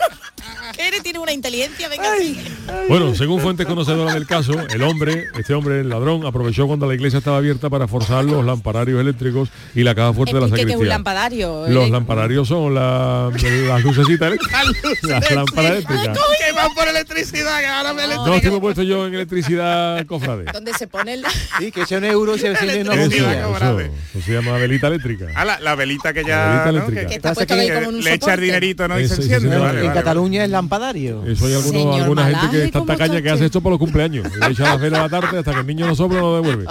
que 0.75 0.87
eres, 0.87 1.03
tiene 1.03 1.19
una 1.19 1.31
inteligencia, 1.31 1.87
venga, 1.87 2.17
sigue. 2.17 2.41
Bueno, 2.89 3.13
según 3.15 3.39
fuentes 3.41 3.65
conocedoras 3.65 4.13
del 4.13 4.25
caso, 4.27 4.53
el 4.69 4.81
hombre, 4.83 5.25
este 5.37 5.53
hombre, 5.53 5.81
el 5.81 5.89
ladrón, 5.89 6.25
aprovechó 6.25 6.67
cuando 6.67 6.87
la 6.87 6.95
iglesia 6.95 7.19
estaba 7.19 7.37
abierta 7.37 7.69
para 7.69 7.87
forzar 7.87 8.23
los 8.25 8.43
lampararios 8.45 8.99
eléctricos 8.99 9.49
y 9.75 9.83
la 9.83 9.93
caja 9.95 10.13
fuerte 10.13 10.33
de 10.35 10.41
la 10.41 10.47
Explique 10.47 10.65
que 10.67 10.71
es 10.73 10.77
un 10.77 10.81
sacristía. 10.87 10.95
lampadario. 10.95 11.65
Los 11.69 11.87
¿eh? 11.87 11.91
lampararios 11.91 12.47
son 12.47 12.73
la- 12.73 13.29
las 13.67 13.83
lucecitas 13.83 14.27
eléctricas. 14.27 14.65
Las 15.03 15.31
lámparas 15.31 15.71
eléctricas. 15.71 16.17
Que 16.45 16.51
van 16.53 16.73
por 16.73 16.87
electricidad, 16.87 17.59
que 17.59 17.67
ahora 17.67 17.93
me 17.93 18.07
No 18.07 18.35
estoy 18.35 18.59
puesto 18.59 18.83
yo 18.83 19.07
en 19.07 19.13
electricidad 19.13 20.05
cofrade. 20.05 20.45
Donde 20.51 20.73
se 20.73 20.87
pone 20.87 21.13
el... 21.13 21.25
Sí, 21.59 21.71
que 21.71 21.81
echa 21.83 21.97
un 21.97 22.05
euro 22.05 22.35
y 22.35 22.39
se 22.39 22.49
ve 22.49 22.83
no 22.83 22.91
Eso, 22.93 23.01
confía. 23.01 23.39
eso, 23.41 23.79
eso 23.79 24.21
se 24.25 24.31
llama 24.33 24.57
velita 24.57 24.87
eléctrica. 24.87 25.27
Ah, 25.35 25.45
la, 25.45 25.59
la 25.59 25.75
velita 25.75 26.13
que 26.13 26.21
La 26.23 26.27
ya. 26.27 26.45
velita 26.47 26.63
¿no? 26.65 26.69
eléctrica. 26.71 27.01
Que, 27.01 27.07
Que 27.07 27.15
está 27.15 27.29
pasa 27.29 27.35
puesto 27.45 27.53
ahí 27.55 27.67
como 27.69 27.79
en 27.81 27.87
un 27.87 27.95
le 28.03 28.11
soporte. 28.13 28.32
Dinerito, 28.39 28.87
¿no? 28.87 28.99
Y 28.99 29.07
se 29.07 29.13
Ese- 29.13 29.13
ese 29.13 29.21
enciende. 29.35 29.49
se 29.49 29.53
llama- 29.55 29.65
Vale, 29.67 29.79
En 29.81 29.87
vale, 29.87 29.99
Cataluña 29.99 30.43
es 30.43 30.49
lampadario. 30.49 31.23
Eso 31.25 31.45
hay 31.45 31.53
algunos, 31.53 31.81
Señor 31.81 32.01
alguna 32.01 32.25
gente 32.25 32.47
que 32.51 32.63
es 32.65 32.71
tanta 32.71 32.79
¿cómo 32.93 32.97
caña 32.97 33.13
está 33.17 33.21
que 33.23 33.29
hace 33.31 33.45
esto 33.45 33.61
por 33.61 33.71
los 33.71 33.79
cumpleaños. 33.79 34.27
Le 34.37 34.47
echa 34.51 34.63
las 34.63 34.79
velas 34.81 34.99
a 34.99 35.03
la 35.03 35.09
tarde 35.09 35.39
hasta 35.39 35.53
que 35.53 35.59
el 35.59 35.67
niño 35.67 35.87
no 35.87 35.95
sobra 35.95 36.19
no 36.19 36.31
lo 36.31 36.41
devuelve. 36.41 36.65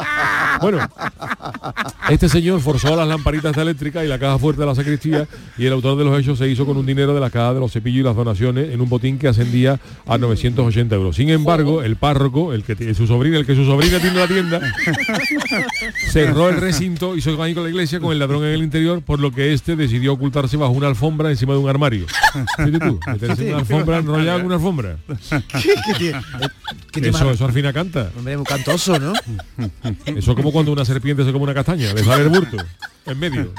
Bueno, 0.60 0.78
este 2.10 2.28
señor 2.28 2.60
forzó 2.60 2.94
las 2.96 3.08
lamparitas 3.08 3.56
eléctricas 3.56 4.04
y 4.04 4.08
la 4.08 4.18
caja 4.18 4.38
fuerte 4.38 4.60
de 4.60 4.66
la 4.66 4.74
sacristía 4.74 5.26
y 5.58 5.66
el 5.66 5.72
autor 5.72 5.96
de 5.98 6.04
los 6.04 6.18
hechos 6.20 6.38
se 6.38 6.48
hizo 6.48 6.64
con 6.66 6.76
un 6.76 6.86
dinero 6.86 7.14
de 7.14 7.20
la 7.20 7.30
caja 7.30 7.54
de 7.54 7.60
los 7.60 7.72
cepillos 7.72 8.00
y 8.00 8.04
las 8.04 8.16
donaciones 8.16 8.70
en 8.72 8.80
un 8.80 8.88
botín 8.88 9.18
que 9.18 9.28
ascendía 9.28 9.80
a 10.06 10.18
980 10.18 10.94
euros. 10.94 11.16
Sin 11.16 11.30
embargo, 11.30 11.82
el 11.82 11.96
párroco, 11.96 12.52
el 12.52 12.62
que 12.64 12.76
tiene 12.76 12.94
su 12.94 13.06
sobrina, 13.06 13.38
el 13.38 13.46
que 13.46 13.54
su 13.54 13.64
sobrina 13.64 13.98
tiene 13.98 14.18
la 14.18 14.26
tienda, 14.26 14.60
cerró 16.10 16.48
el 16.48 16.56
recinto 16.56 17.16
y 17.16 17.20
se 17.20 17.32
con 17.54 17.64
la 17.64 17.70
iglesia 17.70 17.98
con 17.98 18.12
el 18.12 18.18
ladrón 18.18 18.44
en 18.44 18.50
el 18.52 18.62
interior, 18.62 19.02
por 19.02 19.18
lo 19.18 19.32
que 19.32 19.52
este 19.52 19.74
decidió 19.74 20.12
ocultarse 20.12 20.56
bajo 20.56 20.72
una 20.72 20.86
alfombra 20.86 21.28
encima 21.42 21.54
de 21.54 21.58
un 21.58 21.68
armario. 21.68 22.06
Fíjate 22.56 22.78
tú, 22.78 23.00
meterse 23.06 23.42
en 23.42 23.48
una 23.48 23.58
alfombra 23.58 23.98
enrollada 23.98 24.38
en 24.38 24.46
una 24.46 24.54
alfombra. 24.54 24.96
¿Qué 25.60 25.94
tiene? 25.98 26.20
¿Qué 26.92 27.00
tiene 27.00 27.08
Eso, 27.08 27.24
más- 27.24 27.34
eso 27.34 27.44
al 27.46 27.52
fin 27.52 27.66
canta. 27.72 28.10
Hombre, 28.16 28.36
muy 28.36 28.46
cantoso, 28.46 28.98
¿no? 28.98 29.12
Eso 30.06 30.30
es 30.30 30.36
como 30.36 30.52
cuando 30.52 30.72
una 30.72 30.84
serpiente 30.84 31.24
se 31.24 31.32
come 31.32 31.44
una 31.44 31.54
castaña, 31.54 31.92
le 31.92 32.04
sale 32.04 32.22
el 32.24 32.28
burto 32.28 32.56
en 33.06 33.18
medio. 33.18 33.52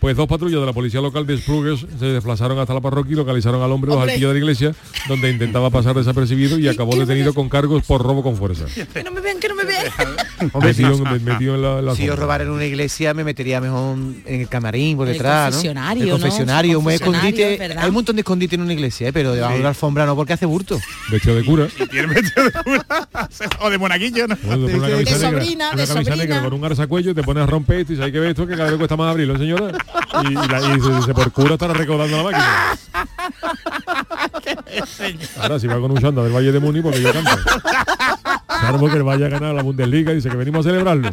Pues 0.00 0.16
dos 0.16 0.28
patrullas 0.28 0.60
de 0.60 0.66
la 0.66 0.72
policía 0.72 1.00
local 1.00 1.26
de 1.26 1.36
Spruges 1.38 1.84
se 1.98 2.06
desplazaron 2.06 2.56
hasta 2.60 2.72
la 2.72 2.80
parroquia 2.80 3.14
y 3.14 3.16
localizaron 3.16 3.60
al 3.62 3.72
hombre 3.72 3.88
bajo 3.90 4.02
el 4.04 4.10
Hombre. 4.10 4.14
pillo 4.14 4.28
de 4.28 4.34
la 4.34 4.38
iglesia, 4.38 4.74
donde 5.08 5.28
intentaba 5.30 5.70
pasar 5.70 5.96
desapercibido 5.96 6.56
y 6.58 6.68
acabó 6.68 6.94
detenido 6.96 7.34
con 7.34 7.48
cargos 7.48 7.82
por 7.84 8.00
robo 8.02 8.22
con 8.22 8.36
fuerza. 8.36 8.66
Que 8.94 9.02
no 9.02 9.10
me 9.10 9.20
vean, 9.20 9.40
que 9.40 9.48
no 9.48 9.56
me 9.56 9.64
vean. 9.64 9.77
Hombre, 10.52 10.74
si, 10.74 10.82
Metido, 10.84 11.04
metido 11.20 11.54
en 11.56 11.62
la, 11.62 11.82
la 11.82 11.94
si 11.94 12.04
yo 12.04 12.14
robara 12.16 12.44
en 12.44 12.50
una 12.50 12.64
iglesia 12.64 13.12
me 13.14 13.24
metería 13.24 13.60
mejor 13.60 13.96
en 14.24 14.40
el 14.40 14.48
camarín 14.48 14.96
por 14.96 15.06
En 15.08 15.12
el 15.12 15.18
detrás, 15.18 15.46
¿no? 15.46 15.50
confesionario, 15.52 16.02
El 16.04 16.08
¿no? 16.10 16.14
confesionario, 16.14 16.78
un 16.78 16.84
Confesionario, 16.84 17.28
escondite. 17.48 17.78
Hay 17.80 17.88
un 17.88 17.94
montón 17.94 18.16
de 18.16 18.20
escondite 18.20 18.54
en 18.54 18.62
una 18.62 18.72
iglesia, 18.72 19.08
¿eh? 19.08 19.12
pero 19.12 19.32
debajo 19.32 19.54
de 19.54 19.60
una 19.60 19.68
alfombra 19.70 20.06
no 20.06 20.14
porque 20.16 20.32
hace 20.34 20.46
burto. 20.46 20.78
Vestido 21.10 21.34
de 21.36 21.44
cura. 21.44 21.64
De 21.66 22.52
cura. 22.64 23.08
o 23.60 23.70
de 23.70 23.78
monaguillo, 23.78 24.26
¿no? 24.28 24.36
Bueno, 24.42 24.66
te 24.66 24.72
pones 24.76 24.88
una 24.90 24.98
De 24.98 25.06
sobrina, 25.06 25.70
una 25.72 25.80
de 25.82 25.86
sobrina. 25.86 26.16
negra 26.16 26.42
con 26.42 26.52
un 26.52 26.64
arzacuello 26.64 27.14
te 27.14 27.22
pones 27.22 27.42
a 27.42 27.46
romper 27.46 27.80
esto 27.80 27.92
y 27.94 27.96
sabes 27.96 28.12
que 28.12 28.20
ves 28.20 28.30
esto 28.30 28.46
que 28.46 28.56
cada 28.56 28.68
vez 28.70 28.78
cuesta 28.78 28.96
más 28.96 29.10
abrirlo, 29.10 29.36
señora. 29.38 29.76
Y, 30.24 30.28
y 30.28 30.34
la- 30.34 30.76
y 30.76 30.80
se 30.80 30.94
dice, 30.96 31.14
por 31.14 31.32
cura 31.32 31.54
estará 31.54 31.74
recaudando 31.74 32.16
la 32.16 32.22
máquina. 32.22 32.78
Ahora 35.40 35.58
si 35.58 35.66
va 35.66 35.80
con 35.80 35.90
un 35.90 35.98
chanda 35.98 36.22
del 36.22 36.32
Valle 36.32 36.52
de 36.52 36.60
Muni 36.60 36.80
porque 36.80 37.02
yo 37.02 37.12
canto. 37.12 37.30
Salvo 38.70 38.88
que 38.88 38.96
el 38.96 39.02
vaya 39.02 39.26
a 39.26 39.28
ganar 39.28 39.54
la 39.54 39.62
Bundesliga 39.62 40.12
y 40.12 40.16
dice 40.16 40.28
que 40.28 40.36
venimos 40.36 40.64
a 40.66 40.68
celebrarlo. 40.70 41.10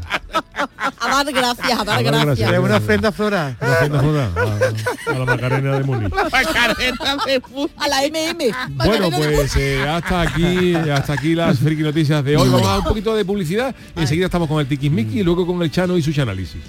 A 0.99 1.23
dar 1.23 1.33
gracias, 1.33 1.79
a 1.79 1.83
dar 1.83 1.99
A 1.99 2.03
dar 2.03 2.03
gracias. 2.03 2.25
gracias. 2.25 2.51
Es 2.53 2.59
una 2.59 2.77
ofrenda 2.77 3.11
floral. 3.11 3.57
Una 3.61 3.71
ofrenda 3.71 3.99
floral 3.99 4.31
a, 4.37 5.11
a 5.11 5.19
la 5.19 5.25
Macarena 5.25 5.77
de 5.77 5.83
Muni. 5.83 6.07
Macarena 6.31 7.17
de 7.25 7.41
pu- 7.41 7.69
A 7.77 7.87
la 7.87 7.97
MM. 8.07 8.75
Bueno, 8.85 9.09
pues 9.11 9.55
eh, 9.57 9.87
hasta 9.87 10.21
aquí 10.21 10.75
hasta 10.75 11.13
aquí 11.13 11.35
las 11.35 11.59
friki 11.59 11.83
noticias 11.83 12.23
de 12.23 12.37
hoy. 12.37 12.49
Vamos 12.49 12.67
a 12.67 12.71
dar 12.71 12.79
un 12.79 12.85
poquito 12.85 13.15
de 13.15 13.23
publicidad. 13.25 13.75
Enseguida 13.95 14.25
estamos 14.25 14.47
con 14.47 14.59
el 14.59 14.67
Tiquismiqui 14.67 15.19
y 15.19 15.23
luego 15.23 15.45
con 15.45 15.61
el 15.61 15.71
Chano 15.71 15.97
y 15.97 16.01
su 16.01 16.19
análisis. 16.21 16.61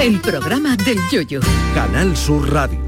El 0.00 0.18
programa 0.20 0.76
del 0.76 0.98
yoyo. 1.10 1.40
Canal 1.74 2.16
Sur 2.16 2.50
Radio. 2.52 2.78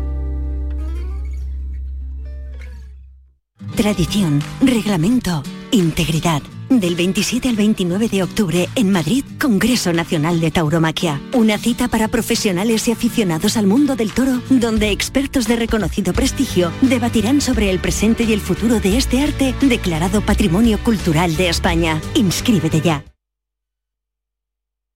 Tradición, 3.76 4.40
reglamento, 4.60 5.42
integridad. 5.72 6.42
Del 6.70 6.94
27 6.96 7.48
al 7.48 7.56
29 7.56 8.08
de 8.08 8.22
octubre 8.22 8.68
en 8.74 8.90
Madrid, 8.90 9.24
Congreso 9.40 9.92
Nacional 9.92 10.40
de 10.40 10.50
Tauromaquia. 10.50 11.20
Una 11.32 11.58
cita 11.58 11.88
para 11.88 12.08
profesionales 12.08 12.88
y 12.88 12.92
aficionados 12.92 13.56
al 13.56 13.66
mundo 13.66 13.96
del 13.96 14.12
toro, 14.12 14.40
donde 14.50 14.90
expertos 14.90 15.46
de 15.46 15.56
reconocido 15.56 16.12
prestigio 16.12 16.72
debatirán 16.80 17.40
sobre 17.40 17.70
el 17.70 17.78
presente 17.78 18.24
y 18.24 18.32
el 18.32 18.40
futuro 18.40 18.80
de 18.80 18.96
este 18.96 19.22
arte 19.22 19.54
declarado 19.60 20.20
Patrimonio 20.20 20.78
Cultural 20.78 21.36
de 21.36 21.48
España. 21.48 22.00
Inscríbete 22.14 22.80
ya. 22.80 23.04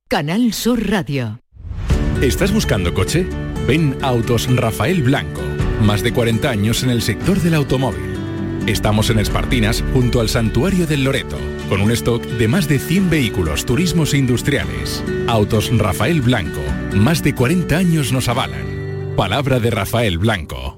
Canal 0.08 0.54
Sur 0.54 0.88
Radio. 0.88 1.40
¿Estás 2.22 2.50
buscando 2.50 2.94
coche? 2.94 3.26
Ven 3.66 3.98
Autos 4.00 4.48
Rafael 4.56 5.02
Blanco. 5.02 5.42
Más 5.82 6.02
de 6.02 6.14
40 6.14 6.48
años 6.48 6.82
en 6.82 6.90
el 6.90 7.02
sector 7.02 7.38
del 7.40 7.54
automóvil. 7.54 8.07
Estamos 8.68 9.08
en 9.08 9.18
Espartinas, 9.18 9.82
junto 9.94 10.20
al 10.20 10.28
Santuario 10.28 10.86
del 10.86 11.02
Loreto, 11.02 11.38
con 11.70 11.80
un 11.80 11.90
stock 11.92 12.22
de 12.22 12.48
más 12.48 12.68
de 12.68 12.78
100 12.78 13.08
vehículos 13.08 13.64
turismos 13.64 14.12
e 14.12 14.18
industriales. 14.18 15.02
Autos 15.26 15.70
Rafael 15.74 16.20
Blanco. 16.20 16.60
Más 16.94 17.22
de 17.22 17.34
40 17.34 17.74
años 17.74 18.12
nos 18.12 18.28
avalan. 18.28 19.14
Palabra 19.16 19.58
de 19.58 19.70
Rafael 19.70 20.18
Blanco. 20.18 20.77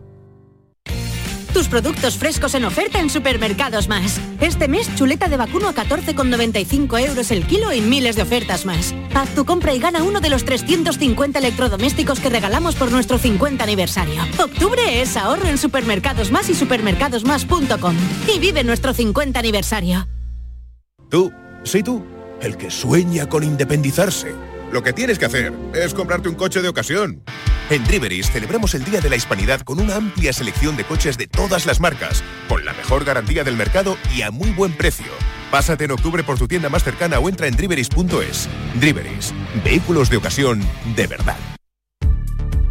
Tus 1.52 1.66
productos 1.66 2.16
frescos 2.16 2.54
en 2.54 2.64
oferta 2.64 3.00
en 3.00 3.10
Supermercados 3.10 3.88
Más. 3.88 4.20
Este 4.40 4.68
mes, 4.68 4.94
chuleta 4.94 5.28
de 5.28 5.36
vacuno 5.36 5.68
a 5.68 5.74
14,95 5.74 7.08
euros 7.08 7.30
el 7.32 7.44
kilo 7.44 7.72
y 7.72 7.80
miles 7.80 8.14
de 8.14 8.22
ofertas 8.22 8.64
más. 8.64 8.94
Haz 9.14 9.34
tu 9.34 9.44
compra 9.44 9.74
y 9.74 9.80
gana 9.80 10.04
uno 10.04 10.20
de 10.20 10.30
los 10.30 10.44
350 10.44 11.40
electrodomésticos 11.40 12.20
que 12.20 12.30
regalamos 12.30 12.76
por 12.76 12.92
nuestro 12.92 13.18
50 13.18 13.64
aniversario. 13.64 14.22
Octubre 14.38 15.02
es 15.02 15.16
ahorro 15.16 15.48
en 15.48 15.58
Supermercados 15.58 16.30
Más 16.30 16.48
y 16.48 16.54
supermercadosmás.com. 16.54 17.96
Y 18.32 18.38
vive 18.38 18.62
nuestro 18.62 18.94
50 18.94 19.38
aniversario. 19.38 20.06
Tú, 21.08 21.32
sí 21.64 21.82
tú, 21.82 22.04
el 22.40 22.56
que 22.56 22.70
sueña 22.70 23.28
con 23.28 23.42
independizarse. 23.42 24.32
Lo 24.72 24.84
que 24.84 24.92
tienes 24.92 25.18
que 25.18 25.24
hacer 25.24 25.52
es 25.74 25.94
comprarte 25.94 26.28
un 26.28 26.36
coche 26.36 26.62
de 26.62 26.68
ocasión. 26.68 27.24
En 27.70 27.84
Driveris 27.84 28.32
celebramos 28.32 28.74
el 28.74 28.82
Día 28.82 29.00
de 29.00 29.08
la 29.08 29.14
Hispanidad 29.14 29.60
con 29.60 29.78
una 29.78 29.94
amplia 29.94 30.32
selección 30.32 30.76
de 30.76 30.82
coches 30.82 31.16
de 31.16 31.28
todas 31.28 31.66
las 31.66 31.78
marcas, 31.78 32.24
con 32.48 32.64
la 32.64 32.72
mejor 32.72 33.04
garantía 33.04 33.44
del 33.44 33.56
mercado 33.56 33.96
y 34.12 34.22
a 34.22 34.32
muy 34.32 34.50
buen 34.50 34.72
precio. 34.72 35.06
Pásate 35.52 35.84
en 35.84 35.92
octubre 35.92 36.24
por 36.24 36.36
tu 36.36 36.48
tienda 36.48 36.68
más 36.68 36.82
cercana 36.82 37.20
o 37.20 37.28
entra 37.28 37.46
en 37.46 37.54
driveris.es. 37.54 38.48
Driveris, 38.74 39.32
vehículos 39.62 40.10
de 40.10 40.16
ocasión 40.16 40.60
de 40.96 41.06
verdad. 41.06 41.36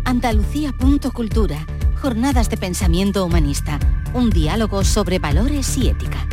Andalucía.cultura. 0.03 1.65
Jornadas 2.01 2.49
de 2.49 2.57
pensamiento 2.57 3.23
humanista. 3.23 3.79
Un 4.13 4.29
diálogo 4.29 4.83
sobre 4.83 5.17
valores 5.17 5.77
y 5.77 5.87
ética. 5.87 6.27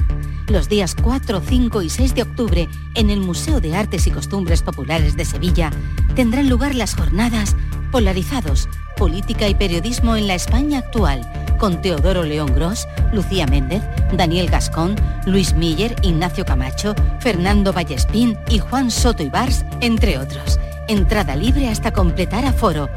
Los 0.49 0.69
días 0.69 0.97
4, 1.01 1.41
5 1.41 1.83
y 1.83 1.91
6 1.91 2.15
de 2.17 2.23
octubre, 2.23 2.69
en 2.95 3.11
el 3.11 3.21
Museo 3.21 3.61
de 3.61 3.77
Artes 3.77 4.09
y 4.09 4.11
Costumbres 4.11 4.63
Populares 4.63 5.17
de 5.17 5.25
Sevilla, 5.25 5.71
tendrán 6.17 6.49
lugar 6.49 6.75
las 6.75 6.95
jornadas 6.95 7.55
Polarizados, 7.91 8.69
Política 8.97 9.49
y 9.49 9.55
Periodismo 9.55 10.17
en 10.17 10.27
la 10.27 10.35
España 10.35 10.79
actual, 10.79 11.31
con 11.59 11.81
Teodoro 11.81 12.23
León 12.23 12.55
Gros, 12.55 12.89
Lucía 13.13 13.47
Méndez, 13.47 13.83
Daniel 14.13 14.49
Gascón, 14.49 14.97
Luis 15.27 15.55
Miller, 15.55 15.97
Ignacio 16.03 16.45
Camacho, 16.45 16.95
Fernando 17.21 17.73
Vallespín 17.73 18.39
y 18.49 18.59
Juan 18.59 18.91
Soto 18.91 19.23
Ibars, 19.23 19.65
entre 19.81 20.19
otros. 20.19 20.59
Entrada 20.89 21.37
libre 21.37 21.69
hasta 21.69 21.93
completar 21.93 22.45
aforo. 22.45 22.89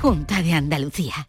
Junta 0.00 0.42
de 0.42 0.52
Andalucía. 0.52 1.28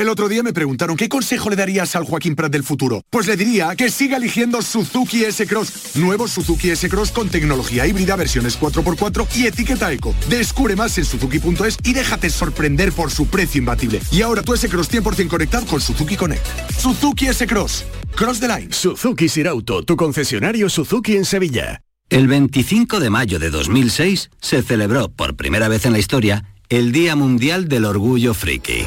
El 0.00 0.08
otro 0.08 0.30
día 0.30 0.42
me 0.42 0.54
preguntaron 0.54 0.96
qué 0.96 1.10
consejo 1.10 1.50
le 1.50 1.56
darías 1.56 1.94
al 1.94 2.04
Joaquín 2.04 2.34
Prat 2.34 2.50
del 2.50 2.64
futuro. 2.64 3.04
Pues 3.10 3.26
le 3.26 3.36
diría 3.36 3.76
que 3.76 3.90
siga 3.90 4.16
eligiendo 4.16 4.62
Suzuki 4.62 5.24
S-Cross. 5.24 5.96
Nuevo 5.96 6.26
Suzuki 6.26 6.70
S-Cross 6.70 7.10
con 7.10 7.28
tecnología 7.28 7.86
híbrida, 7.86 8.16
versiones 8.16 8.58
4x4 8.58 9.26
y 9.36 9.46
etiqueta 9.46 9.92
eco. 9.92 10.14
Descubre 10.30 10.74
más 10.74 10.96
en 10.96 11.04
suzuki.es 11.04 11.76
y 11.84 11.92
déjate 11.92 12.30
sorprender 12.30 12.92
por 12.92 13.10
su 13.10 13.26
precio 13.26 13.58
imbatible. 13.58 14.00
Y 14.10 14.22
ahora 14.22 14.40
tu 14.40 14.54
S-Cross 14.54 14.90
100% 14.90 15.28
conectado 15.28 15.66
con 15.66 15.82
Suzuki 15.82 16.16
Connect. 16.16 16.46
Suzuki 16.78 17.26
S-Cross. 17.26 17.84
Cross 18.16 18.40
the 18.40 18.48
line. 18.48 18.72
Suzuki 18.72 19.28
Sirauto, 19.28 19.82
tu 19.82 19.96
concesionario 19.96 20.70
Suzuki 20.70 21.16
en 21.16 21.26
Sevilla. 21.26 21.82
El 22.08 22.26
25 22.26 23.00
de 23.00 23.10
mayo 23.10 23.38
de 23.38 23.50
2006 23.50 24.30
se 24.40 24.62
celebró 24.62 25.10
por 25.10 25.36
primera 25.36 25.68
vez 25.68 25.84
en 25.84 25.92
la 25.92 25.98
historia 25.98 26.46
el 26.70 26.90
Día 26.90 27.16
Mundial 27.16 27.68
del 27.68 27.84
Orgullo 27.84 28.32
Friki. 28.32 28.86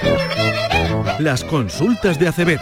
Las 1.21 1.43
consultas 1.43 2.17
de 2.17 2.27
Acevedo. 2.27 2.61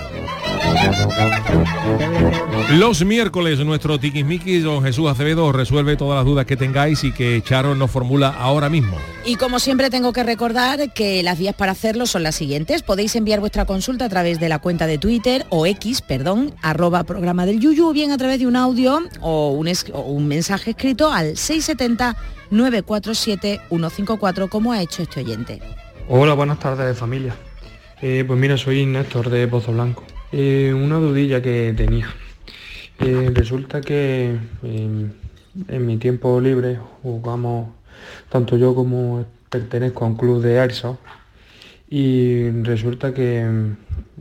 Los 2.71 3.03
miércoles 3.05 3.59
nuestro 3.59 3.99
tiquismiquis 3.99 4.63
don 4.63 4.83
Jesús 4.83 5.09
Acevedo 5.09 5.51
resuelve 5.53 5.95
todas 5.95 6.17
las 6.17 6.25
dudas 6.25 6.45
que 6.45 6.57
tengáis 6.57 7.03
y 7.05 7.13
que 7.13 7.41
Charo 7.41 7.73
nos 7.73 7.89
formula 7.89 8.27
ahora 8.37 8.69
mismo. 8.69 8.97
Y 9.25 9.35
como 9.37 9.59
siempre 9.59 9.89
tengo 9.89 10.11
que 10.11 10.23
recordar 10.23 10.91
que 10.93 11.23
las 11.23 11.39
vías 11.39 11.55
para 11.55 11.71
hacerlo 11.71 12.05
son 12.05 12.23
las 12.23 12.35
siguientes. 12.35 12.83
Podéis 12.83 13.15
enviar 13.15 13.39
vuestra 13.39 13.63
consulta 13.65 14.05
a 14.05 14.09
través 14.09 14.39
de 14.41 14.49
la 14.49 14.59
cuenta 14.59 14.87
de 14.87 14.97
Twitter 14.97 15.45
o 15.49 15.65
X, 15.65 16.01
perdón, 16.01 16.53
arroba 16.61 17.03
programa 17.05 17.45
del 17.45 17.59
Yuyu, 17.61 17.87
o 17.89 17.93
bien 17.93 18.11
a 18.11 18.17
través 18.17 18.39
de 18.39 18.47
un 18.47 18.57
audio 18.57 18.99
o 19.21 19.51
un, 19.51 19.69
es- 19.69 19.85
o 19.93 20.01
un 20.01 20.27
mensaje 20.27 20.71
escrito 20.71 21.11
al 21.11 21.37
670 21.37 22.15
947 22.51 23.61
154 23.69 24.49
como 24.49 24.73
ha 24.73 24.81
hecho 24.81 25.01
este 25.03 25.21
oyente. 25.21 25.61
Hola, 26.09 26.33
buenas 26.33 26.59
tardes 26.59 26.97
familia. 26.97 27.35
Eh, 28.01 28.23
pues 28.25 28.39
mira, 28.39 28.55
soy 28.55 28.85
Néstor 28.85 29.29
de 29.29 29.45
Pozo 29.49 29.73
Blanco. 29.73 30.05
Eh, 30.31 30.73
una 30.73 30.95
dudilla 30.99 31.41
que 31.41 31.73
tenía. 31.75 32.07
Eh, 32.99 33.29
resulta 33.33 33.81
que 33.81 34.37
en 34.63 35.85
mi 35.85 35.97
tiempo 35.97 36.39
libre 36.39 36.79
jugamos, 37.03 37.71
tanto 38.29 38.55
yo 38.55 38.73
como 38.73 39.25
pertenezco 39.49 40.05
a 40.05 40.07
un 40.07 40.15
club 40.15 40.41
de 40.41 40.61
Airsoft, 40.61 40.99
y 41.89 42.49
resulta 42.61 43.13
que 43.13 43.45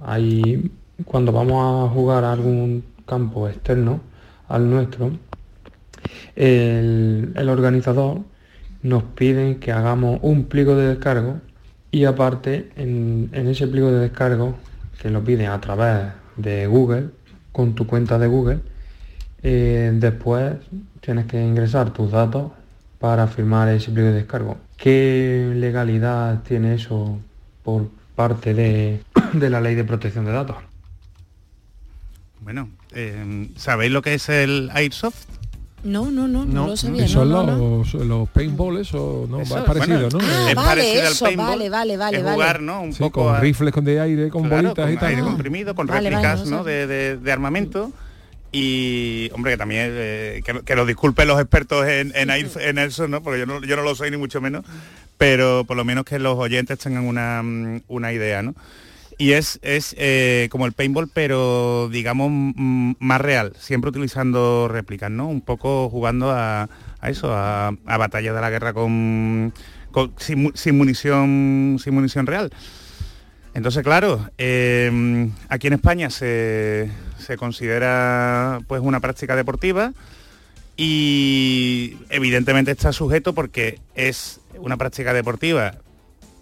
ahí, 0.01 0.72
cuando 1.05 1.31
vamos 1.31 1.89
a 1.89 1.95
jugar 1.95 2.24
a 2.24 2.33
algún 2.33 2.83
campo 3.07 3.49
externo 3.49 4.01
al 4.49 4.68
nuestro, 4.68 5.12
el, 6.35 7.33
el 7.37 7.49
organizador 7.49 8.22
nos 8.83 9.05
pide 9.05 9.59
que 9.59 9.70
hagamos 9.70 10.18
un 10.22 10.47
pliego 10.47 10.74
de 10.74 10.89
descargo 10.89 11.41
y 11.91 12.05
aparte 12.05 12.70
en, 12.76 13.30
ese 13.32 13.66
pliego 13.66 13.91
de 13.91 14.01
descargo 14.01 14.57
que 15.01 15.11
lo 15.11 15.22
piden 15.24 15.51
a 15.51 15.61
través 15.61 16.12
de 16.36 16.66
Google, 16.66 17.11
con 17.53 17.74
tu 17.74 17.86
cuenta 17.86 18.18
de 18.18 18.26
Google, 18.26 18.61
eh, 19.43 19.91
después 19.95 20.55
tienes 21.01 21.26
que 21.26 21.43
ingresar 21.43 21.93
tus 21.93 22.11
datos 22.11 22.53
para 22.99 23.26
firmar 23.26 23.68
ese 23.68 23.91
pliego 23.91 24.11
de 24.11 24.16
descargo. 24.16 24.59
¿Qué 24.76 25.53
legalidad 25.55 26.43
tiene 26.43 26.74
eso 26.74 27.18
por 27.62 27.89
parte 28.14 28.55
de, 28.55 29.01
de 29.32 29.51
la 29.51 29.61
ley 29.61 29.74
de 29.74 29.84
protección 29.84 30.24
de 30.24 30.32
datos? 30.32 30.57
Bueno, 32.41 32.70
eh, 32.93 33.49
¿sabéis 33.57 33.93
lo 33.93 34.03
que 34.03 34.14
es 34.14 34.28
el 34.28 34.70
Airsoft? 34.72 35.38
No, 35.85 36.11
no, 36.11 36.26
no, 36.26 36.45
no, 36.45 36.66
lo 36.66 36.76
sabía. 36.76 37.07
Son 37.07 37.31
no, 37.31 37.45
no. 37.45 37.79
los, 37.79 37.95
los 37.95 38.29
paintballs 38.31 38.93
o 38.95 39.26
no, 39.29 39.41
Eso, 39.43 39.59
es 39.59 39.64
parecido, 39.64 40.09
bueno, 40.11 40.18
¿no? 40.18 40.49
es 40.49 40.55
Vale, 40.55 40.68
parecido 40.68 41.07
al 41.07 41.12
eso, 41.12 41.24
paintball, 41.24 41.49
vale, 41.51 41.70
vale, 41.70 41.97
vale, 41.97 42.16
es 42.18 42.24
vale. 42.24 42.35
jugar, 42.35 42.61
¿no? 42.61 42.83
Un 42.83 42.93
Sí, 42.93 42.99
poco 42.99 43.24
con 43.24 43.35
a- 43.37 43.41
rifles 43.41 43.72
con 43.72 43.85
de 43.85 44.01
aire, 44.01 44.29
con 44.29 44.43
Claro, 44.43 44.57
bolitas 44.57 44.85
con 44.87 44.93
y 44.93 44.97
tal. 44.97 45.09
aire 45.11 45.22
comprimido, 45.22 45.74
con 45.76 45.87
Vale, 45.87 46.11
vale, 46.11 46.16
réplicas 46.29 46.47
no 46.51 46.64
de, 46.64 46.87
de- 46.89 47.16
de 47.18 47.33
armamento. 47.33 47.93
Y, 48.51 49.31
hombre, 49.35 49.53
que 49.53 49.57
también, 49.59 49.89
eh, 49.93 50.43
que, 50.45 50.61
que 50.62 50.74
lo 50.74 50.87
disculpen 50.87 51.29
los 51.29 51.39
expertos 51.39 51.87
en, 51.87 52.12
en, 52.16 52.31
air- 52.31 52.51
en 52.61 52.79
eso, 52.79 53.07
¿no? 53.07 53.22
Porque 53.22 53.41
yo 53.41 53.47
no, 53.47 53.61
yo 53.62 53.76
no 53.76 53.83
lo 53.83 53.95
soy 53.95 54.11
ni 54.11 54.16
mucho 54.16 54.41
menos, 54.41 54.64
pero 55.18 55.64
por 55.64 55.76
lo 55.76 55.85
menos 55.85 56.05
que 56.05 56.18
los 56.18 56.37
oyentes 56.39 56.79
tengan 56.79 57.05
una, 57.07 57.43
mm, 57.43 57.83
una 57.89 58.12
idea, 58.12 58.43
¿no? 58.43 58.55
Y 59.21 59.33
es, 59.33 59.59
es 59.62 59.97
eh, 59.99 60.47
como 60.51 60.64
el 60.66 60.73
paintball, 60.73 61.11
pero 61.12 61.89
digamos 61.91 62.31
más 62.31 63.21
real, 63.21 63.53
siempre 63.59 63.91
utilizando 63.91 64.69
réplicas, 64.69 65.11
¿no? 65.11 65.27
Un 65.29 65.41
poco 65.41 65.91
jugando 65.91 66.31
a, 66.31 66.69
a 67.01 67.11
eso, 67.11 67.35
a, 67.35 67.73
a 67.85 67.97
batallas 67.97 68.33
de 68.37 68.41
la 68.41 68.49
guerra 68.51 68.73
con, 68.73 69.53
sin, 70.19 70.43
mu- 70.45 70.53
sin 70.55 70.79
munición, 70.79 71.79
sin 71.83 71.95
munición 71.95 72.27
real. 72.27 72.53
Entonces, 73.55 73.83
claro, 73.83 74.31
eh, 74.39 75.29
aquí 75.49 75.66
en 75.66 75.73
España 75.73 76.11
se, 76.11 76.89
se 77.19 77.37
considera 77.37 78.61
pues 78.69 78.81
una 78.83 79.01
práctica 79.01 79.35
deportiva 79.35 79.95
y 80.77 81.97
evidentemente 82.11 82.71
está 82.71 82.93
sujeto 82.93 83.35
porque 83.35 83.81
es 83.97 84.41
una 84.61 84.77
práctica 84.77 85.12
deportiva 85.12 85.75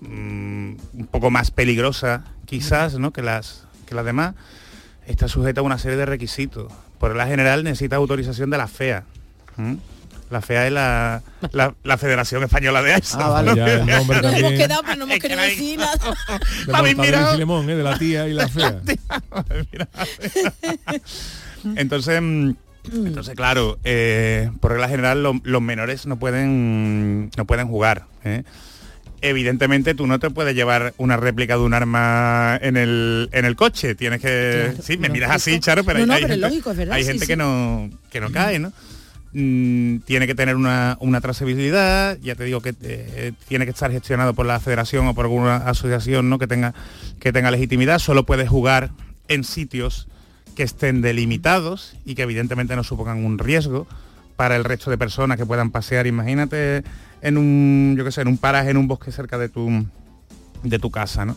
mm, 0.01 0.75
un 0.95 1.09
poco 1.11 1.31
más 1.31 1.51
peligrosa 1.51 2.25
quizás 2.47 2.95
¿no? 2.99 3.13
que, 3.13 3.23
las, 3.23 3.65
que 3.87 3.95
las 3.95 4.05
demás, 4.05 4.35
está 5.07 5.29
sujeta 5.29 5.61
a 5.61 5.65
una 5.65 5.79
serie 5.79 5.97
de 5.97 6.07
requisitos. 6.07 6.73
Por 6.99 7.15
la 7.17 7.27
general 7.27 7.63
necesita 7.65 7.97
autorización 7.97 8.51
de 8.51 8.59
la 8.59 8.67
FEA. 8.69 9.05
La 10.31 10.41
FEA 10.43 10.67
es 10.67 10.73
la, 10.73 11.23
la- 11.53 11.75
la 11.85 11.99
Federación 11.99 12.43
Española 12.43 12.83
de 12.83 12.95
Airsoft. 12.95 13.21
Ah, 13.23 13.29
vale. 13.29 13.55
Ya, 13.55 13.67
el 13.75 13.87
nombre 13.87 14.21
Nos 14.23 14.35
hemos 14.35 14.53
quedado, 14.53 14.83
pero 14.83 14.97
no 14.97 15.05
hemos 15.05 15.19
querido 15.21 15.41
decir 15.41 15.79
nada. 15.79 15.93
Habéis 16.73 16.97
mirado. 16.99 17.35
¿eh? 17.39 17.75
de 17.77 17.83
la 17.83 17.97
tía 17.99 18.27
y 18.29 18.33
la 18.33 18.49
fea. 18.49 18.81
Entonces, 21.77 22.21
mm, 22.23 22.51
entonces 22.93 23.35
claro, 23.35 23.79
eh, 23.85 24.51
por 24.61 24.73
regla 24.73 24.89
general 24.89 25.23
lo- 25.23 25.41
los 25.43 25.63
menores 25.63 26.07
no 26.07 26.19
pueden 26.19 27.31
no 27.37 27.45
pueden 27.45 27.69
jugar. 27.69 28.05
¿eh? 28.25 28.45
Evidentemente 29.29 29.95
tú 29.95 30.07
no 30.07 30.19
te 30.19 30.31
puedes 30.31 30.55
llevar 30.55 30.95
una 30.99 31.17
réplica 31.17 31.55
de 31.57 31.63
un 31.63 31.75
arma 31.75 32.59
en 32.63 32.77
el, 32.77 33.29
en 33.33 33.45
el 33.45 33.57
coche. 33.57 33.95
Tienes 33.95 34.21
que. 34.21 34.69
Claro, 34.71 34.83
sí, 34.83 34.93
me 34.97 35.09
lógico. 35.09 35.13
miras 35.13 35.31
así, 35.33 35.61
Charo, 35.61 35.85
pero 35.85 35.99
No, 35.99 36.03
hay, 36.05 36.07
no, 36.07 36.15
hay 36.15 36.23
pero 36.23 36.35
es 36.35 36.41
gente, 36.41 36.49
lógico, 36.49 36.71
es 36.71 36.77
verdad, 36.77 36.95
hay 36.97 37.03
sí, 37.03 37.09
gente 37.09 37.25
sí. 37.25 37.33
que 37.33 37.37
no 37.37 37.91
que 38.11 38.21
no 38.21 38.31
cae, 38.31 38.59
¿no? 38.59 38.73
Mm, 39.33 39.99
tiene 40.07 40.27
que 40.27 40.35
tener 40.35 40.57
una, 40.57 40.97
una 41.01 41.21
trazabilidad, 41.21 42.17
ya 42.23 42.35
te 42.37 42.45
digo 42.45 42.63
que 42.63 42.75
eh, 42.81 43.33
tiene 43.49 43.67
que 43.67 43.73
estar 43.73 43.91
gestionado 43.91 44.33
por 44.33 44.47
la 44.47 44.61
federación 44.61 45.07
o 45.09 45.15
por 45.15 45.27
alguna 45.27 45.57
asociación 45.57 46.31
¿no? 46.31 46.39
que, 46.39 46.47
tenga, 46.47 46.73
que 47.21 47.35
tenga 47.35 47.51
legitimidad, 47.51 47.99
solo 47.99 48.25
puede 48.25 48.47
jugar 48.47 48.93
en 49.29 49.45
sitios 49.45 50.09
que 50.55 50.63
estén 50.63 51.03
delimitados 51.03 51.97
y 52.07 52.15
que 52.15 52.23
evidentemente 52.23 52.77
no 52.77 52.83
supongan 52.83 53.27
un 53.27 53.39
riesgo 53.39 53.87
para 54.37 54.57
el 54.57 54.65
resto 54.65 54.91
de 54.91 54.97
personas 54.97 55.37
que 55.37 55.45
puedan 55.45 55.71
pasear. 55.71 56.07
Imagínate 56.07 56.83
en 57.27 57.37
un, 57.39 57.95
yo 57.99 58.05
qué 58.05 58.13
sé, 58.13 58.21
en 58.23 58.29
un 58.29 58.39
paraje, 58.39 58.71
en 58.71 58.77
un 58.77 58.87
bosque 58.89 59.11
cerca 59.13 59.37
de 59.39 59.49
tu, 59.49 59.87
de 60.63 60.79
tu 60.79 60.91
casa, 60.91 61.25
¿no? 61.25 61.37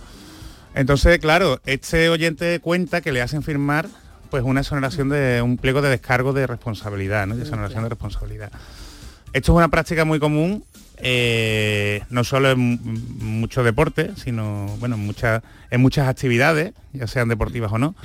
Entonces, 0.76 1.18
claro, 1.20 1.60
este 1.66 2.10
oyente 2.10 2.60
cuenta 2.60 3.02
que 3.02 3.12
le 3.12 3.22
hacen 3.22 3.42
firmar 3.44 3.88
pues 4.30 4.44
una 4.44 4.60
exoneración 4.62 5.10
de 5.10 5.42
un 5.42 5.58
pliego 5.58 5.82
de 5.82 5.90
descargo 5.90 6.32
de 6.34 6.46
responsabilidad, 6.46 7.26
¿no? 7.26 7.36
De 7.36 7.42
exoneración 7.42 7.84
de 7.84 7.90
responsabilidad. 7.90 8.52
Esto 9.34 9.52
es 9.54 9.56
una 9.58 9.70
práctica 9.70 10.06
muy 10.06 10.20
común, 10.20 10.64
eh, 10.98 12.02
no 12.12 12.24
solo 12.24 12.52
en 12.52 12.60
m- 12.60 12.80
mucho 13.24 13.64
deporte, 13.64 14.12
sino 14.16 14.68
bueno, 14.80 14.96
en 14.96 15.06
muchas, 15.06 15.42
en 15.72 15.82
muchas 15.82 16.08
actividades, 16.08 16.74
ya 16.94 17.08
sean 17.08 17.30
deportivas 17.30 17.72
o 17.72 17.80
no. 17.80 17.96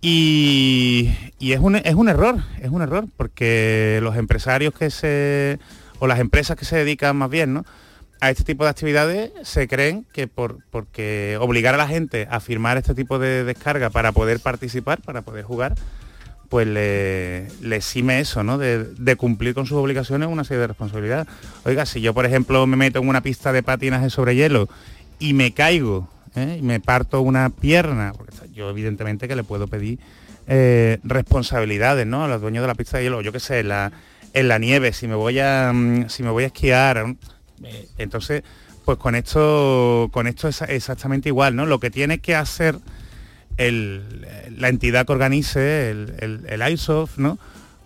Y, 0.00 1.10
y 1.38 1.52
es, 1.52 1.60
un, 1.60 1.76
es 1.76 1.94
un 1.94 2.08
error, 2.08 2.36
es 2.60 2.70
un 2.70 2.82
error, 2.82 3.06
porque 3.16 4.00
los 4.02 4.16
empresarios 4.16 4.74
que 4.74 4.90
se, 4.90 5.58
o 5.98 6.06
las 6.06 6.20
empresas 6.20 6.56
que 6.56 6.64
se 6.64 6.76
dedican 6.76 7.16
más 7.16 7.30
bien, 7.30 7.54
¿no? 7.54 7.64
a 8.20 8.30
este 8.30 8.44
tipo 8.44 8.64
de 8.64 8.70
actividades 8.70 9.32
se 9.42 9.68
creen 9.68 10.06
que 10.12 10.26
por 10.28 10.58
porque 10.70 11.36
obligar 11.40 11.74
a 11.74 11.78
la 11.78 11.86
gente 11.86 12.26
a 12.30 12.40
firmar 12.40 12.78
este 12.78 12.94
tipo 12.94 13.18
de 13.18 13.44
descarga 13.44 13.90
para 13.90 14.12
poder 14.12 14.40
participar, 14.40 15.02
para 15.02 15.22
poder 15.22 15.44
jugar, 15.44 15.74
pues 16.48 16.66
le, 16.66 17.48
le 17.60 17.76
exime 17.76 18.20
eso, 18.20 18.42
¿no? 18.42 18.56
De, 18.56 19.16
cumplir 19.16 19.54
con 19.54 19.66
sus 19.66 19.76
obligaciones 19.76 20.28
una 20.28 20.44
serie 20.44 20.62
de 20.62 20.68
responsabilidades. 20.68 21.26
Oiga, 21.64 21.84
si 21.84 22.00
yo 22.00 22.14
por 22.14 22.24
ejemplo 22.24 22.66
me 22.66 22.76
meto 22.76 22.98
en 22.98 23.08
una 23.08 23.20
pista 23.20 23.52
de 23.52 23.62
patinaje 23.62 24.08
sobre 24.08 24.36
hielo 24.36 24.68
y 25.18 25.34
me 25.34 25.52
caigo 25.52 26.08
¿eh? 26.34 26.56
y 26.58 26.62
me 26.62 26.80
parto 26.80 27.20
una 27.20 27.50
pierna, 27.50 28.12
porque 28.16 28.34
yo 28.54 28.70
evidentemente 28.70 29.28
que 29.28 29.36
le 29.36 29.44
puedo 29.44 29.66
pedir 29.66 29.98
eh, 30.46 30.98
responsabilidades, 31.02 32.06
¿no? 32.06 32.24
A 32.24 32.28
los 32.28 32.40
dueños 32.40 32.62
de 32.62 32.68
la 32.68 32.74
pista 32.74 32.98
de 32.98 33.04
hielo, 33.04 33.20
yo 33.20 33.32
qué 33.32 33.40
sé, 33.40 33.62
la, 33.62 33.92
en 34.34 34.48
la 34.48 34.58
nieve, 34.58 34.92
si 34.92 35.08
me 35.08 35.14
voy 35.14 35.38
a 35.38 35.72
mm, 35.72 36.08
si 36.10 36.22
me 36.22 36.30
voy 36.30 36.44
a 36.44 36.48
esquiar, 36.48 37.16
eh, 37.64 37.88
entonces 37.98 38.42
pues 38.84 38.98
con 38.98 39.14
esto 39.14 40.10
con 40.12 40.26
esto 40.26 40.48
es 40.48 40.60
exactamente 40.62 41.30
igual, 41.30 41.56
¿no? 41.56 41.64
Lo 41.64 41.80
que 41.80 41.90
tiene 41.90 42.18
que 42.18 42.34
hacer 42.36 42.76
el- 43.56 44.26
la 44.58 44.68
entidad 44.68 45.06
que 45.06 45.12
organice 45.12 45.90
el, 45.90 46.14
el, 46.18 46.40
el 46.48 46.72
ISOF, 46.72 47.18
¿no? 47.18 47.38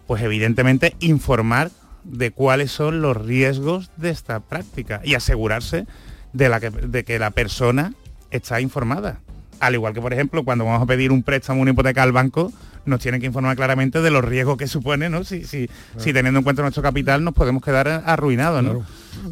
Pues 0.07 0.23
evidentemente 0.23 0.97
informar 1.01 1.71
de 2.05 2.31
cuáles 2.31 2.73
son 2.73 3.03
los 3.03 3.17
riesgos 3.17 3.91
de 3.97 4.11
esta 4.11 4.41
práctica 4.41 5.01
y 5.05 5.15
asegurarse 5.15 5.87
de, 6.33 6.49
la 6.49 6.61
que, 6.61 6.71
de 6.71 7.05
que 7.05 7.19
la 7.19 7.31
persona 7.31 7.93
está 8.31 8.61
informada. 8.61 9.21
Al 9.61 9.75
igual 9.75 9.93
que, 9.93 10.01
por 10.01 10.13
ejemplo, 10.13 10.45
cuando 10.45 10.65
vamos 10.65 10.83
a 10.83 10.87
pedir 10.87 11.11
un 11.13 11.23
préstamo, 11.23 11.61
una 11.61 11.73
hipoteca 11.73 12.03
al 12.03 12.13
banco, 12.13 12.53
nos 12.89 13.01
tienen 13.01 13.21
que 13.21 13.27
informar 13.27 13.57
claramente 13.57 14.01
de 14.01 14.11
los 14.11 14.25
riesgos 14.25 14.57
que 14.57 14.67
supone, 14.67 15.09
¿no? 15.09 15.25
Si, 15.25 15.45
si, 15.45 15.69
si 15.97 16.13
teniendo 16.13 16.39
en 16.39 16.45
cuenta 16.45 16.63
nuestro 16.63 16.83
capital 16.83 17.23
nos 17.25 17.35
podemos 17.35 17.63
quedar 17.63 17.89
arruinados, 18.07 18.63
¿no? 18.63 18.85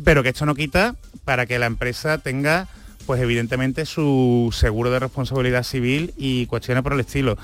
Pero 0.05 0.23
que 0.23 0.31
esto 0.31 0.47
no 0.47 0.55
quita 0.55 0.95
para 1.25 1.47
que 1.47 1.59
la 1.59 1.67
empresa 1.67 2.19
tenga, 2.19 2.69
pues 3.07 3.21
evidentemente, 3.21 3.87
su 3.87 4.51
seguro 4.53 4.91
de 4.91 5.01
responsabilidad 5.01 5.63
civil 5.63 6.13
y 6.17 6.47
cuestiones 6.47 6.83
por 6.83 6.93
el 6.93 7.01
estilo. 7.01 7.37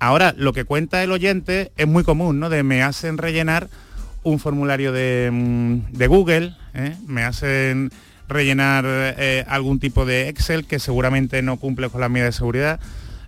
Ahora, 0.00 0.34
lo 0.36 0.52
que 0.52 0.64
cuenta 0.64 1.02
el 1.02 1.12
oyente 1.12 1.72
es 1.76 1.86
muy 1.86 2.04
común, 2.04 2.40
¿no? 2.40 2.50
De 2.50 2.62
me 2.62 2.82
hacen 2.82 3.18
rellenar 3.18 3.68
un 4.22 4.38
formulario 4.38 4.92
de, 4.92 5.30
mm, 5.32 5.92
de 5.92 6.06
Google, 6.06 6.54
¿eh? 6.74 6.96
me 7.06 7.24
hacen 7.24 7.90
rellenar 8.28 8.84
eh, 8.86 9.44
algún 9.48 9.80
tipo 9.80 10.04
de 10.04 10.28
Excel 10.28 10.66
que 10.66 10.78
seguramente 10.78 11.40
no 11.42 11.56
cumple 11.56 11.88
con 11.88 12.00
las 12.00 12.10
medidas 12.10 12.34
de 12.34 12.38
seguridad. 12.38 12.80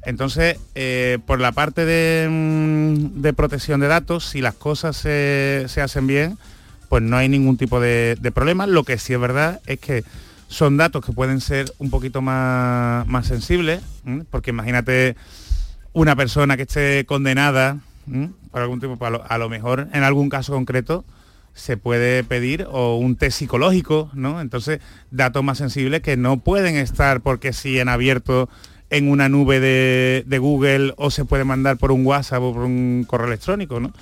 Entonces, 0.04 0.58
eh, 0.74 1.18
por 1.26 1.40
la 1.40 1.52
parte 1.52 1.84
de, 1.84 2.28
mm, 2.28 3.20
de 3.20 3.32
protección 3.32 3.80
de 3.80 3.88
datos, 3.88 4.24
si 4.24 4.40
las 4.40 4.54
cosas 4.54 4.96
se, 4.96 5.64
se 5.68 5.80
hacen 5.82 6.06
bien, 6.06 6.38
pues 6.88 7.02
no 7.02 7.16
hay 7.16 7.28
ningún 7.28 7.56
tipo 7.56 7.80
de, 7.80 8.16
de 8.20 8.32
problema. 8.32 8.66
Lo 8.66 8.84
que 8.84 8.98
sí 8.98 9.12
es 9.12 9.20
verdad 9.20 9.60
es 9.66 9.78
que 9.78 10.04
son 10.48 10.76
datos 10.76 11.04
que 11.04 11.12
pueden 11.12 11.40
ser 11.40 11.72
un 11.78 11.90
poquito 11.90 12.22
más, 12.22 13.06
más 13.06 13.26
sensibles, 13.26 13.80
porque 14.30 14.50
imagínate 14.50 15.14
una 15.92 16.16
persona 16.16 16.56
que 16.56 16.62
esté 16.64 17.04
condenada 17.06 17.78
por 18.50 18.60
algún 18.60 18.80
tipo, 18.80 19.04
a 19.04 19.10
lo, 19.10 19.24
a 19.24 19.38
lo 19.38 19.48
mejor 19.48 19.88
en 19.92 20.02
algún 20.02 20.28
caso 20.28 20.52
concreto 20.52 21.04
se 21.54 21.76
puede 21.76 22.24
pedir 22.24 22.66
o 22.68 22.96
un 22.96 23.14
test 23.14 23.38
psicológico, 23.38 24.10
¿no? 24.12 24.40
Entonces, 24.40 24.80
datos 25.12 25.44
más 25.44 25.58
sensibles 25.58 26.00
que 26.00 26.16
no 26.16 26.38
pueden 26.38 26.76
estar 26.76 27.20
porque 27.20 27.52
sí 27.52 27.78
en 27.78 27.88
abierto 27.88 28.48
en 28.90 29.08
una 29.10 29.28
nube 29.28 29.60
de, 29.60 30.24
de 30.26 30.38
Google 30.38 30.94
o 30.96 31.10
se 31.10 31.24
puede 31.24 31.44
mandar 31.44 31.76
por 31.76 31.92
un 31.92 32.04
WhatsApp 32.04 32.42
o 32.42 32.52
por 32.52 32.62
un 32.64 33.04
correo 33.06 33.28
electrónico, 33.28 33.80
¿no? 33.80 33.92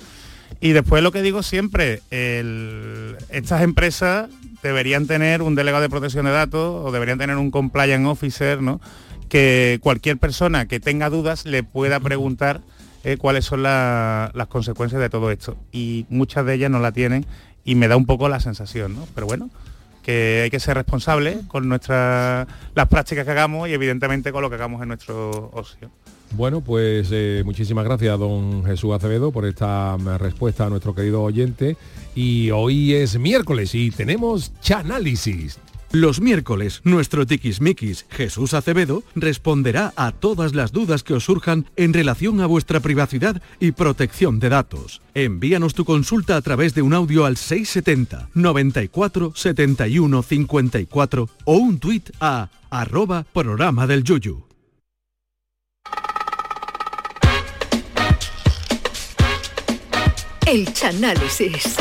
Y 0.61 0.71
después 0.71 1.01
lo 1.03 1.11
que 1.11 1.21
digo 1.21 1.43
siempre, 1.43 2.01
el- 2.09 3.15
estas 3.29 3.61
empresas 3.61 4.29
deberían 4.63 5.07
tener 5.07 5.41
un 5.41 5.55
delegado 5.55 5.81
de 5.83 5.89
protección 5.89 6.25
de 6.25 6.31
datos 6.31 6.85
o 6.85 6.91
deberían 6.91 7.17
tener 7.17 7.37
un 7.37 7.51
compliance 7.51 8.05
officer, 8.07 8.61
¿no? 8.61 8.81
Que 9.29 9.79
cualquier 9.81 10.17
persona 10.17 10.67
que 10.67 10.79
tenga 10.79 11.09
dudas 11.09 11.45
le 11.45 11.63
pueda 11.63 11.99
preguntar 11.99 12.61
eh, 13.05 13.15
cuáles 13.17 13.45
son 13.45 13.63
la- 13.63 14.31
las 14.33 14.47
consecuencias 14.47 14.99
de 14.99 15.09
todo 15.09 15.31
esto. 15.31 15.55
Y 15.71 16.05
muchas 16.09 16.45
de 16.45 16.55
ellas 16.55 16.69
no 16.71 16.79
la 16.79 16.91
tienen 16.91 17.25
y 17.63 17.75
me 17.75 17.87
da 17.87 17.95
un 17.95 18.05
poco 18.05 18.27
la 18.27 18.41
sensación, 18.41 18.95
¿no? 18.95 19.07
Pero 19.15 19.25
bueno, 19.27 19.49
hay 20.43 20.49
que 20.49 20.59
ser 20.59 20.75
responsable 20.75 21.39
con 21.47 21.67
nuestras 21.67 22.47
las 22.75 22.87
prácticas 22.87 23.25
que 23.25 23.31
hagamos 23.31 23.69
y 23.69 23.73
evidentemente 23.73 24.31
con 24.31 24.41
lo 24.41 24.49
que 24.49 24.55
hagamos 24.55 24.81
en 24.81 24.89
nuestro 24.89 25.51
ocio. 25.53 25.89
Bueno, 26.31 26.61
pues 26.61 27.09
eh, 27.11 27.41
muchísimas 27.43 27.85
gracias, 27.85 28.19
don 28.19 28.63
Jesús 28.63 28.93
Acevedo, 28.93 29.31
por 29.31 29.45
esta 29.45 29.97
mm, 29.97 30.17
respuesta 30.17 30.65
a 30.65 30.69
nuestro 30.69 30.93
querido 30.93 31.23
oyente. 31.23 31.75
Y 32.15 32.51
hoy 32.51 32.93
es 32.93 33.17
miércoles 33.17 33.73
y 33.73 33.91
tenemos 33.91 34.51
Chanálisis. 34.61 35.59
Los 35.91 36.21
miércoles, 36.21 36.81
nuestro 36.83 37.25
tiquismiquis 37.25 38.05
Jesús 38.11 38.53
Acevedo 38.53 39.03
responderá 39.15 39.91
a 39.95 40.11
todas 40.11 40.53
las 40.53 40.71
dudas 40.71 41.01
que 41.01 41.15
os 41.15 41.23
surjan 41.23 41.65
en 41.77 41.93
relación 41.93 42.41
a 42.41 42.45
vuestra 42.45 42.79
privacidad 42.79 43.41
y 43.59 43.71
protección 43.71 44.39
de 44.39 44.49
datos. 44.49 45.01
Envíanos 45.15 45.73
tu 45.73 45.85
consulta 45.85 46.35
a 46.35 46.41
través 46.43 46.75
de 46.75 46.83
un 46.83 46.93
audio 46.93 47.25
al 47.25 47.37
670 47.37 48.29
94 48.35 49.33
71 49.35 50.21
54 50.21 51.29
o 51.45 51.53
un 51.53 51.79
tuit 51.79 52.11
a 52.19 52.49
arroba 52.69 53.25
programa 53.33 53.87
del 53.87 54.03
yuyu. 54.03 54.43
El 60.45 60.71
Chanálisis. 60.71 61.77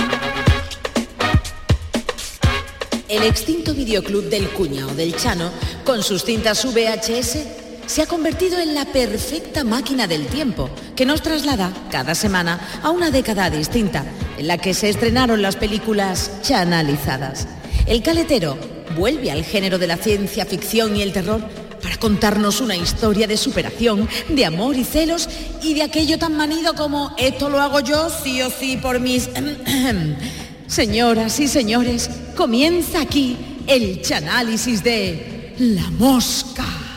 El 3.09 3.23
extinto 3.23 3.73
videoclub 3.73 4.29
del 4.29 4.51
cuñado 4.51 4.95
del 4.95 5.17
Chano, 5.17 5.51
con 5.83 6.03
sus 6.03 6.25
cintas 6.25 6.63
VHS, 6.67 7.39
se 7.87 8.03
ha 8.03 8.07
convertido 8.07 8.59
en 8.59 8.75
la 8.75 8.85
perfecta 8.85 9.65
máquina 9.65 10.07
del 10.07 10.27
tiempo, 10.27 10.69
que 10.95 11.07
nos 11.07 11.23
traslada 11.23 11.73
cada 11.91 12.15
semana 12.15 12.61
a 12.83 12.91
una 12.91 13.11
década 13.11 13.49
distinta, 13.49 14.05
en 14.37 14.47
la 14.47 14.59
que 14.59 14.75
se 14.75 14.91
estrenaron 14.91 15.41
las 15.41 15.57
películas 15.57 16.33
chanalizadas. 16.43 17.49
El 17.87 18.03
caletero 18.03 18.59
vuelve 18.95 19.31
al 19.31 19.43
género 19.43 19.79
de 19.79 19.87
la 19.87 19.97
ciencia 19.97 20.45
ficción 20.45 20.95
y 20.95 21.01
el 21.01 21.15
terror 21.15 21.41
para 21.83 21.97
contarnos 21.97 22.61
una 22.61 22.77
historia 22.77 23.27
de 23.27 23.39
superación, 23.39 24.07
de 24.29 24.45
amor 24.45 24.77
y 24.77 24.85
celos 24.85 25.31
y 25.63 25.73
de 25.73 25.83
aquello 25.83 26.19
tan 26.19 26.37
manido 26.37 26.75
como 26.75 27.15
esto 27.17 27.49
lo 27.49 27.59
hago 27.63 27.81
yo 27.81 28.11
sí 28.11 28.43
o 28.43 28.51
sí 28.51 28.77
por 28.77 29.01
mis... 29.01 29.31
Señoras 30.69 31.41
y 31.41 31.49
señores, 31.49 32.11
comienza 32.37 33.01
aquí 33.01 33.37
el 33.67 34.03
chanálisis 34.03 34.85
de 34.85 35.55
La 35.59 35.91
Mosca. 35.91 36.88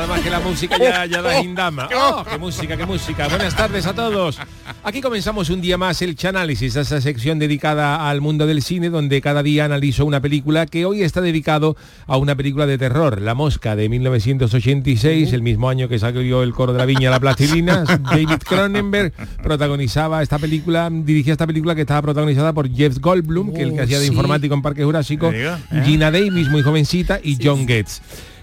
Nada 0.00 0.14
más 0.14 0.22
que 0.22 0.30
la 0.30 0.40
música 0.40 0.78
ya, 0.78 1.04
ya 1.04 1.20
da 1.20 1.40
indama. 1.44 1.86
¡Oh! 1.94 2.24
¡Qué 2.24 2.38
música, 2.38 2.74
qué 2.74 2.86
música! 2.86 3.28
Buenas 3.28 3.54
tardes 3.54 3.84
a 3.84 3.92
todos. 3.92 4.38
Aquí 4.82 5.02
comenzamos 5.02 5.50
un 5.50 5.60
día 5.60 5.76
más 5.76 6.00
el 6.00 6.16
Chanálisis, 6.16 6.74
esa 6.74 7.02
sección 7.02 7.38
dedicada 7.38 8.08
al 8.08 8.22
mundo 8.22 8.46
del 8.46 8.62
cine, 8.62 8.88
donde 8.88 9.20
cada 9.20 9.42
día 9.42 9.66
analizo 9.66 10.06
una 10.06 10.22
película 10.22 10.64
que 10.64 10.86
hoy 10.86 11.02
está 11.02 11.20
dedicado 11.20 11.76
a 12.06 12.16
una 12.16 12.34
película 12.34 12.64
de 12.64 12.78
terror, 12.78 13.20
La 13.20 13.34
Mosca, 13.34 13.76
de 13.76 13.90
1986, 13.90 15.34
el 15.34 15.42
mismo 15.42 15.68
año 15.68 15.86
que 15.86 15.98
salió 15.98 16.42
El 16.42 16.54
coro 16.54 16.72
de 16.72 16.78
la 16.78 16.86
viña, 16.86 17.10
La 17.10 17.20
plastilina. 17.20 17.84
David 18.10 18.38
Cronenberg 18.42 19.12
protagonizaba 19.42 20.22
esta 20.22 20.38
película, 20.38 20.88
dirigía 20.90 21.32
esta 21.34 21.46
película 21.46 21.74
que 21.74 21.82
estaba 21.82 22.00
protagonizada 22.00 22.54
por 22.54 22.74
Jeff 22.74 22.96
Goldblum, 23.00 23.52
que 23.52 23.60
es 23.60 23.68
el 23.68 23.74
que 23.74 23.80
Oh, 23.80 23.84
hacía 23.84 23.98
de 23.98 24.06
informático 24.06 24.54
en 24.54 24.62
Parque 24.62 24.82
Jurásico, 24.82 25.30
¿eh? 25.30 25.54
Gina 25.84 26.10
Davis, 26.10 26.48
muy 26.48 26.62
jovencita, 26.62 27.20
y 27.22 27.36
John 27.42 27.68
Getz. 27.68 28.00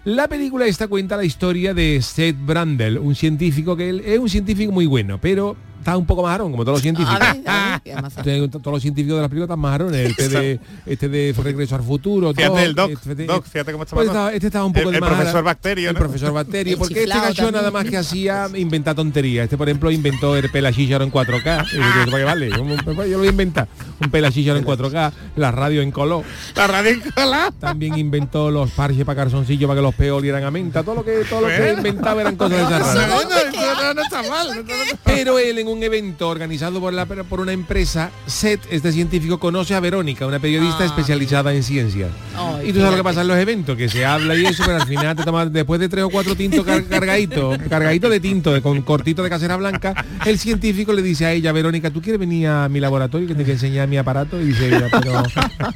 La 0.07 0.29
película 0.29 0.65
esta 0.65 0.87
cuenta 0.87 1.17
la 1.17 1.25
historia 1.25 1.73
de 1.73 2.01
Seth 2.01 2.37
Brandel, 2.39 2.97
un 2.97 3.13
científico 3.13 3.75
que 3.75 3.89
él 3.89 4.01
es 4.05 4.17
un 4.17 4.29
científico 4.29 4.71
muy 4.71 4.85
bueno, 4.85 5.19
pero 5.19 5.57
está 5.87 5.95
un 5.97 6.05
poco 6.05 6.23
majarón, 6.23 6.51
como 6.51 6.65
todos 6.65 6.75
los 6.75 6.81
científicos. 6.81 7.15
A 7.15 7.33
ver, 7.33 7.41
a 7.47 7.71
ver, 7.71 7.81
¿qué 7.81 7.93
ha 7.93 8.01
pasado? 8.01 8.29
Entonces, 8.29 8.61
Todos 8.61 8.73
los 8.73 8.81
científicos 8.81 9.15
de 9.17 9.21
las 9.21 9.29
películas 9.29 9.57
están. 9.57 9.95
Este 9.95 10.27
de, 10.29 10.59
este 10.85 11.07
de 11.09 11.35
Regreso 11.41 11.75
al 11.75 11.83
Futuro. 11.83 12.33
Fíjate 12.33 12.63
el 12.63 12.75
Doc, 12.75 12.91
este 12.91 13.15
de- 13.15 13.25
Doc, 13.25 13.45
fíjate 13.45 13.71
cómo 13.71 13.83
está 13.85 13.95
pues 13.95 14.07
estaba- 14.07 14.33
este 14.33 14.47
estaba 14.47 14.65
un 14.65 14.73
poco 14.73 14.89
El- 14.89 14.91
de 14.91 14.97
el 14.97 15.03
profesor 15.05 15.43
Bacterio, 15.43 15.89
El 15.89 15.93
¿no? 15.93 15.99
profesor 15.99 16.33
Bacterio, 16.33 16.73
El 16.73 16.79
porque 16.79 17.03
este 17.03 17.17
gacho 17.17 17.51
nada 17.51 17.71
más 17.71 17.85
que 17.85 17.95
hacía 17.95 18.49
inventar 18.55 18.95
tonterías. 18.95 19.45
Este, 19.45 19.55
por 19.57 19.69
ejemplo, 19.69 19.89
inventó 19.89 20.35
el 20.35 20.49
pelachillo 20.49 21.01
en 21.01 21.09
4K. 21.11 21.65
Y 21.71 21.77
dices, 21.77 22.05
¿para 22.05 22.17
qué 22.17 22.23
vale? 22.25 22.49
Yo 22.49 22.57
yo 22.57 22.93
lo 22.93 23.17
voy 23.19 23.27
a 23.27 23.29
inventar. 23.31 23.67
Un 24.01 24.11
pelachillo 24.11 24.57
en 24.57 24.65
4K, 24.65 25.11
la 25.37 25.51
radio 25.51 25.81
en 25.81 25.91
color. 25.91 26.23
La 26.55 26.67
radio 26.67 26.89
en 26.91 26.99
color. 26.99 27.53
También 27.59 27.97
inventó 27.97 28.51
los 28.51 28.71
parches 28.71 29.05
para 29.05 29.21
calzoncillos 29.23 29.67
para 29.69 29.77
que 29.79 29.83
los 29.83 29.95
peos 29.95 30.17
olieran 30.17 30.43
a 30.43 30.51
menta. 30.51 30.83
Todo 30.83 30.95
lo 30.95 31.05
que, 31.05 31.23
todo 31.29 31.41
lo 31.41 31.47
que 31.47 31.73
inventaba 31.77 32.19
eran 32.21 32.35
cosas 32.35 32.57
de 32.57 32.63
esas 32.75 32.95
raras. 32.95 33.07
no, 33.09 33.23
no 33.23 33.29
mal. 33.29 33.95
no 33.95 34.01
está 34.01 34.23
mal. 34.23 34.65
Pero 35.05 35.39
él 35.39 35.59
en 35.59 35.67
un 35.67 35.76
evento 35.83 36.29
organizado 36.29 36.79
por, 36.79 36.93
la, 36.93 37.05
por 37.05 37.39
una 37.39 37.51
empresa, 37.51 38.11
Seth, 38.25 38.61
este 38.71 38.91
científico, 38.91 39.39
conoce 39.39 39.75
a 39.75 39.79
Verónica, 39.79 40.25
una 40.25 40.39
periodista 40.39 40.85
especializada 40.85 41.53
en 41.53 41.63
ciencias. 41.63 42.09
Ay, 42.35 42.69
y 42.69 42.73
tú 42.73 42.79
sabes 42.79 42.91
lo 42.91 42.97
que 42.97 43.03
pasa 43.03 43.21
en 43.21 43.27
los 43.27 43.37
eventos, 43.37 43.75
que 43.75 43.89
se 43.89 44.05
habla 44.05 44.35
y 44.35 44.45
eso, 44.45 44.63
pero 44.65 44.81
al 44.81 44.87
final 44.87 45.15
te 45.15 45.23
tomas, 45.23 45.51
después 45.51 45.79
de 45.79 45.89
tres 45.89 46.03
o 46.03 46.09
cuatro 46.09 46.35
tintos 46.35 46.65
car- 46.65 46.83
cargaditos, 46.89 47.57
cargaditos 47.69 48.11
de 48.11 48.19
tinto, 48.19 48.53
de, 48.53 48.61
con 48.61 48.81
cortito 48.81 49.23
de 49.23 49.29
casera 49.29 49.57
blanca, 49.57 50.05
el 50.25 50.37
científico 50.37 50.93
le 50.93 51.01
dice 51.01 51.25
a 51.25 51.33
ella, 51.33 51.51
Verónica, 51.51 51.89
¿tú 51.91 52.01
quieres 52.01 52.19
venir 52.19 52.47
a 52.47 52.69
mi 52.69 52.79
laboratorio 52.79 53.27
que 53.27 53.35
te 53.35 53.51
enseñar 53.51 53.87
mi 53.87 53.97
aparato? 53.97 54.39
Y 54.39 54.45
dice 54.45 54.67
ella, 54.67 54.87
pero 54.91 55.23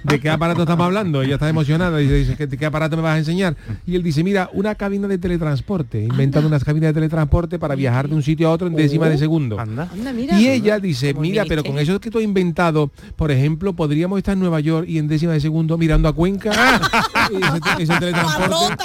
¿de 0.03 0.19
qué 0.19 0.29
aparato 0.29 0.61
estamos 0.61 0.85
hablando? 0.85 1.21
Ella 1.21 1.35
está 1.35 1.49
emocionada 1.49 2.01
y 2.01 2.07
dice, 2.07 2.35
¿qué, 2.35 2.47
qué 2.47 2.65
aparato 2.65 2.95
me 2.95 3.01
vas 3.03 3.15
a 3.15 3.17
enseñar? 3.17 3.55
Y 3.85 3.95
él 3.95 4.03
dice, 4.03 4.23
mira, 4.23 4.49
una 4.53 4.75
cabina 4.75 5.07
de 5.07 5.17
teletransporte, 5.17 6.03
inventando 6.03 6.47
unas 6.47 6.63
cabinas 6.63 6.89
de 6.89 6.93
teletransporte 6.93 7.59
para 7.59 7.75
viajar 7.75 8.07
de 8.07 8.15
un 8.15 8.23
sitio 8.23 8.47
a 8.49 8.51
otro 8.51 8.67
en 8.67 8.75
décimas 8.75 9.09
de 9.09 9.17
segundo. 9.17 9.59
Anda, 9.59 9.80
mira. 10.13 10.39
Y 10.39 10.47
ella 10.49 10.79
dice, 10.79 11.13
mira, 11.13 11.45
pero 11.47 11.63
con 11.63 11.77
eso 11.79 11.99
que 11.99 12.09
tú 12.09 12.17
has 12.19 12.23
inventado, 12.23 12.91
por 13.15 13.31
ejemplo, 13.31 13.73
podríamos 13.73 14.17
estar 14.17 14.33
en 14.33 14.39
Nueva 14.39 14.59
York 14.59 14.85
y 14.87 14.97
en 14.97 15.07
décima 15.07 15.33
de 15.33 15.39
segundo 15.41 15.77
mirando 15.77 16.07
a 16.09 16.13
Cuenca. 16.13 16.51
y 17.31 17.35
ese, 17.37 17.83
ese 17.83 17.99
teletransporte. 17.99 18.83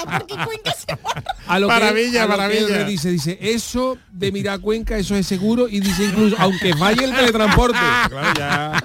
A 1.47 1.59
lo 1.59 1.69
que- 1.69 1.73
Maravilla, 1.75 2.27
lo 2.27 2.29
que 2.29 2.33
él 2.59 2.65
maravilla. 2.69 2.85
dice, 2.85 3.11
dice, 3.11 3.39
eso 3.41 3.99
de 4.13 4.33
mirar 4.33 4.55
a 4.57 4.59
Cuenca, 4.59 4.97
eso 4.97 5.15
es 5.17 5.27
seguro. 5.27 5.69
Y 5.69 5.81
dice 5.81 6.05
incluso, 6.07 6.37
aunque 6.39 6.75
falle 6.77 7.05
el 7.05 7.15
teletransporte. 7.15 7.79
Claro, 8.09 8.35
ya. 8.37 8.83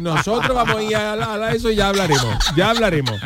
Nosotros 0.00 0.54
vamos 0.54 0.76
a 0.76 0.82
ir 0.82 0.96
a, 0.96 1.16
la- 1.16 1.34
a 1.34 1.38
la- 1.38 1.52
eso 1.52 1.70
y 1.70 1.76
ya 1.76 1.88
hablaremos. 1.88 2.36
Ya 2.56 2.70
hablaremos. 2.70 3.20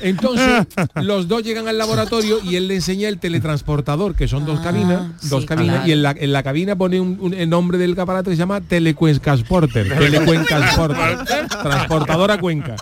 Entonces, 0.00 0.66
los 1.02 1.28
dos 1.28 1.42
llegan 1.42 1.68
al 1.68 1.78
laboratorio 1.78 2.38
y 2.44 2.56
él 2.56 2.68
le 2.68 2.76
enseña 2.76 3.08
el 3.08 3.18
teletransportador, 3.18 4.14
que 4.14 4.28
son 4.28 4.46
dos 4.46 4.60
cabinas, 4.60 5.28
dos 5.28 5.44
cabinas, 5.44 5.76
claro. 5.76 5.88
y 5.88 5.92
en 5.92 6.02
la, 6.02 6.10
en 6.18 6.32
la 6.32 6.42
cabina 6.42 6.76
pone 6.76 7.00
un, 7.00 7.18
un- 7.20 7.34
el 7.34 7.48
nombre 7.48 7.78
del 7.78 7.98
aparato 7.98 8.30
que 8.30 8.36
se 8.36 8.40
llama 8.40 8.60
Telecuencasporter, 8.60 9.88
Telecuencasporter, 9.98 11.18
transportador 11.62 12.30
a 12.30 12.38
Cuenca, 12.38 12.76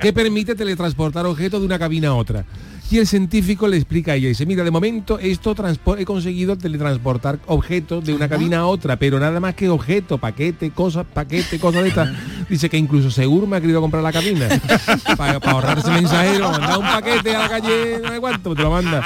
que 0.00 0.12
permite 0.12 0.54
teletransportar 0.54 1.26
objetos 1.26 1.60
de 1.60 1.66
una 1.66 1.78
cabina 1.78 2.08
a 2.08 2.14
otra. 2.14 2.44
Y 2.88 2.98
el 2.98 3.06
científico 3.08 3.66
le 3.66 3.76
explica 3.76 4.12
a 4.12 4.14
ella, 4.14 4.28
dice, 4.28 4.46
mira, 4.46 4.62
de 4.62 4.70
momento 4.70 5.18
esto 5.18 5.56
he 5.98 6.04
conseguido 6.04 6.56
teletransportar 6.56 7.40
objetos 7.46 8.04
de 8.04 8.14
una 8.14 8.28
cabina 8.28 8.58
a 8.60 8.66
otra, 8.66 8.96
pero 8.96 9.18
nada 9.18 9.40
más 9.40 9.56
que 9.56 9.68
objeto, 9.68 10.18
paquete, 10.18 10.70
cosas, 10.70 11.04
paquete, 11.12 11.58
cosas 11.58 11.82
de 11.82 11.88
estas. 11.88 12.10
Dice 12.48 12.70
que 12.70 12.76
incluso 12.76 13.10
Segur 13.10 13.44
me 13.48 13.56
ha 13.56 13.60
querido 13.60 13.80
comprar 13.80 14.04
la 14.04 14.12
cabina 14.12 14.48
para 15.16 15.38
ahorrarse 15.38 15.90
mensajero, 15.90 16.48
mandar 16.48 16.78
un 16.78 16.84
paquete 16.84 17.34
a 17.34 17.38
la 17.40 17.48
calle, 17.48 17.98
no 18.00 18.08
sé 18.08 18.20
cuánto, 18.20 18.54
te 18.54 18.62
lo 18.62 18.70
manda. 18.70 19.02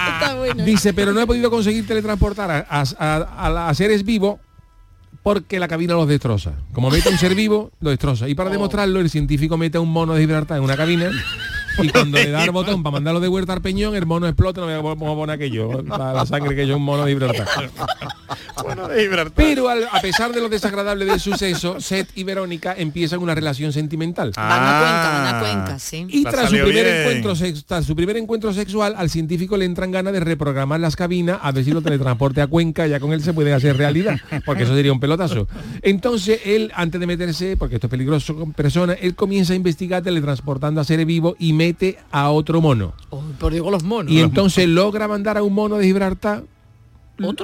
Dice, 0.67 0.93
pero 0.93 1.15
no 1.15 1.21
he 1.23 1.27
podido 1.27 1.51
conseguir 1.51 1.87
teletransportar 1.87 2.51
a, 2.51 2.67
a- 2.69 2.85
a- 2.99 3.69
a 3.71 3.75
seres 3.75 4.05
vivos 4.05 4.41
porque 5.23 5.59
la 5.61 5.69
cabina 5.69 5.95
los 5.95 6.09
destroza. 6.09 6.53
Como 6.73 6.91
mete 6.91 7.09
un 7.09 7.19
ser 7.19 7.35
vivo, 7.35 7.71
lo 7.81 7.91
destroza. 7.91 8.29
Y 8.29 8.35
para 8.35 8.51
demostrarlo, 8.51 9.01
el 9.01 9.11
científico 9.11 9.57
mete 9.57 9.79
a 9.79 9.81
un 9.81 9.91
mono 9.91 10.15
de 10.15 10.21
Gibraltar 10.21 10.59
en 10.59 10.65
una 10.65 10.77
cabina 10.77 11.11
y 11.79 11.89
cuando 11.89 12.19
le 12.19 12.31
da 12.31 12.45
el 12.45 12.51
botón 12.53 12.83
para 12.83 12.93
mandarlo 12.95 13.21
de 13.21 13.29
vuelta 13.29 13.53
al 13.53 13.61
peñón, 13.63 13.95
el 13.95 14.07
mono 14.07 14.27
explota, 14.27 14.61
no 14.61 14.67
me 14.67 14.77
voy 14.79 14.93
a 14.93 14.97
poner 14.97 15.35
aquello, 15.37 15.83
la, 15.83 16.13
la 16.13 16.27
sangre 16.27 16.55
que 16.57 16.67
yo 16.67 16.77
un 16.77 16.83
mono 16.85 17.05
de 17.05 17.13
Gibraltar. 17.13 17.47
Pero 19.35 19.69
al- 19.69 19.85
a 19.91 20.01
pesar 20.01 20.33
de 20.33 20.41
lo 20.41 20.49
desagradable 20.49 21.05
del 21.05 21.21
suceso, 21.21 21.81
Seth 21.81 22.09
y 22.15 22.25
Verónica 22.25 22.75
empiezan 22.77 23.21
una 23.21 23.35
relación 23.35 23.73
sentimental. 23.73 24.33
Van 24.37 24.47
a 24.47 24.81
Cuenca, 24.81 25.11
van 25.11 25.35
a 25.35 25.41
Cuenca, 25.41 25.79
sí. 25.79 26.07
Y 26.09 26.25
tras 26.25 26.51
su, 26.51 26.57
primer 26.57 26.85
bien. 26.85 26.97
encuentro 27.01 27.35
sex- 27.37 27.65
tras 27.65 27.85
su 27.85 27.97
primer 27.97 28.17
encuentro 28.17 28.53
sexual, 28.53 28.95
al 28.97 29.11
científico 29.11 29.57
le 29.57 29.65
entran 29.65 29.91
ganas 29.91 30.13
de 30.13 30.21
reprogramar 30.21 30.81
las 30.81 30.97
cabinas 30.97 31.39
a 31.43 31.53
ver 31.53 31.65
si 31.65 31.71
lo 31.73 31.83
teletransporte 31.83 32.41
a 32.43 32.47
Cuenca, 32.47 32.87
ya 32.87 33.01
con 33.01 33.13
él 33.13 33.23
se 33.23 33.33
puede 33.33 33.53
hacer 33.53 33.77
realidad, 33.77 34.19
porque 34.45 34.65
eso 34.65 34.75
sería 34.75 34.93
un 34.93 35.01
pelotazo. 35.01 35.49
Entonces 35.83 36.41
él, 36.45 36.71
antes 36.75 37.01
de 37.01 37.07
meterse, 37.07 37.57
porque 37.57 37.77
esto 37.77 37.87
es 37.87 37.91
peligroso 37.91 38.35
con 38.37 38.53
personas, 38.53 38.99
él 39.01 39.15
comienza 39.15 39.53
a 39.53 39.57
investigar 39.57 40.03
teletransportando 40.03 40.81
a 40.81 40.85
seres 40.85 41.07
vivos 41.07 41.35
y 41.39 41.53
mete 41.61 41.99
a 42.11 42.31
otro 42.31 42.63
mono. 42.63 42.95
Por 43.39 43.53
digo 43.53 43.71
los 43.71 43.83
monos. 43.85 44.11
Y 44.11 44.21
entonces 44.21 44.67
logra 44.67 45.07
mandar 45.07 45.37
a 45.37 45.43
un 45.43 45.53
mono 45.53 45.77
de 45.77 45.85
Gibraltar 45.85 46.43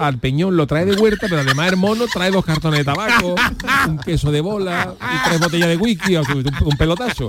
al 0.00 0.18
peñón 0.18 0.56
lo 0.56 0.66
trae 0.66 0.84
de 0.84 0.96
vuelta, 0.96 1.26
pero 1.28 1.40
además 1.42 1.70
el 1.72 1.76
mono 1.76 2.06
trae 2.12 2.30
dos 2.30 2.44
cartones 2.44 2.80
de 2.80 2.84
tabaco, 2.84 3.34
un 3.88 3.98
queso 3.98 4.30
de 4.30 4.40
bola 4.40 4.94
y 5.00 5.28
tres 5.28 5.40
botellas 5.40 5.68
de 5.68 5.76
whisky, 5.76 6.16
o 6.16 6.24
sea, 6.24 6.34
un, 6.34 6.44
un 6.64 6.76
pelotazo. 6.76 7.28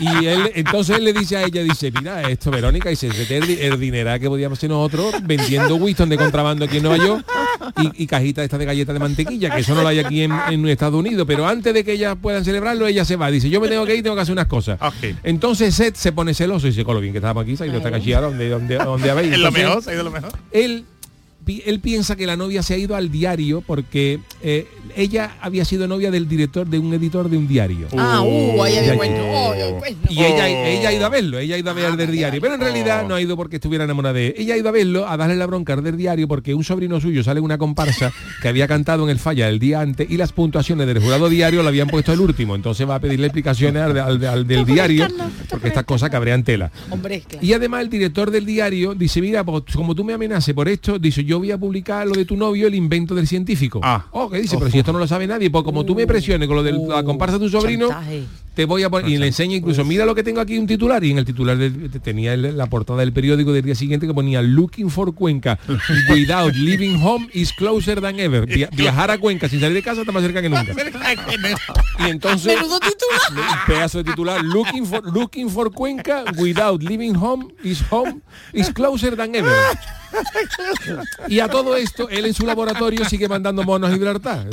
Y 0.00 0.26
él, 0.26 0.52
entonces 0.54 0.96
él 0.98 1.04
le 1.04 1.12
dice 1.12 1.36
a 1.36 1.42
ella, 1.44 1.62
dice, 1.62 1.90
mira, 1.90 2.22
esto 2.28 2.50
Verónica, 2.50 2.90
"Este 2.90 3.08
es 3.08 3.30
el, 3.30 3.50
el 3.50 3.80
dinero 3.80 4.18
que 4.18 4.28
podíamos 4.28 4.58
hacer 4.58 4.70
nosotros 4.70 5.14
vendiendo 5.22 5.76
Winston 5.76 6.08
de 6.08 6.16
contrabando 6.16 6.64
aquí 6.64 6.78
en 6.78 6.82
Nueva 6.84 7.04
York 7.04 7.26
y, 7.82 8.04
y 8.04 8.06
cajita 8.06 8.42
esta 8.44 8.58
de 8.58 8.64
galletas 8.64 8.94
de 8.94 9.00
mantequilla, 9.00 9.50
que 9.54 9.60
eso 9.60 9.74
no 9.74 9.82
lo 9.82 9.88
hay 9.88 9.98
aquí 9.98 10.22
en, 10.22 10.32
en 10.50 10.66
Estados 10.68 10.98
Unidos, 10.98 11.26
pero 11.26 11.46
antes 11.46 11.74
de 11.74 11.84
que 11.84 11.92
ellas 11.92 12.16
puedan 12.20 12.44
celebrarlo, 12.44 12.86
ella 12.86 13.04
se 13.04 13.16
va, 13.16 13.30
dice, 13.30 13.50
yo 13.50 13.60
me 13.60 13.68
tengo 13.68 13.84
que 13.86 13.96
ir, 13.96 14.02
tengo 14.02 14.16
que 14.16 14.22
hacer 14.22 14.32
unas 14.32 14.46
cosas. 14.46 14.78
Entonces 15.22 15.74
Seth 15.74 15.96
se 15.96 16.12
pone 16.12 16.34
celoso 16.34 16.66
y 16.66 16.70
dice, 16.70 16.84
con 16.84 16.94
lo 16.94 17.00
bien 17.00 17.12
que 17.12 17.18
estábamos 17.18 17.42
aquí, 17.42 17.56
se 17.56 17.64
ha 17.64 17.66
ido 17.66 17.76
esta 17.78 17.90
cachilla, 17.90 18.20
donde, 18.20 18.48
donde, 18.48 18.76
donde 18.76 19.10
habéis. 19.10 19.32
Es 19.38 19.38
lo 19.38 19.52
mejor, 19.52 19.82
se 19.82 19.90
ha 19.90 19.94
ido 19.94 20.02
lo 20.04 20.10
mejor. 20.10 20.32
él 20.52 20.84
pi- 21.48 21.62
él 21.64 21.80
piensa 21.80 22.14
que 22.14 22.26
la 22.26 22.36
novia 22.36 22.62
se 22.62 22.74
ha 22.74 22.76
ido 22.76 22.94
al 22.94 23.10
diario 23.10 23.62
porque 23.62 24.20
eh, 24.42 24.66
ella 24.96 25.36
había 25.40 25.64
sido 25.64 25.88
novia 25.88 26.10
del 26.10 26.28
director 26.28 26.66
de 26.66 26.78
un 26.78 26.92
editor 26.92 27.30
de 27.30 27.38
un 27.38 27.48
diario. 27.48 27.88
Ah, 27.96 28.20
uh, 28.22 28.62
ahí 28.62 28.72
De 28.74 28.78
había 28.80 28.96
cuento. 28.96 29.22
Oh, 29.24 29.52
ay, 29.52 29.72
cuento. 29.78 30.08
Y 30.12 30.22
ella, 30.24 30.46
ella 30.48 30.88
ha 30.90 30.92
ido 30.92 31.06
a 31.06 31.08
verlo, 31.08 31.38
ella 31.38 31.54
ha 31.54 31.58
ido 31.58 31.70
a 31.70 31.72
ver 31.72 31.96
del 31.96 32.10
diario, 32.12 32.40
pero 32.42 32.54
en 32.54 32.60
realidad 32.60 33.06
no 33.08 33.14
ha 33.14 33.20
ido 33.22 33.34
porque 33.36 33.56
estuviera 33.56 33.84
enamorada 33.84 34.12
de 34.12 34.26
él. 34.28 34.34
Ella 34.36 34.54
ha 34.54 34.56
ido 34.58 34.68
a 34.68 34.72
verlo, 34.72 35.08
a 35.08 35.16
darle 35.16 35.36
la 35.36 35.46
bronca 35.46 35.72
al 35.72 35.82
del 35.82 35.96
diario 35.96 36.28
porque 36.28 36.52
un 36.54 36.64
sobrino 36.64 37.00
suyo 37.00 37.24
sale 37.24 37.38
en 37.38 37.44
una 37.44 37.56
comparsa 37.56 38.12
que 38.42 38.48
había 38.48 38.68
cantado 38.68 39.04
en 39.04 39.10
el 39.10 39.18
falla 39.18 39.48
el 39.48 39.58
día 39.58 39.80
antes 39.80 40.10
y 40.10 40.18
las 40.18 40.32
puntuaciones 40.32 40.86
del 40.86 40.98
jurado 41.00 41.28
diario 41.30 41.62
lo 41.62 41.68
habían 41.68 41.88
puesto 41.88 42.12
el 42.12 42.20
último. 42.20 42.54
Entonces 42.54 42.86
va 42.88 42.96
a 42.96 43.00
pedirle 43.00 43.26
explicaciones 43.28 43.82
al, 43.82 43.98
al- 43.98 44.24
al 44.26 44.46
del 44.46 44.66
diario 44.66 45.06
porque 45.48 45.68
estas 45.68 45.84
cosas 45.84 46.10
cabrean 46.10 46.44
tela. 46.44 46.70
Hombre, 46.90 47.22
claro. 47.26 47.44
Y 47.46 47.52
además 47.54 47.82
el 47.82 47.88
director 47.90 48.30
del 48.30 48.44
diario 48.44 48.94
dice, 48.94 49.20
mira, 49.22 49.44
pues, 49.44 49.62
como 49.74 49.94
tú 49.94 50.04
me 50.04 50.12
amenaces 50.12 50.54
por 50.54 50.68
esto, 50.68 50.98
dice, 50.98 51.24
yo 51.24 51.37
voy 51.38 51.50
a 51.50 51.58
publicar 51.58 52.06
lo 52.06 52.14
de 52.14 52.24
tu 52.24 52.36
novio, 52.36 52.66
el 52.66 52.74
invento 52.74 53.14
del 53.14 53.26
científico. 53.26 53.80
Oh, 54.12 54.28
que 54.30 54.40
dice, 54.40 54.56
pero 54.58 54.70
si 54.70 54.78
esto 54.78 54.92
no 54.92 54.98
lo 54.98 55.06
sabe 55.06 55.26
nadie, 55.26 55.50
pues 55.50 55.64
como 55.64 55.84
tú 55.84 55.94
me 55.94 56.06
presiones 56.06 56.46
con 56.48 56.56
lo 56.56 56.62
de 56.62 56.72
la 56.72 57.02
comparsa 57.02 57.38
de 57.38 57.44
tu 57.46 57.50
sobrino, 57.50 57.88
Chantaje. 57.88 58.24
te 58.54 58.64
voy 58.64 58.82
a 58.82 58.90
poner, 58.90 59.08
y 59.10 59.16
le 59.18 59.26
enseña 59.28 59.56
incluso, 59.56 59.84
mira 59.84 60.04
lo 60.04 60.14
que 60.14 60.22
tengo 60.22 60.40
aquí 60.40 60.58
un 60.58 60.66
titular, 60.66 61.02
y 61.04 61.10
en 61.12 61.18
el 61.18 61.24
titular 61.24 61.56
de- 61.56 61.70
de- 61.70 62.00
tenía 62.00 62.34
el- 62.34 62.56
la 62.56 62.66
portada 62.66 63.00
del 63.00 63.12
periódico 63.12 63.52
del 63.52 63.64
día 63.64 63.74
siguiente 63.74 64.06
que 64.06 64.14
ponía 64.14 64.42
Looking 64.42 64.90
for 64.90 65.14
Cuenca, 65.14 65.58
without 66.10 66.54
leaving 66.54 67.00
home 67.02 67.28
is 67.32 67.52
closer 67.52 68.00
than 68.00 68.18
ever. 68.20 68.46
Via- 68.46 68.68
viajar 68.72 69.10
a 69.10 69.18
Cuenca 69.18 69.48
sin 69.48 69.60
salir 69.60 69.74
de 69.76 69.82
casa 69.82 70.00
está 70.00 70.12
más 70.12 70.22
cerca 70.22 70.42
que 70.42 70.48
nunca. 70.48 70.72
Y 72.00 72.10
entonces, 72.10 72.54
Menudo 72.56 72.78
titular. 72.80 73.48
un 73.50 73.66
pedazo 73.74 73.98
de 73.98 74.04
titular, 74.04 74.44
looking 74.44 74.86
for, 74.86 75.02
looking 75.12 75.48
for 75.50 75.70
Cuenca, 75.72 76.24
without 76.38 76.82
leaving 76.82 77.14
home 77.16 77.48
is 77.64 77.82
home 77.90 78.20
is 78.52 78.70
closer 78.72 79.16
than 79.16 79.34
ever. 79.34 79.52
Y 81.28 81.40
a 81.40 81.48
todo 81.48 81.76
esto, 81.76 82.08
él 82.08 82.24
en 82.26 82.34
su 82.34 82.46
laboratorio 82.46 83.04
sigue 83.04 83.28
mandando 83.28 83.62
monos 83.64 83.90
a 83.90 83.92
Gibraltar. 83.92 84.46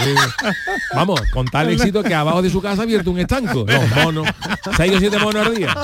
Vamos, 0.93 1.21
con 1.33 1.45
tal 1.47 1.69
éxito 1.69 2.03
que 2.03 2.13
abajo 2.13 2.41
de 2.41 2.49
su 2.49 2.61
casa 2.61 2.81
ha 2.81 2.83
abierto 2.83 3.11
un 3.11 3.19
estanco. 3.19 3.65
Los 3.67 3.95
monos, 4.03 4.27
seis 4.77 4.93
o 4.95 4.99
siete 4.99 5.17
monos 5.19 5.47
al 5.47 5.55
día. 5.55 5.75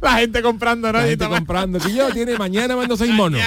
La 0.00 0.12
gente 0.18 0.42
comprando, 0.42 0.92
¿no? 0.92 0.98
La 0.98 1.06
Y 1.06 1.10
gente 1.10 1.28
comprando. 1.28 1.78
Que 1.78 1.92
yo 1.94 2.08
tiene 2.10 2.36
mañana 2.36 2.76
mando 2.76 2.96
seis 2.96 3.12
monos. 3.12 3.40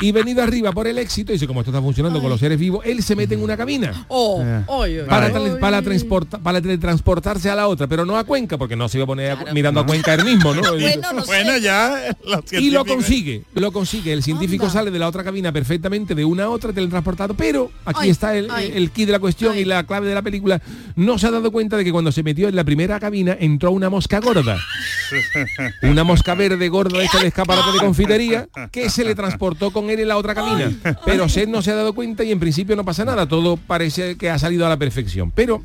Y 0.00 0.12
venido 0.12 0.44
arriba 0.44 0.70
por 0.70 0.86
el 0.86 0.96
éxito, 0.96 1.32
dice 1.32 1.48
como 1.48 1.58
esto 1.60 1.72
está 1.72 1.82
funcionando 1.82 2.20
con 2.20 2.30
los 2.30 2.38
seres 2.38 2.56
vivos, 2.56 2.84
él 2.86 3.02
se 3.02 3.16
mete 3.16 3.34
en 3.34 3.42
una 3.42 3.56
cabina. 3.56 4.04
Oh, 4.06 4.40
Eh. 4.46 4.62
oy, 4.68 4.98
oy, 5.00 5.08
Para, 5.08 5.26
oy. 5.26 5.32
tele- 5.32 5.56
para, 5.56 5.82
transporta- 5.82 6.38
para 6.38 6.60
teletransportarse 6.62 7.50
a 7.50 7.56
la 7.56 7.66
otra, 7.66 7.88
pero 7.88 8.04
no 8.04 8.16
a 8.16 8.22
Cuenca, 8.22 8.56
porque 8.56 8.76
no 8.76 8.88
se 8.88 8.98
iba 8.98 9.02
a 9.04 9.06
poner 9.08 9.32
a- 9.32 9.52
mirando 9.52 9.80
a 9.80 9.86
Cuenca 9.86 10.14
él 10.14 10.24
mismo, 10.24 10.54
¿no? 10.54 10.60
Bueno, 10.70 11.12
no 11.12 11.22
sé. 11.22 11.26
Bueno, 11.26 11.56
ya. 11.58 12.14
y 12.52 12.70
lo 12.70 12.84
consigue, 12.84 13.42
lo 13.54 13.67
consigue. 13.72 14.12
El 14.12 14.22
científico 14.22 14.68
sale 14.70 14.90
de 14.90 14.98
la 14.98 15.08
otra 15.08 15.24
cabina 15.24 15.52
perfectamente 15.52 16.14
de 16.14 16.24
una 16.24 16.44
a 16.44 16.50
otra 16.50 16.72
teletransportado, 16.72 17.34
pero 17.34 17.70
aquí 17.84 18.00
Ay, 18.02 18.10
está 18.10 18.36
el, 18.36 18.50
ay. 18.50 18.72
el 18.74 18.90
key 18.90 19.04
de 19.04 19.12
la 19.12 19.18
cuestión 19.18 19.56
y 19.56 19.64
la 19.64 19.84
clave 19.84 20.08
de 20.08 20.14
la 20.14 20.22
película. 20.22 20.60
No 20.96 21.18
se 21.18 21.26
ha 21.26 21.30
dado 21.30 21.50
cuenta 21.50 21.76
de 21.76 21.84
que 21.84 21.92
cuando 21.92 22.12
se 22.12 22.22
metió 22.22 22.48
en 22.48 22.56
la 22.56 22.64
primera 22.64 22.98
cabina 23.00 23.36
entró 23.38 23.70
una 23.70 23.90
mosca 23.90 24.20
gorda. 24.20 24.58
Una 25.82 26.04
mosca 26.04 26.34
verde 26.34 26.68
gorda 26.68 26.98
de 26.98 27.06
esta 27.06 27.20
de 27.20 27.28
escaparate 27.28 27.72
de 27.72 27.78
confitería 27.78 28.48
que 28.70 28.90
se 28.90 29.04
le 29.04 29.14
transportó 29.14 29.70
con 29.70 29.88
él 29.88 30.00
en 30.00 30.08
la 30.08 30.18
otra 30.18 30.34
cabina. 30.34 30.70
Pero 31.06 31.28
Seth 31.30 31.48
no 31.48 31.62
se 31.62 31.70
ha 31.70 31.76
dado 31.76 31.94
cuenta 31.94 32.24
y 32.24 32.32
en 32.32 32.38
principio 32.38 32.76
no 32.76 32.84
pasa 32.84 33.06
nada. 33.06 33.26
Todo 33.26 33.56
parece 33.56 34.16
que 34.16 34.28
ha 34.28 34.38
salido 34.38 34.66
a 34.66 34.68
la 34.68 34.76
perfección. 34.76 35.30
Pero 35.30 35.62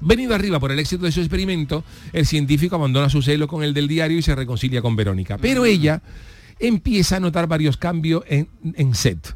Venido 0.00 0.34
arriba 0.34 0.60
por 0.60 0.70
el 0.70 0.78
éxito 0.78 1.06
de 1.06 1.12
su 1.12 1.20
experimento, 1.20 1.82
el 2.12 2.26
científico 2.26 2.76
abandona 2.76 3.08
su 3.08 3.22
celo 3.22 3.48
con 3.48 3.62
el 3.62 3.72
del 3.72 3.88
diario 3.88 4.18
y 4.18 4.22
se 4.22 4.34
reconcilia 4.34 4.82
con 4.82 4.94
Verónica. 4.94 5.38
Pero 5.38 5.64
ella 5.64 6.02
empieza 6.58 7.16
a 7.16 7.20
notar 7.20 7.46
varios 7.46 7.76
cambios 7.76 8.24
en, 8.28 8.48
en 8.62 8.94
Seth 8.94 9.34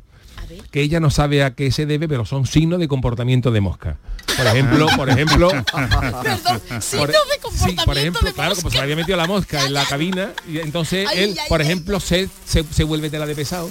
que 0.70 0.82
ella 0.82 1.00
no 1.00 1.10
sabe 1.10 1.42
a 1.42 1.54
qué 1.54 1.72
se 1.72 1.86
debe, 1.86 2.08
pero 2.08 2.24
son 2.24 2.46
signos 2.46 2.78
de 2.78 2.86
comportamiento 2.88 3.50
de 3.50 3.60
mosca. 3.60 3.96
Por 4.36 4.46
ejemplo, 4.46 4.86
por 4.96 5.10
ejemplo, 5.10 5.48
Perdón, 5.72 6.62
signos 6.80 7.10
de 7.10 7.12
sí, 7.12 7.42
comportamiento 7.42 7.84
por 7.84 7.98
ejemplo, 7.98 8.26
de 8.28 8.32
claro, 8.32 8.54
como 8.54 8.70
se 8.70 8.76
le 8.76 8.82
había 8.82 8.96
metido 8.96 9.16
la 9.16 9.26
mosca 9.26 9.64
en 9.64 9.74
la 9.74 9.84
cabina, 9.86 10.30
y 10.48 10.58
entonces 10.58 11.08
Ay, 11.10 11.24
él, 11.24 11.36
ay, 11.38 11.48
por 11.48 11.60
ay. 11.60 11.66
ejemplo, 11.66 11.98
se, 12.00 12.28
se, 12.46 12.64
se 12.64 12.84
vuelve 12.84 13.10
tela 13.10 13.26
de 13.26 13.34
pesado. 13.34 13.68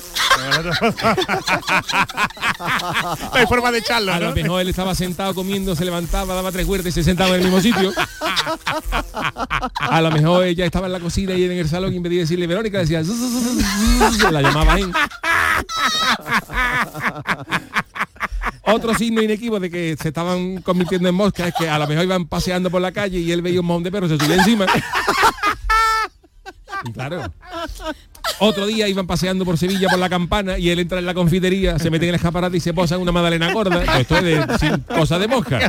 No 0.61 0.71
hay 3.33 3.45
forma 3.47 3.71
de 3.71 3.79
echarlo, 3.79 4.13
A 4.13 4.19
lo 4.19 4.33
mejor 4.33 4.61
él 4.61 4.69
estaba 4.69 4.93
sentado 4.95 5.33
comiendo, 5.33 5.75
se 5.75 5.85
levantaba, 5.85 6.33
daba 6.35 6.51
tres 6.51 6.65
vueltas 6.67 6.89
y 6.89 6.91
se 6.93 7.03
sentaba 7.03 7.29
en 7.31 7.35
el 7.35 7.43
mismo 7.43 7.61
sitio. 7.61 7.91
A 9.79 10.01
lo 10.01 10.11
mejor 10.11 10.43
ella 10.45 10.65
estaba 10.65 10.87
en 10.87 10.93
la 10.93 10.99
cocina 10.99 11.33
y 11.33 11.43
en 11.45 11.51
el 11.51 11.67
salón 11.67 11.93
y 11.93 11.97
en 11.97 12.03
vez 12.03 12.11
de 12.11 12.17
decirle 12.19 12.47
Verónica 12.47 12.79
decía 12.79 13.03
"Zuz, 13.03 13.17
zuz, 13.17 13.31
zuz, 13.31 13.43
zuz", 13.43 13.63
zuz", 14.21 14.31
la 14.31 14.41
llamaba 14.41 14.79
en. 14.79 14.91
Otro 18.63 18.93
signo 18.93 19.21
inequívoco 19.21 19.59
de 19.59 19.69
que 19.71 19.97
se 19.99 20.09
estaban 20.09 20.61
convirtiendo 20.61 21.09
en 21.09 21.15
moscas 21.15 21.47
es 21.47 21.53
que 21.57 21.69
a 21.69 21.79
lo 21.79 21.87
mejor 21.87 22.03
iban 22.03 22.25
paseando 22.27 22.69
por 22.69 22.81
la 22.81 22.91
calle 22.91 23.17
y 23.19 23.31
él 23.31 23.41
veía 23.41 23.61
un 23.61 23.65
mojón 23.65 23.83
de 23.83 23.91
perro, 23.91 24.07
se 24.07 24.17
subía 24.17 24.35
encima. 24.35 24.65
Claro. 26.93 27.33
Otro 28.39 28.67
día 28.67 28.87
iban 28.87 29.05
paseando 29.05 29.43
por 29.43 29.57
Sevilla 29.57 29.89
por 29.89 29.99
la 29.99 30.07
campana 30.07 30.57
y 30.57 30.69
él 30.69 30.79
entra 30.79 30.99
en 30.99 31.05
la 31.05 31.13
confitería, 31.13 31.77
se 31.77 31.89
mete 31.89 32.05
en 32.05 32.09
el 32.09 32.15
escaparate 32.15 32.55
y 32.57 32.59
se 32.61 32.73
posa 32.73 32.95
en 32.95 33.01
una 33.01 33.11
magdalena 33.11 33.51
gorda. 33.51 33.83
Esto 33.99 34.17
es 34.17 34.23
de, 34.23 34.57
sin- 34.59 34.77
cosa 34.83 35.19
de 35.19 35.27
mosca. 35.27 35.59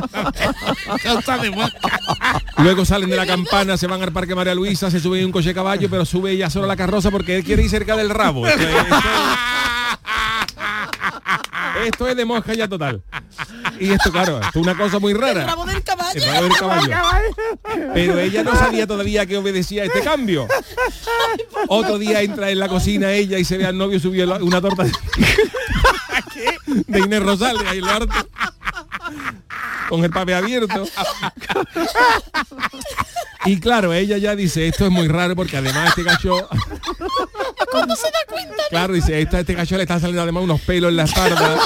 Cosa 1.03 1.37
de 1.39 1.49
mosca. 1.49 1.79
Luego 2.57 2.85
salen 2.85 3.09
de 3.09 3.17
la 3.17 3.25
campana, 3.25 3.75
se 3.77 3.87
van 3.87 4.01
al 4.01 4.13
Parque 4.13 4.35
María 4.35 4.55
Luisa, 4.55 4.89
se 4.91 4.99
suben 5.01 5.19
en 5.21 5.25
un 5.27 5.31
coche 5.33 5.53
caballo, 5.53 5.89
pero 5.89 6.05
sube 6.05 6.31
ella 6.31 6.49
solo 6.49 6.65
a 6.65 6.67
la 6.69 6.77
carroza 6.77 7.11
porque 7.11 7.35
él 7.37 7.43
quiere 7.43 7.63
ir 7.63 7.69
cerca 7.69 7.97
del 7.97 8.09
rabo. 8.09 8.47
Esto 8.47 8.61
es, 8.61 8.69
esto 8.75 8.95
es- 8.95 9.03
esto 11.85 12.07
es 12.07 12.15
de 12.15 12.25
mosca 12.25 12.53
ya 12.53 12.67
total. 12.67 13.03
Y 13.79 13.91
esto, 13.91 14.11
claro, 14.11 14.39
esto 14.39 14.59
es 14.59 14.65
una 14.67 14.77
cosa 14.77 14.99
muy 14.99 15.13
rara. 15.13 15.41
El 15.41 15.47
rabo 15.47 15.65
del 15.65 15.83
caballo. 15.83 16.23
El 16.23 16.23
rabo 16.23 16.43
del 16.43 16.57
caballo. 16.57 16.95
Pero 17.93 18.19
ella 18.19 18.43
no 18.43 18.55
sabía 18.55 18.85
todavía 18.87 19.25
que 19.25 19.37
obedecía 19.37 19.83
a 19.83 19.85
este 19.85 20.01
cambio. 20.01 20.47
Otro 21.67 21.97
día 21.97 22.21
entra 22.21 22.49
en 22.49 22.59
la 22.59 22.67
cocina 22.67 23.11
ella 23.11 23.37
y 23.39 23.45
se 23.45 23.57
ve 23.57 23.65
al 23.65 23.77
novio 23.77 23.99
subió 23.99 24.25
una 24.43 24.61
torta 24.61 24.83
de, 26.87 26.99
Inés 26.99 27.23
Rosales 27.23 27.63
ahí 27.67 27.79
en 27.79 27.85
lo 27.85 27.91
harto, 27.91 28.27
con 29.89 30.03
el 30.03 30.11
papel 30.11 30.35
abierto. 30.35 30.85
Y 33.45 33.59
claro, 33.59 33.91
ella 33.91 34.17
ya 34.17 34.35
dice, 34.35 34.67
esto 34.67 34.85
es 34.85 34.91
muy 34.91 35.07
raro 35.07 35.35
porque 35.35 35.57
además 35.57 35.89
este 35.89 36.03
cacho, 36.03 36.47
¿Cómo 37.71 37.95
se 37.95 38.07
da 38.07 38.19
cuenta? 38.29 38.63
claro, 38.69 38.93
dice, 38.93 39.19
esta, 39.19 39.39
este 39.39 39.55
cacho 39.55 39.77
le 39.77 39.83
está 39.83 39.99
saliendo 39.99 40.21
además 40.21 40.43
unos 40.43 40.61
pelos 40.61 40.89
en 40.89 40.97
la 40.97 41.03
espalda, 41.03 41.59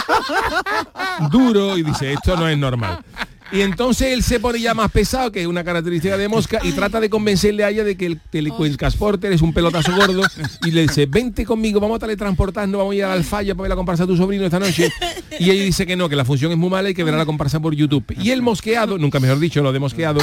duro, 1.29 1.77
y 1.77 1.83
dice, 1.83 2.13
esto 2.13 2.37
no 2.37 2.47
es 2.47 2.57
normal. 2.57 3.03
Y 3.51 3.61
entonces 3.61 4.07
él 4.13 4.23
se 4.23 4.39
pone 4.39 4.59
ya 4.59 4.73
más 4.73 4.91
pesado, 4.91 5.31
que 5.31 5.41
es 5.41 5.47
una 5.47 5.63
característica 5.63 6.17
de 6.17 6.27
mosca, 6.27 6.59
y 6.63 6.71
trata 6.71 6.99
de 6.99 7.09
convencerle 7.09 7.63
a 7.63 7.69
ella 7.69 7.83
de 7.83 7.95
que 7.95 8.05
el 8.07 8.19
telecasporter 8.19 9.31
es 9.31 9.41
un 9.41 9.53
pelotazo 9.53 9.95
gordo, 9.95 10.23
y 10.65 10.71
le 10.71 10.83
dice, 10.83 11.05
vente 11.05 11.45
conmigo, 11.45 11.79
vamos 11.79 11.97
a 11.97 11.99
teletransportarnos, 11.99 12.77
vamos 12.77 12.93
a 12.93 12.95
ir 12.95 13.03
a 13.03 13.07
la 13.09 13.13
alfaya 13.13 13.53
para 13.53 13.63
ver 13.63 13.69
la 13.69 13.75
comparsa 13.75 14.03
a 14.03 14.07
tu 14.07 14.17
sobrino 14.17 14.45
esta 14.45 14.59
noche. 14.59 14.91
Y 15.39 15.49
ella 15.51 15.63
dice 15.63 15.85
que 15.85 15.95
no, 15.95 16.09
que 16.09 16.15
la 16.15 16.25
función 16.25 16.51
es 16.51 16.57
muy 16.57 16.69
mala 16.69 16.89
y 16.89 16.93
que 16.93 17.03
verá 17.03 17.17
la 17.17 17.25
comparsa 17.25 17.59
por 17.59 17.75
YouTube. 17.75 18.03
Y 18.19 18.31
el 18.31 18.41
mosqueado, 18.41 18.97
nunca 18.97 19.19
mejor 19.19 19.39
dicho, 19.39 19.61
lo 19.61 19.71
de 19.71 19.79
mosqueado, 19.79 20.21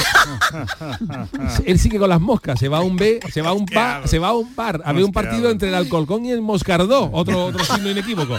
él 1.65 1.79
sigue 1.79 1.97
con 1.99 2.09
las 2.09 2.19
moscas, 2.21 2.59
se 2.59 2.67
va 2.67 2.79
a 2.79 2.81
un 2.81 2.95
B, 2.97 3.19
se 3.31 3.41
va 3.41 3.49
a 3.49 3.53
un 3.53 3.65
bar, 3.65 4.07
se 4.07 4.19
va 4.19 4.29
a 4.29 4.33
un 4.33 4.53
bar, 4.55 4.81
a 4.83 4.91
ver 4.93 5.03
un 5.03 5.11
partido 5.11 5.49
entre 5.49 5.69
el 5.69 5.75
Alcolcón 5.75 6.25
y 6.25 6.31
el 6.31 6.41
Moscardó, 6.41 7.09
otro 7.11 7.45
otro 7.45 7.63
signo 7.63 7.89
inequívoco. 7.89 8.37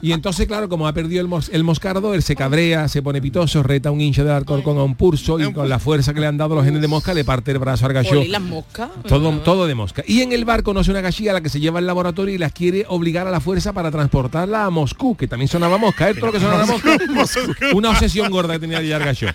Y 0.00 0.12
entonces, 0.12 0.46
claro, 0.46 0.68
como 0.68 0.86
ha 0.88 0.92
perdido 0.92 1.20
el, 1.20 1.28
mos- 1.28 1.50
el 1.52 1.64
Moscardo, 1.64 2.14
él 2.14 2.22
se 2.22 2.34
cabrea, 2.34 2.88
se 2.88 3.02
pone 3.02 3.20
pitoso, 3.42 3.62
reta 3.62 3.88
a 3.88 3.92
un 3.92 4.00
hincha 4.00 4.22
del 4.22 4.32
Alcorcón 4.32 4.78
a 4.78 4.84
un 4.84 4.94
pulso 4.94 5.38
y 5.40 5.52
con 5.52 5.68
la 5.68 5.78
fuerza 5.78 6.14
que 6.14 6.20
le 6.20 6.26
han 6.26 6.36
dado 6.36 6.54
los 6.54 6.64
genes 6.64 6.80
de 6.80 6.88
mosca 6.88 7.12
le 7.14 7.24
parte 7.24 7.50
el 7.50 7.58
brazo 7.58 7.86
al 7.86 7.92
gallo. 7.92 8.08
Jolín, 8.10 8.30
las 8.32 8.40
moscas. 8.42 8.90
Todo, 9.08 9.30
todo 9.40 9.66
de 9.66 9.74
mosca. 9.74 10.02
Y 10.06 10.20
en 10.22 10.32
el 10.32 10.44
bar 10.44 10.62
conoce 10.62 10.90
una 10.90 11.00
gallina 11.00 11.32
a 11.32 11.34
la 11.34 11.40
que 11.40 11.48
se 11.48 11.58
lleva 11.60 11.78
al 11.78 11.86
laboratorio 11.86 12.34
y 12.34 12.38
las 12.38 12.52
quiere 12.52 12.84
obligar 12.88 13.26
a 13.26 13.30
la 13.30 13.40
fuerza 13.40 13.72
para 13.72 13.90
transportarla 13.90 14.64
a 14.66 14.70
Moscú, 14.70 15.16
que 15.16 15.26
también 15.26 15.48
sonaba 15.48 15.78
mosca. 15.78 16.08
¿eh? 16.10 16.14
Todo 16.14 16.26
lo 16.26 16.32
que 16.32 16.40
sonaba 16.40 16.66
mosca. 16.66 16.96
una 17.74 17.90
obsesión 17.90 18.30
gorda 18.30 18.54
que 18.54 18.60
tenía 18.60 18.80
de 18.80 18.88
gallo. 18.88 19.28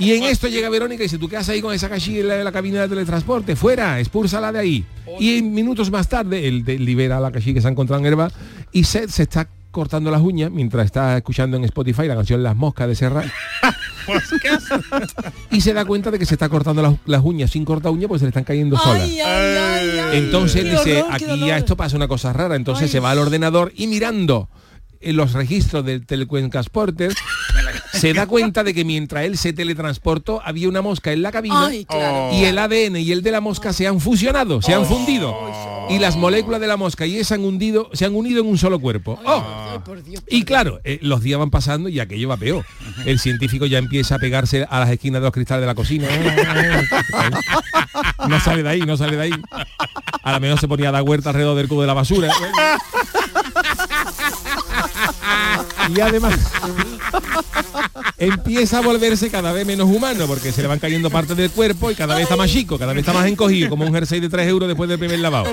Y 0.00 0.12
en 0.12 0.24
esto 0.24 0.48
llega 0.48 0.68
Verónica 0.68 1.02
y 1.02 1.06
dice, 1.06 1.18
¿tú 1.18 1.28
qué 1.28 1.36
haces 1.36 1.50
ahí 1.50 1.60
con 1.60 1.74
esa 1.74 1.88
gallina 1.88 2.18
en 2.20 2.28
la, 2.28 2.44
la 2.44 2.52
cabina 2.52 2.80
de 2.82 2.88
teletransporte? 2.88 3.56
Fuera, 3.56 3.98
expúrsala 4.00 4.52
de 4.52 4.58
ahí. 4.58 4.84
Y 5.18 5.38
en 5.38 5.52
minutos 5.52 5.90
más 5.90 6.08
tarde, 6.08 6.46
él 6.46 6.64
de- 6.64 6.78
libera 6.78 7.16
a 7.16 7.20
la 7.20 7.30
gallina 7.30 7.54
que 7.54 7.60
se 7.60 7.68
ha 7.68 7.70
encontrado 7.70 8.00
en 8.00 8.06
el 8.06 8.14
bar 8.16 8.32
y 8.72 8.84
Seth 8.84 9.10
se 9.10 9.22
está 9.24 9.48
cortando 9.78 10.10
las 10.10 10.20
uñas 10.20 10.50
mientras 10.50 10.86
está 10.86 11.16
escuchando 11.16 11.56
en 11.56 11.62
Spotify 11.62 12.08
la 12.08 12.16
canción 12.16 12.42
Las 12.42 12.56
Moscas 12.56 12.88
de 12.88 12.96
Serra 12.96 13.22
y 15.52 15.60
se 15.60 15.72
da 15.72 15.84
cuenta 15.84 16.10
de 16.10 16.18
que 16.18 16.26
se 16.26 16.34
está 16.34 16.48
cortando 16.48 16.82
las, 16.82 16.94
las 17.06 17.22
uñas 17.22 17.52
sin 17.52 17.64
cortar 17.64 17.92
uña 17.92 18.08
pues 18.08 18.18
se 18.18 18.24
le 18.24 18.30
están 18.30 18.42
cayendo 18.42 18.76
solas. 18.76 19.02
Ay, 19.02 19.20
ay, 19.20 19.56
ay, 19.56 19.98
ay. 19.98 20.18
Entonces 20.18 20.64
dice, 20.64 21.02
horror, 21.02 21.14
aquí 21.14 21.46
ya 21.46 21.58
esto 21.58 21.76
pasa 21.76 21.94
una 21.94 22.08
cosa 22.08 22.32
rara. 22.32 22.56
Entonces 22.56 22.90
se 22.90 22.98
va 22.98 23.12
al 23.12 23.18
ordenador 23.18 23.72
y 23.76 23.86
mirando 23.86 24.48
en 25.00 25.16
los 25.16 25.32
registros 25.32 25.84
del 25.84 26.04
Telecuencasporter 26.06 27.14
se 27.98 28.12
da 28.14 28.26
cuenta 28.26 28.64
de 28.64 28.74
que 28.74 28.84
mientras 28.84 29.24
él 29.24 29.38
se 29.38 29.52
teletransportó 29.52 30.40
había 30.44 30.68
una 30.68 30.82
mosca 30.82 31.12
en 31.12 31.22
la 31.22 31.30
cabina 31.32 31.66
Ay, 31.66 31.84
claro. 31.84 32.34
y 32.34 32.44
el 32.44 32.58
ADN 32.58 32.96
y 32.96 33.12
el 33.12 33.22
de 33.22 33.30
la 33.30 33.40
mosca 33.40 33.72
se 33.72 33.86
han 33.86 34.00
fusionado, 34.00 34.62
se 34.62 34.74
han 34.74 34.86
fundido. 34.86 35.36
Y 35.90 35.98
las 35.98 36.16
moléculas 36.16 36.60
de 36.60 36.66
la 36.66 36.76
mosca 36.76 37.06
y 37.06 37.16
esa 37.16 37.36
han 37.36 37.44
hundido, 37.44 37.88
se 37.94 38.04
han 38.04 38.14
unido 38.14 38.42
en 38.42 38.46
un 38.46 38.58
solo 38.58 38.78
cuerpo. 38.78 39.18
¡Oh! 39.24 39.42
Y 40.28 40.42
claro, 40.44 40.80
eh, 40.84 40.98
los 41.00 41.22
días 41.22 41.38
van 41.38 41.48
pasando 41.50 41.88
y 41.88 41.98
aquello 41.98 42.28
va 42.28 42.36
peor. 42.36 42.64
El 43.06 43.18
científico 43.18 43.64
ya 43.64 43.78
empieza 43.78 44.16
a 44.16 44.18
pegarse 44.18 44.66
a 44.68 44.80
las 44.80 44.90
esquinas 44.90 45.22
de 45.22 45.26
los 45.26 45.32
cristales 45.32 45.62
de 45.62 45.66
la 45.66 45.74
cocina. 45.74 46.08
No 48.28 48.38
sale 48.40 48.62
de 48.62 48.68
ahí, 48.68 48.80
no 48.82 48.96
sale 48.96 49.16
de 49.16 49.22
ahí. 49.22 49.30
A 50.22 50.32
lo 50.32 50.40
mejor 50.40 50.60
se 50.60 50.68
ponía 50.68 50.90
a 50.90 50.92
dar 50.92 51.02
huerta 51.02 51.30
alrededor 51.30 51.56
del 51.56 51.68
cubo 51.68 51.80
de 51.80 51.86
la 51.86 51.94
basura. 51.94 52.28
Y 55.94 56.00
además, 56.00 56.34
empieza 58.18 58.78
a 58.78 58.80
volverse 58.82 59.30
cada 59.30 59.52
vez 59.52 59.66
menos 59.66 59.88
humano 59.88 60.26
porque 60.26 60.52
se 60.52 60.62
le 60.62 60.68
van 60.68 60.78
cayendo 60.78 61.10
partes 61.10 61.36
del 61.36 61.50
cuerpo 61.50 61.90
y 61.90 61.94
cada 61.94 62.14
vez 62.14 62.24
está 62.24 62.36
más 62.36 62.50
chico, 62.50 62.78
cada 62.78 62.92
vez 62.92 63.00
está 63.00 63.12
más 63.12 63.26
encogido, 63.26 63.68
como 63.68 63.84
un 63.84 63.92
jersey 63.92 64.20
de 64.20 64.28
3 64.28 64.48
euros 64.48 64.68
después 64.68 64.88
del 64.88 64.98
primer 64.98 65.18
lavado. 65.20 65.46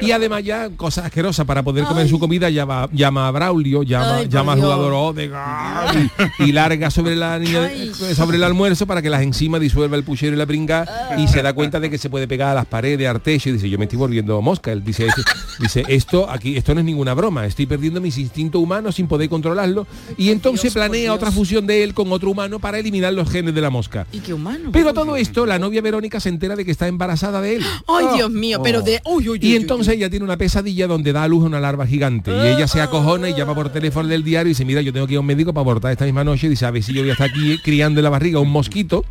Y 0.00 0.10
además 0.12 0.42
ya 0.44 0.70
cosas 0.70 1.06
asquerosas 1.06 1.46
para 1.46 1.62
poder 1.62 1.84
comer 1.84 2.08
su 2.08 2.18
comida 2.18 2.50
llama, 2.50 2.88
llama 2.92 3.28
a 3.28 3.30
Braulio, 3.30 3.82
llama, 3.82 4.16
Ay, 4.18 4.28
llama 4.28 4.52
al 4.54 4.60
jugador 4.60 5.14
y, 6.38 6.44
y 6.44 6.52
larga 6.52 6.90
sobre 6.90 7.16
la 7.16 7.38
niña 7.38 7.70
sobre 8.14 8.36
el 8.36 8.44
almuerzo 8.44 8.86
para 8.86 9.02
que 9.02 9.10
las 9.10 9.22
enzimas 9.22 9.60
disuelva 9.60 9.96
el 9.96 10.04
puchero 10.04 10.34
y 10.34 10.38
la 10.38 10.46
pringa 10.46 10.86
y 11.18 11.28
se 11.28 11.42
da 11.42 11.52
cuenta 11.52 11.80
de 11.80 11.90
que 11.90 11.98
se 11.98 12.10
puede 12.10 12.26
pegar 12.28 12.48
a 12.50 12.54
las 12.54 12.66
paredes, 12.66 13.06
arteche 13.08 13.50
y 13.50 13.52
dice, 13.54 13.68
yo 13.68 13.78
me 13.78 13.84
estoy 13.84 13.98
volviendo 13.98 14.40
mosca. 14.42 14.72
Él 14.72 14.82
dice, 14.84 15.06
"Este- 15.06 15.22
dice, 15.58 15.84
esto 15.88 16.28
aquí, 16.30 16.56
esto 16.56 16.74
no 16.74 16.80
es 16.80 16.86
ninguna 16.86 17.14
broma, 17.14 17.46
estoy 17.46 17.66
perdiendo 17.66 18.00
mis 18.00 18.18
instintos 18.18 18.62
humanos 18.62 18.96
sin 18.96 19.06
poder 19.06 19.28
controlarlo. 19.28 19.86
Y 20.16 20.30
entonces 20.30 20.72
planea 20.72 21.12
otra 21.12 21.30
fusión 21.30 21.66
de 21.66 21.82
él 21.82 21.94
con 21.94 22.12
otro 22.12 22.30
humano 22.30 22.58
para 22.58 22.78
eliminar 22.78 23.12
los 23.12 23.30
genes 23.30 23.54
de 23.54 23.60
la 23.60 23.70
mosca. 23.70 24.06
Y 24.12 24.20
qué 24.20 24.34
humano. 24.34 24.70
Pero 24.72 24.92
todo 24.92 25.16
esto, 25.16 25.46
la 25.46 25.58
novia 25.58 25.80
Verónica 25.80 26.20
se 26.20 26.28
entera 26.28 26.56
de 26.56 26.64
que 26.64 26.70
está 26.70 26.88
embarazada 26.88 27.40
de 27.40 27.56
él. 27.56 27.64
Ay, 27.86 28.06
Dios 28.16 28.30
mío, 28.30 28.60
pero 28.62 28.82
de... 28.82 29.00
Uy, 29.04 29.28
uy, 29.28 29.38
Y 29.40 29.50
uy, 29.50 29.56
entonces 29.56 29.94
ella 29.94 30.10
tiene 30.10 30.24
una 30.24 30.36
pesadilla 30.36 30.86
donde 30.86 31.12
da 31.12 31.24
a 31.24 31.28
luz 31.28 31.44
a 31.44 31.46
una 31.46 31.60
larva 31.60 31.86
gigante. 31.86 32.30
Y 32.30 32.48
ella 32.48 32.66
se 32.66 32.80
acojona 32.80 33.28
y 33.28 33.34
llama 33.34 33.54
por 33.54 33.70
teléfono 33.70 34.08
del 34.08 34.22
diario 34.22 34.48
y 34.48 34.52
dice, 34.52 34.64
mira, 34.64 34.80
yo 34.80 34.92
tengo 34.92 35.06
que 35.06 35.14
ir 35.14 35.18
a 35.18 35.20
un 35.20 35.26
médico 35.26 35.52
para 35.52 35.62
abortar 35.62 35.92
esta 35.92 36.04
misma 36.04 36.24
noche. 36.24 36.46
Y 36.46 36.50
dice, 36.50 36.66
a 36.66 36.70
ver 36.70 36.82
si 36.82 36.92
yo 36.92 37.02
voy 37.02 37.10
a 37.10 37.12
estar 37.12 37.28
aquí 37.28 37.58
criando 37.62 38.00
en 38.00 38.04
la 38.04 38.10
barriga 38.10 38.40
un 38.40 38.50
mosquito. 38.50 39.04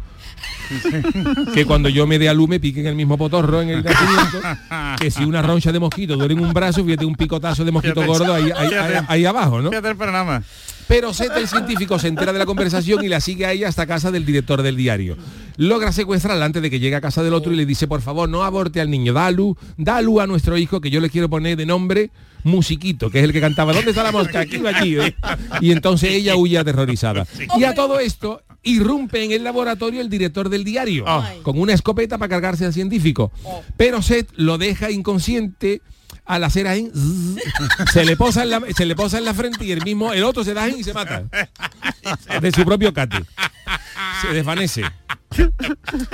que 1.54 1.66
cuando 1.66 1.90
yo 1.90 2.06
me 2.08 2.20
dé 2.20 2.30
a 2.30 2.34
luz 2.34 2.50
me 2.50 2.60
pique 2.60 2.80
en 2.82 2.88
el 2.88 2.96
mismo 2.96 3.18
potorro 3.18 3.62
en 3.62 3.70
el 3.70 3.84
nacimiento. 3.84 4.42
que 5.00 5.12
si 5.12 5.24
una 5.24 5.42
roncha 5.42 5.72
de 5.72 5.80
mosquito 5.80 6.16
duele 6.18 6.34
en 6.34 6.42
un 6.42 6.54
brazo, 6.54 6.84
fíjate 6.84 7.06
un 7.06 7.16
picotazo 7.16 7.64
de 7.66 7.72
mosquito 7.72 8.02
Fíjate. 8.02 8.08
gordo 8.20 8.34
ahí, 8.34 8.52
ahí- 8.56 8.70
Fíjate. 8.70 8.98
ahí- 8.98 9.06
ahí 9.08 9.26
abajo, 9.26 9.62
¿no? 9.62 9.70
Fíjate 9.70 9.90
el 9.90 9.96
panorama. 9.96 10.44
Pero 10.88 11.14
Zeta, 11.14 11.38
el 11.40 11.50
científico, 11.50 12.00
se 12.00 12.08
entera 12.08 12.32
de 12.32 12.40
la 12.40 12.46
conversación 12.46 13.04
y 13.04 13.10
la 13.10 13.20
sigue 13.20 13.46
a 13.46 13.52
ella 13.52 13.68
hasta 13.68 13.86
casa 13.86 14.10
del 14.10 14.26
director 14.26 14.62
del 14.62 14.78
diario. 14.78 15.18
Logra 15.58 15.92
secuestrarla 15.92 16.46
antes 16.46 16.62
de 16.62 16.70
que 16.70 16.80
llegue 16.80 16.96
a 16.96 17.02
casa 17.02 17.24
del 17.24 17.34
otro 17.34 17.52
y 17.52 17.58
le 17.58 17.66
dice, 17.66 17.88
por 17.88 18.02
favor, 18.02 18.30
no 18.30 18.44
aborte 18.46 18.80
al 18.80 18.90
niño, 18.90 19.12
da 19.12 19.30
luz, 19.32 19.58
da 19.76 20.02
luz 20.02 20.22
a 20.22 20.28
nuestro 20.28 20.58
hijo, 20.58 20.80
que 20.80 20.90
yo 20.90 21.02
le 21.02 21.10
quiero 21.10 21.30
poner 21.30 21.58
de 21.58 21.66
nombre 21.66 22.10
Musiquito, 22.44 23.10
que 23.10 23.18
es 23.18 23.26
el 23.26 23.34
que 23.34 23.42
cantaba, 23.42 23.74
¿dónde 23.74 23.90
está 23.92 24.04
la 24.04 24.14
mosca? 24.14 24.40
Aquí 24.40 24.58
o 24.58 24.68
allí. 24.70 24.98
¿eh? 24.98 25.16
Y 25.60 25.72
entonces 25.72 26.12
ella 26.12 26.38
huye 26.38 26.58
aterrorizada. 26.58 27.28
Y 27.58 27.66
a 27.66 27.74
todo 27.74 28.00
esto 28.00 28.42
irrumpe 28.68 29.24
en 29.24 29.32
el 29.32 29.44
laboratorio 29.44 30.02
el 30.02 30.10
director 30.10 30.50
del 30.50 30.64
diario, 30.64 31.06
con 31.44 31.60
una 31.60 31.74
escopeta 31.74 32.18
para 32.18 32.30
cargarse 32.30 32.66
al 32.66 32.74
científico. 32.74 33.32
Pero 33.76 34.02
Seth 34.02 34.30
lo 34.36 34.58
deja 34.58 34.92
inconsciente 34.92 35.82
al 36.26 36.44
hacer 36.44 36.68
ahí 36.68 36.92
se 37.94 38.04
le 38.04 38.18
posa 38.18 38.44
en 38.44 38.50
la, 38.50 38.62
se 38.76 38.86
le 38.86 38.96
posa 38.96 39.18
en 39.18 39.24
la 39.24 39.34
frente 39.34 39.64
y 39.64 39.72
el 39.72 39.82
mismo 39.82 40.12
el 40.12 40.26
otro 40.26 40.44
se 40.44 40.54
da 40.54 40.64
ahí 40.64 40.76
y 40.80 40.84
se 40.84 40.94
mata. 40.94 41.24
De 42.42 42.52
su 42.52 42.66
propio 42.66 42.94
cate. 42.94 43.24
Se 44.22 44.34
desvanece 44.34 44.84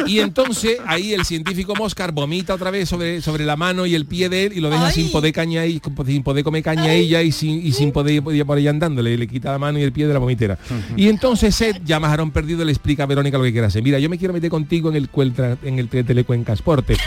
y 0.08 0.20
entonces 0.20 0.78
ahí 0.86 1.14
el 1.14 1.24
científico 1.26 1.76
Moscar 1.76 2.12
vomita 2.12 2.54
otra 2.56 2.72
vez 2.72 2.90
sobre, 2.90 3.22
sobre 3.22 3.46
la 3.46 3.56
mano 3.56 3.86
y 3.86 3.96
el 3.96 4.06
pie 4.06 4.28
de 4.30 4.46
él 4.46 4.54
y 4.56 4.60
lo 4.60 4.70
deja 4.70 4.92
sin 4.92 5.12
poder 5.12 5.32
caña 5.34 5.66
y 5.66 5.80
sin 6.06 6.24
poder 6.24 6.44
comer 6.44 6.64
caña 6.64 6.92
ella 6.94 7.22
y 7.22 7.32
sin, 7.32 7.66
y 7.66 7.72
sin 7.74 7.92
poder 7.92 8.16
ir 8.34 8.46
por 8.46 8.58
ahí 8.58 8.68
andándole, 8.68 9.18
le 9.18 9.28
quita 9.28 9.52
la 9.52 9.60
mano 9.60 9.80
y 9.80 9.84
el 9.84 9.92
pie 9.92 10.08
de 10.08 10.14
la 10.14 10.20
vomitera. 10.20 10.58
Y 10.98 11.08
entonces 11.10 11.56
Seth, 11.56 11.82
ya 11.86 12.00
Majarón 12.00 12.32
perdido, 12.32 12.66
le 12.66 12.72
explica 12.72 13.04
a 13.04 13.06
Verónica 13.06 13.38
lo 13.38 13.44
que 13.44 13.52
quiere 13.52 13.68
hacer. 13.68 13.84
Mira, 13.84 14.00
yo 14.00 14.10
me 14.10 14.18
quiero 14.18 14.34
meter 14.34 14.50
contigo 14.50 14.90
en 14.90 14.96
el, 14.96 15.10
en 15.64 15.80
el 15.80 15.88
te- 15.90 16.04
telecuencasporte, 16.04 16.98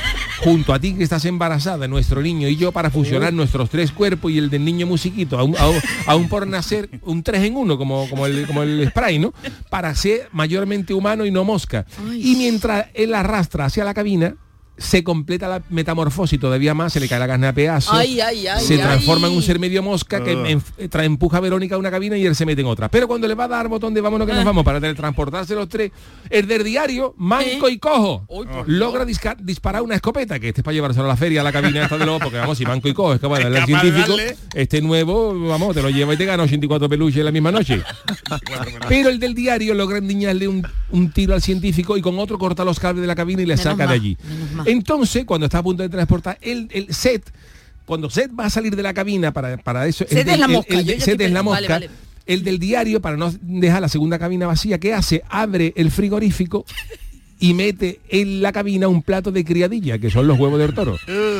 junto 0.43 0.73
a 0.73 0.79
ti 0.79 0.95
que 0.95 1.03
estás 1.05 1.25
embarazada, 1.25 1.89
nuestro 1.89 2.23
niño 2.23 2.49
y 2.49 2.57
yo, 2.57 2.73
para 2.73 2.91
fusionar 2.91 3.33
nuestros 3.33 3.69
tres 3.71 3.91
cuerpos 3.93 4.31
y 4.33 4.39
el 4.39 4.49
del 4.51 4.65
niño 4.65 4.87
musiquito, 4.87 5.39
aún, 5.39 5.55
aún- 5.59 5.81
aún 6.07 6.29
por 6.29 6.47
nacer 6.47 6.89
un 7.03 7.23
tres 7.23 7.43
en 7.43 7.57
uno, 7.57 7.77
como, 7.79 8.09
como, 8.09 8.27
el, 8.27 8.47
como 8.47 8.63
el 8.63 8.89
spray, 8.89 9.19
¿no? 9.19 9.35
Para 9.71 9.95
ser 9.95 10.29
mayormente 10.33 10.95
humano 10.95 11.27
y 11.27 11.31
no 11.31 11.45
mosca. 11.45 11.85
Y 12.13 12.37
mientras 12.37 12.87
él 12.95 13.15
arrastra 13.15 13.67
hacia 13.67 13.85
la 13.85 13.95
cabina, 13.95 14.37
se 14.79 15.03
completa 15.05 15.49
la 15.49 15.63
metamorfosis 15.71 16.39
todavía 16.39 16.75
más, 16.75 16.93
se 16.93 17.01
le 17.01 17.09
cae 17.09 17.19
la 17.19 17.27
carne 17.27 17.47
a 17.47 17.53
pedazos, 17.53 17.95
Ay, 17.95 18.21
ay, 18.21 18.47
ay, 18.47 18.63
se 18.65 18.75
ay. 18.75 18.81
transforma 18.81 19.29
en 19.29 19.35
un 19.35 19.43
ser 19.43 19.59
medio 19.59 19.83
mosca 19.83 20.23
que 20.23 20.59
empuja 21.05 21.39
a 21.39 21.41
Verónica 21.41 21.75
a 21.77 21.79
una 21.79 21.91
cabina 21.91 22.17
y 22.17 22.27
él 22.27 22.35
se 22.37 22.45
mete 22.47 22.61
en 22.61 22.67
otra. 22.67 22.89
Pero 22.91 23.09
cuando 23.09 23.27
le 23.29 23.35
va 23.35 23.45
a 23.45 23.49
dar 23.49 23.69
botón 23.69 23.95
de 23.95 24.01
vámonos 24.01 24.27
que 24.27 24.35
nos 24.35 24.45
vamos 24.45 24.65
para 24.65 24.81
teletransportarse 24.81 25.55
los 25.55 25.69
tres, 25.69 25.93
el 26.31 26.47
del 26.47 26.63
diario, 26.65 27.15
manco 27.17 27.69
y 27.69 27.79
cojo, 27.79 28.27
logra 28.67 29.05
disca- 29.07 29.37
disparar 29.41 29.83
una 29.83 29.95
escopeta, 29.95 30.39
que 30.39 30.49
este 30.49 30.61
es 30.61 30.65
para 30.65 30.75
llevárselo 30.75 31.05
a 31.07 31.09
la 31.09 31.17
feria, 31.17 31.41
a 31.41 31.45
la 31.45 31.53
cabina 31.53 31.83
esta 31.85 31.97
de 31.99 32.07
lobo, 32.07 32.19
porque 32.21 32.39
vamos, 32.39 32.59
si 32.59 32.65
manco 32.67 32.89
y 32.89 32.95
cojo 32.95 33.15
es 33.15 33.21
capaz 33.21 33.39
de 33.39 33.51
de 33.51 33.63
científico, 33.65 34.17
darle. 34.17 34.37
este 34.55 34.83
nuevo, 34.83 35.39
vamos, 35.49 35.75
te 35.75 35.83
lo 35.83 35.91
lleva 35.91 36.15
y 36.15 36.17
te 36.17 36.25
gana 36.27 36.43
84 36.43 36.89
peluches 36.89 37.19
en 37.21 37.25
la 37.25 37.33
misma 37.33 37.51
noche. 37.53 37.83
Pero 38.89 39.09
el 39.09 39.19
del 39.19 39.35
diario 39.35 39.75
logra 39.75 39.99
endiñarle 39.99 40.49
un, 40.49 40.67
un 40.91 41.11
tiro 41.11 41.35
al 41.35 41.43
científico 41.43 41.97
y 41.97 42.03
con 42.03 42.19
otro 42.19 42.39
corta 42.39 42.65
los 42.65 42.79
cables 42.79 43.01
de 43.03 43.07
la 43.07 43.15
cabina 43.15 43.43
y 43.43 43.47
le 43.47 43.55
Menos 43.57 43.63
saca 43.65 43.87
de 43.87 43.95
allí. 43.95 44.17
Entonces, 44.67 45.25
cuando 45.25 45.47
está 45.47 45.59
a 45.59 45.63
punto 45.63 45.83
de 45.83 45.89
transportar, 45.89 46.39
el, 46.41 46.69
el 46.73 46.93
set, 46.95 47.23
cuando 47.85 48.11
Seth 48.11 48.31
va 48.39 48.47
a 48.47 48.51
salir 48.51 48.75
de 48.77 48.83
la 48.83 48.93
cabina 48.95 49.33
para, 49.33 49.57
para 49.59 49.87
eso... 49.87 50.05
del- 50.25 50.35
es 50.35 50.39
la 50.41 50.49
mosca, 50.49 50.75
estoy 50.99 51.27
es 51.27 51.33
la 51.33 51.43
mosca. 51.43 51.79
El 52.27 52.43
del 52.43 52.59
diario, 52.59 53.01
para 53.01 53.17
no 53.17 53.33
dejar 53.41 53.81
la 53.81 53.89
segunda 53.89 54.19
cabina 54.19 54.49
vacía, 54.49 54.79
¿qué 54.81 54.93
hace? 54.93 55.23
Abre 55.29 55.73
el 55.77 55.93
frigorífico 55.93 56.65
y 57.39 57.55
mete 57.55 58.01
en 58.09 58.41
la 58.41 58.53
cabina 58.53 58.89
un 58.89 59.03
plato 59.03 59.31
de 59.31 59.45
criadilla, 59.45 59.99
que 59.99 60.11
son 60.11 60.27
los 60.27 60.39
huevos 60.39 60.59
del 60.59 60.75
toro. 60.75 60.97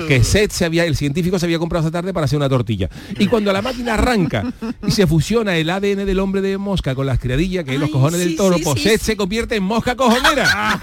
Que 0.09 0.23
Seth 0.23 0.53
se 0.53 0.65
había, 0.65 0.85
el 0.85 0.97
científico 0.97 1.39
se 1.39 1.47
había 1.47 1.59
comprado 1.59 1.87
esa 1.87 1.93
tarde 1.93 2.13
para 2.13 2.25
hacer 2.27 2.37
una 2.37 2.49
tortilla. 2.49 2.89
Y 3.19 3.27
cuando 3.27 3.53
la 3.53 3.63
máquina 3.63 3.95
arranca 3.95 4.53
y 4.87 4.91
se 4.91 5.07
fusiona 5.07 5.57
el 5.57 5.71
ADN 5.71 6.05
del 6.05 6.19
hombre 6.19 6.43
de 6.43 6.59
mosca 6.59 6.95
con 6.95 7.07
las 7.07 7.19
criadillas, 7.19 7.65
que 7.65 7.75
es 7.75 7.81
los 7.81 7.91
cojones 7.91 8.21
sí, 8.21 8.29
del 8.29 8.37
toro, 8.37 8.57
sí, 8.57 8.63
pues 8.65 8.83
sí, 8.83 8.89
Seth 8.89 9.01
se 9.01 9.17
convierte 9.17 9.57
en 9.57 9.63
mosca 9.63 9.97
cojonera. 9.97 10.81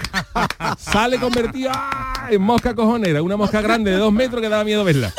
Sale 0.78 1.18
convertido 1.18 1.70
¡ah! 1.72 2.28
en 2.30 2.42
mosca 2.42 2.74
cojonera, 2.74 3.22
una 3.22 3.36
mosca 3.36 3.60
grande 3.60 3.90
de 3.92 3.98
dos 3.98 4.12
metros 4.12 4.40
que 4.42 4.48
daba 4.48 4.64
miedo 4.64 4.84
verla. 4.84 5.12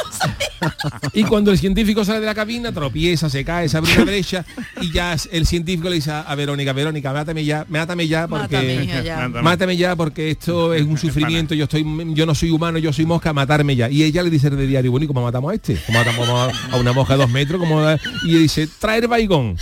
Y 1.13 1.23
cuando 1.23 1.51
el 1.51 1.57
científico 1.57 2.03
sale 2.03 2.19
de 2.19 2.25
la 2.25 2.35
cabina, 2.35 2.71
tropieza, 2.71 3.29
se 3.29 3.45
cae, 3.45 3.69
se 3.69 3.77
abre 3.77 3.93
una 3.95 4.05
brecha 4.05 4.45
y 4.81 4.91
ya 4.91 5.15
el 5.31 5.45
científico 5.45 5.89
le 5.89 5.95
dice 5.95 6.11
a 6.11 6.35
Verónica, 6.35 6.73
Verónica, 6.73 7.13
mátame 7.13 7.45
ya, 7.45 7.65
mátame 7.69 8.07
ya 8.07 8.27
porque 8.27 8.55
Mátame, 8.55 9.03
ya. 9.03 9.27
mátame 9.29 9.77
ya 9.77 9.84
porque 9.93 10.31
esto 10.31 10.73
es 10.73 10.83
un 10.83 10.97
sufrimiento, 10.97 11.53
yo 11.53 11.65
estoy 11.65 11.85
yo 12.13 12.25
no 12.25 12.33
soy 12.33 12.51
humano, 12.51 12.77
yo 12.77 12.93
soy 12.93 13.05
mosca, 13.05 13.33
matarme 13.33 13.75
ya. 13.75 13.89
Y 13.89 14.03
ella 14.03 14.23
le 14.23 14.29
dice 14.29 14.49
de 14.49 14.65
diario, 14.65 14.89
bueno, 14.89 15.03
¿y 15.03 15.07
cómo 15.07 15.21
matamos 15.21 15.51
a 15.51 15.55
este? 15.55 15.77
¿Cómo 15.85 15.99
matamos 15.99 16.29
a, 16.29 16.75
a 16.75 16.79
una 16.79 16.93
mosca 16.93 17.13
de 17.15 17.19
dos 17.23 17.29
metros? 17.29 17.59
¿Cómo 17.59 17.81
da-?" 17.81 17.99
y 18.23 18.35
dice, 18.35 18.67
traer 18.79 19.07
baigón. 19.07 19.57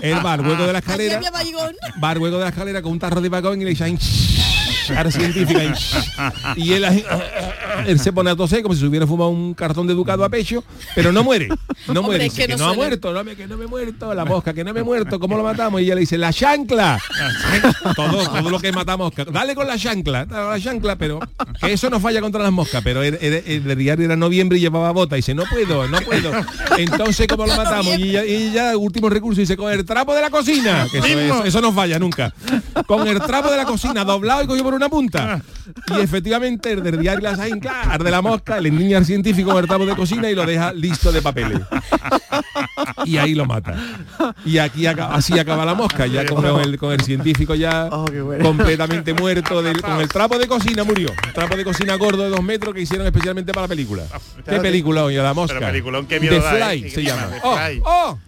Él 0.00 0.24
va 0.24 0.32
al 0.32 0.40
hueco 0.40 0.66
de 0.66 0.72
la 0.72 0.78
escalera, 0.78 1.20
al 2.00 2.18
hueco 2.18 2.38
de 2.38 2.44
la 2.44 2.48
escalera 2.48 2.80
con 2.80 2.92
un 2.92 2.98
tarro 2.98 3.20
de 3.20 3.28
baigón 3.28 3.60
y 3.60 3.64
le 3.64 3.70
dice, 3.70 3.84
"Ay, 4.90 4.96
cara 4.96 5.10
científica 5.10 5.60
y, 6.56 6.62
y 6.62 6.72
él, 7.86 7.98
se 7.98 8.12
pone 8.12 8.30
a 8.30 8.36
toser 8.36 8.62
como 8.62 8.74
si 8.74 8.80
se 8.80 8.86
hubiera 8.86 9.06
fumado 9.06 9.30
un 9.30 9.54
cartón 9.54 9.86
de 9.86 9.94
ducado 9.94 10.24
a 10.24 10.28
pecho 10.28 10.62
pero 10.94 11.12
no 11.12 11.22
muere 11.24 11.48
no 11.48 12.00
Hombre, 12.00 12.02
muere. 12.02 12.26
es 12.26 12.34
que 12.34 12.48
no 12.48 12.56
no, 12.56 12.68
ha 12.68 12.74
muerto 12.74 13.12
no, 13.12 13.24
me- 13.24 13.36
que 13.36 13.46
no 13.46 13.56
me 13.56 13.64
he 13.64 13.68
muerto 13.68 14.14
la 14.14 14.24
mosca 14.24 14.52
que 14.52 14.64
no 14.64 14.72
me 14.74 14.80
he 14.80 14.82
muerto 14.82 15.18
¿cómo 15.20 15.36
lo 15.36 15.42
matamos? 15.42 15.80
y 15.80 15.84
ella 15.84 15.94
le 15.94 16.00
dice 16.00 16.18
la 16.18 16.32
chancla. 16.32 16.98
Todo, 17.94 18.26
todo 18.28 18.50
lo 18.50 18.58
que 18.58 18.72
matamos 18.72 19.12
dale 19.32 19.54
con 19.54 19.66
la 19.66 19.78
chancla 19.78 20.24
dale 20.24 20.42
con 20.42 20.50
la 20.52 20.60
chancla 20.60 20.96
pero 20.96 21.20
que 21.60 21.72
eso 21.72 21.90
no 21.90 22.00
falla 22.00 22.20
contra 22.20 22.42
las 22.42 22.52
moscas 22.52 22.82
pero 22.82 23.02
el, 23.02 23.14
el- 23.20 23.42
el 23.70 23.78
diario 23.78 24.04
era 24.04 24.16
noviembre 24.16 24.58
y 24.58 24.60
llevaba 24.60 24.90
bota 24.92 25.16
y 25.16 25.18
dice 25.20 25.34
no 25.34 25.44
puedo 25.44 25.86
no 25.88 25.98
puedo. 26.00 26.30
Entonces 26.78 27.26
¿cómo 27.28 27.46
lo 27.46 27.56
matamos? 27.56 27.96
y 27.98 28.10
ella, 28.10 28.24
y 28.24 28.34
ella, 28.34 28.76
último 28.76 29.08
recurso 29.08 29.40
dice 29.40 29.56
con 29.56 29.72
el 29.72 29.84
trapo 29.84 30.14
de 30.14 30.20
la 30.20 30.30
cocina 30.30 30.86
que 30.90 30.98
eso, 30.98 31.06
Mismo. 31.06 31.22
eso- 31.22 31.44
eso 31.44 31.60
no 31.60 31.72
falla 31.72 31.98
nunca. 31.98 32.32
Con 32.86 33.06
el 33.06 33.20
trapo 33.20 33.50
de 33.50 33.56
la 33.56 33.64
cocina 33.64 34.04
doblado 34.04 34.42
y 34.42 34.46
cogido 34.46 34.64
por 34.64 34.74
una 34.76 34.88
punta. 34.88 35.40
Y 35.96 36.00
efectivamente 36.00 36.72
el 36.72 36.82
del 36.82 36.98
diario 37.00 37.28
la 37.30 37.34
claro, 37.58 37.90
arde 37.90 38.10
la 38.10 38.22
mosca 38.22 38.60
le 38.60 38.68
endiña 38.68 38.98
al 38.98 39.04
científico 39.04 39.50
con 39.50 39.60
el 39.62 39.66
trapo 39.68 39.86
de 39.86 39.94
cocina 39.96 40.30
y 40.30 40.34
lo 40.34 40.44
deja 40.46 40.72
listo 40.72 41.10
de 41.12 41.22
papeles. 41.22 41.60
Y 43.04 43.16
ahí 43.18 43.34
lo 43.34 43.44
mata. 43.46 43.74
Y 44.44 44.58
aquí 44.58 44.86
acaba- 44.86 45.14
así 45.14 45.38
acaba 45.38 45.64
la 45.64 45.74
mosca 45.74 46.06
ya 46.06 46.24
con 46.26 46.44
el, 46.44 46.78
con 46.78 46.92
el 46.92 47.00
científico 47.02 47.54
ya 47.54 47.88
completamente 48.42 49.14
muerto 49.14 49.62
del- 49.62 49.80
con 49.82 50.00
el 50.00 50.08
trapo 50.08 50.38
de 50.38 50.46
cocina 50.46 50.84
murió. 50.84 51.08
Trapo 51.34 51.56
de 51.56 51.64
cocina 51.64 51.94
gordo 51.96 52.22
de 52.24 52.30
dos 52.30 52.42
metros 52.42 52.74
que 52.74 52.82
hicieron 52.82 53.06
especialmente 53.06 53.52
para 53.52 53.64
la 53.64 53.68
película. 53.68 54.04
Qué 54.48 54.58
película 54.60 55.04
oye 55.04 55.18
la 55.18 55.34
mosca 55.34 55.54
Pero 55.58 55.66
peliculón, 55.66 56.06
qué 56.06 56.20
miedo 56.20 56.36
The 56.36 56.40
da, 56.42 56.50
Fly 56.68 56.84
¿eh? 56.86 56.90
se 56.90 56.96
¿Qué 56.96 57.02
llama. 57.06 57.28
Oh, 57.42 57.58
oh. 57.84 58.18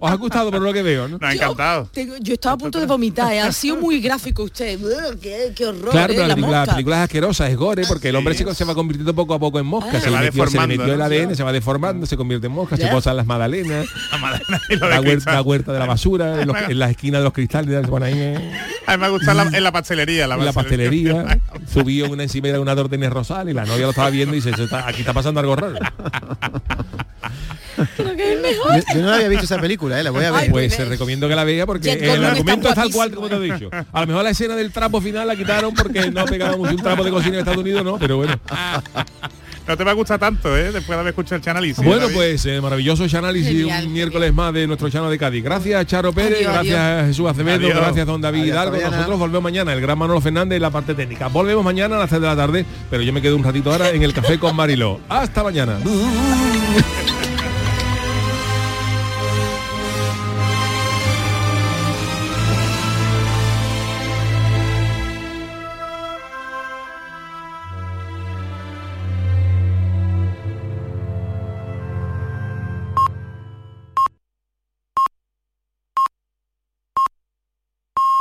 Os 0.00 0.10
ha 0.10 0.14
gustado 0.16 0.50
por 0.50 0.60
lo 0.60 0.72
que 0.72 0.82
veo 0.82 1.08
¿no? 1.08 1.18
Nos 1.18 1.30
ha 1.30 1.34
encantado. 1.34 1.90
Yo 2.20 2.34
estaba 2.34 2.54
a 2.54 2.58
punto 2.58 2.78
de 2.80 2.86
vomitar, 2.86 3.32
¿eh? 3.32 3.40
ha 3.40 3.52
sido 3.52 3.76
muy 3.76 4.00
gráfico 4.00 4.42
usted. 4.44 4.78
Qué, 5.20 5.52
qué 5.54 5.66
horror, 5.66 5.90
Claro, 5.90 6.12
¿eh? 6.12 6.16
pero 6.16 6.22
la 6.22 6.28
la 6.28 6.34
película, 6.34 6.52
la 6.58 6.60
mosca. 6.60 6.72
película 6.74 6.96
es 6.98 7.02
asquerosa, 7.04 7.48
es 7.48 7.56
gore, 7.56 7.84
porque 7.86 8.08
el 8.10 8.16
hombre 8.16 8.34
se, 8.34 8.54
se 8.54 8.64
va 8.64 8.74
convirtiendo 8.74 9.14
poco 9.14 9.34
a 9.34 9.38
poco 9.38 9.58
en 9.58 9.66
mosca. 9.66 9.90
Ah. 9.92 10.00
Se, 10.00 10.00
Se 10.02 10.10
le 10.10 10.16
va 10.16 10.22
metió, 10.22 10.32
se 10.32 10.38
le 10.38 10.44
deformando, 10.44 10.76
metió 10.82 10.92
el 10.92 10.98
¿no? 10.98 11.04
ADN, 11.04 11.36
se 11.36 11.42
va 11.42 11.52
deformando, 11.52 12.06
se 12.06 12.16
convierte 12.16 12.46
en 12.46 12.52
mosca, 12.52 12.76
se 12.76 12.82
Ya. 12.84 12.90
posan 12.90 13.16
las 13.16 13.26
magdalenas, 13.26 13.86
La 14.20 14.38
de 14.68 14.76
huerta, 14.78 15.00
cristal. 15.02 15.34
la 15.34 15.42
huerta 15.42 15.72
de 15.72 15.78
la 15.78 15.86
basura, 15.86 16.40
en, 16.42 16.48
los- 16.48 16.56
en 16.68 16.78
las 16.78 16.90
esquinas 16.90 17.20
de 17.20 17.24
los 17.24 17.32
cristales, 17.32 17.82
se 17.82 17.88
pone 17.88 18.06
ahí 18.06 18.20
en, 18.20 18.52
A 18.86 18.96
mí 18.96 19.02
me 19.02 19.08
gusta 19.08 19.34
la- 19.34 19.44
en 19.44 19.64
la 19.64 19.72
pastelería. 19.72 20.26
La, 20.26 20.34
en 20.36 20.44
la 20.44 20.52
pastelería, 20.52 21.40
subió 21.72 22.10
una 22.10 22.22
encimera 22.24 22.54
de 22.56 22.60
una 22.62 22.74
torta 22.76 22.96
el 22.96 23.10
rosal 23.10 23.48
y 23.48 23.52
la 23.54 23.64
novia 23.64 23.82
lo 23.84 23.90
estaba 23.90 24.10
viendo 24.10 24.34
y 24.34 24.38
dice, 24.38 24.50
"Eso 24.50 24.64
está- 24.64 24.86
aquí 24.86 25.00
está 25.00 25.12
pasando 25.12 25.40
algo 25.40 25.56
raro. 25.56 25.78
Creo 27.96 28.16
que 28.16 28.32
es 28.32 28.38
el 28.38 28.54
Yo, 28.54 28.94
yo 28.94 29.02
no 29.02 29.12
había 29.12 29.28
visto 29.28 29.44
esa 29.44 29.58
película, 29.58 29.98
¿eh? 29.98 30.02
la 30.02 30.10
voy 30.10 30.24
a 30.24 30.30
ver. 30.32 30.50
Pues 30.50 30.74
se 30.74 30.84
recomiendo 30.84 31.28
que 31.28 31.34
la 31.34 31.44
vea 31.44 31.66
porque 31.66 31.90
Jet 31.90 32.02
el 32.02 32.24
argumento 32.24 32.68
está 32.68 32.82
es 32.82 32.86
tal 32.88 32.92
cual 32.92 33.10
como 33.12 33.28
te 33.28 33.36
he 33.36 33.40
dicho. 33.40 33.70
A 33.92 34.00
lo 34.00 34.06
mejor 34.06 34.24
la 34.24 34.30
escena 34.30 34.56
del 34.56 34.70
trapo 34.72 35.00
final 35.00 35.26
la 35.26 35.36
quitaron 35.36 35.74
porque 35.74 36.10
no 36.10 36.24
pegaba 36.24 36.56
mucho 36.56 36.72
un 36.72 36.82
trapo 36.82 37.04
de 37.04 37.10
cocina 37.10 37.34
en 37.34 37.38
Estados 37.40 37.60
Unidos, 37.60 37.84
no, 37.84 37.98
pero 37.98 38.16
bueno. 38.18 38.38
No 39.66 39.76
te 39.76 39.84
va 39.84 39.92
a 39.92 39.94
gustar 39.94 40.18
tanto, 40.18 40.56
¿eh? 40.56 40.64
Después 40.72 40.88
de 40.88 40.94
haber 40.94 41.08
escuchado 41.10 41.40
el 41.40 41.48
análisis. 41.48 41.84
Bueno, 41.84 42.08
pues 42.12 42.44
eh, 42.46 42.60
maravilloso 42.60 43.04
ese 43.04 43.16
análisis 43.16 43.48
Genial. 43.48 43.86
un 43.86 43.92
miércoles 43.92 44.34
más 44.34 44.52
de 44.52 44.66
nuestro 44.66 44.90
Chano 44.90 45.08
de 45.08 45.16
Cádiz. 45.16 45.44
Gracias 45.44 45.86
Charo 45.86 46.12
Pérez, 46.12 46.38
Adiós, 46.38 46.52
gracias 46.52 46.78
adiós. 46.80 47.02
a 47.02 47.06
Jesús 47.06 47.30
Acevedo, 47.30 47.66
Adiós. 47.66 47.76
gracias 47.76 48.02
a 48.02 48.04
don 48.04 48.20
David 48.20 48.40
Adiós, 48.40 48.54
Hidalgo. 48.54 48.90
Nosotros 48.90 49.18
volvemos 49.20 49.42
mañana, 49.44 49.72
el 49.72 49.80
gran 49.80 49.96
Manolo 49.96 50.20
Fernández 50.20 50.56
en 50.56 50.62
la 50.62 50.70
parte 50.70 50.96
técnica. 50.96 51.28
Volvemos 51.28 51.64
mañana 51.64 51.94
a 51.94 52.00
las 52.00 52.08
3 52.08 52.20
de 52.20 52.26
la 52.26 52.36
tarde, 52.36 52.66
pero 52.90 53.04
yo 53.04 53.12
me 53.12 53.22
quedo 53.22 53.36
un 53.36 53.44
ratito 53.44 53.70
ahora 53.70 53.90
en 53.90 54.02
el 54.02 54.12
café 54.12 54.36
con 54.36 54.56
Mariló. 54.56 54.98
Hasta 55.08 55.44
mañana. 55.44 55.78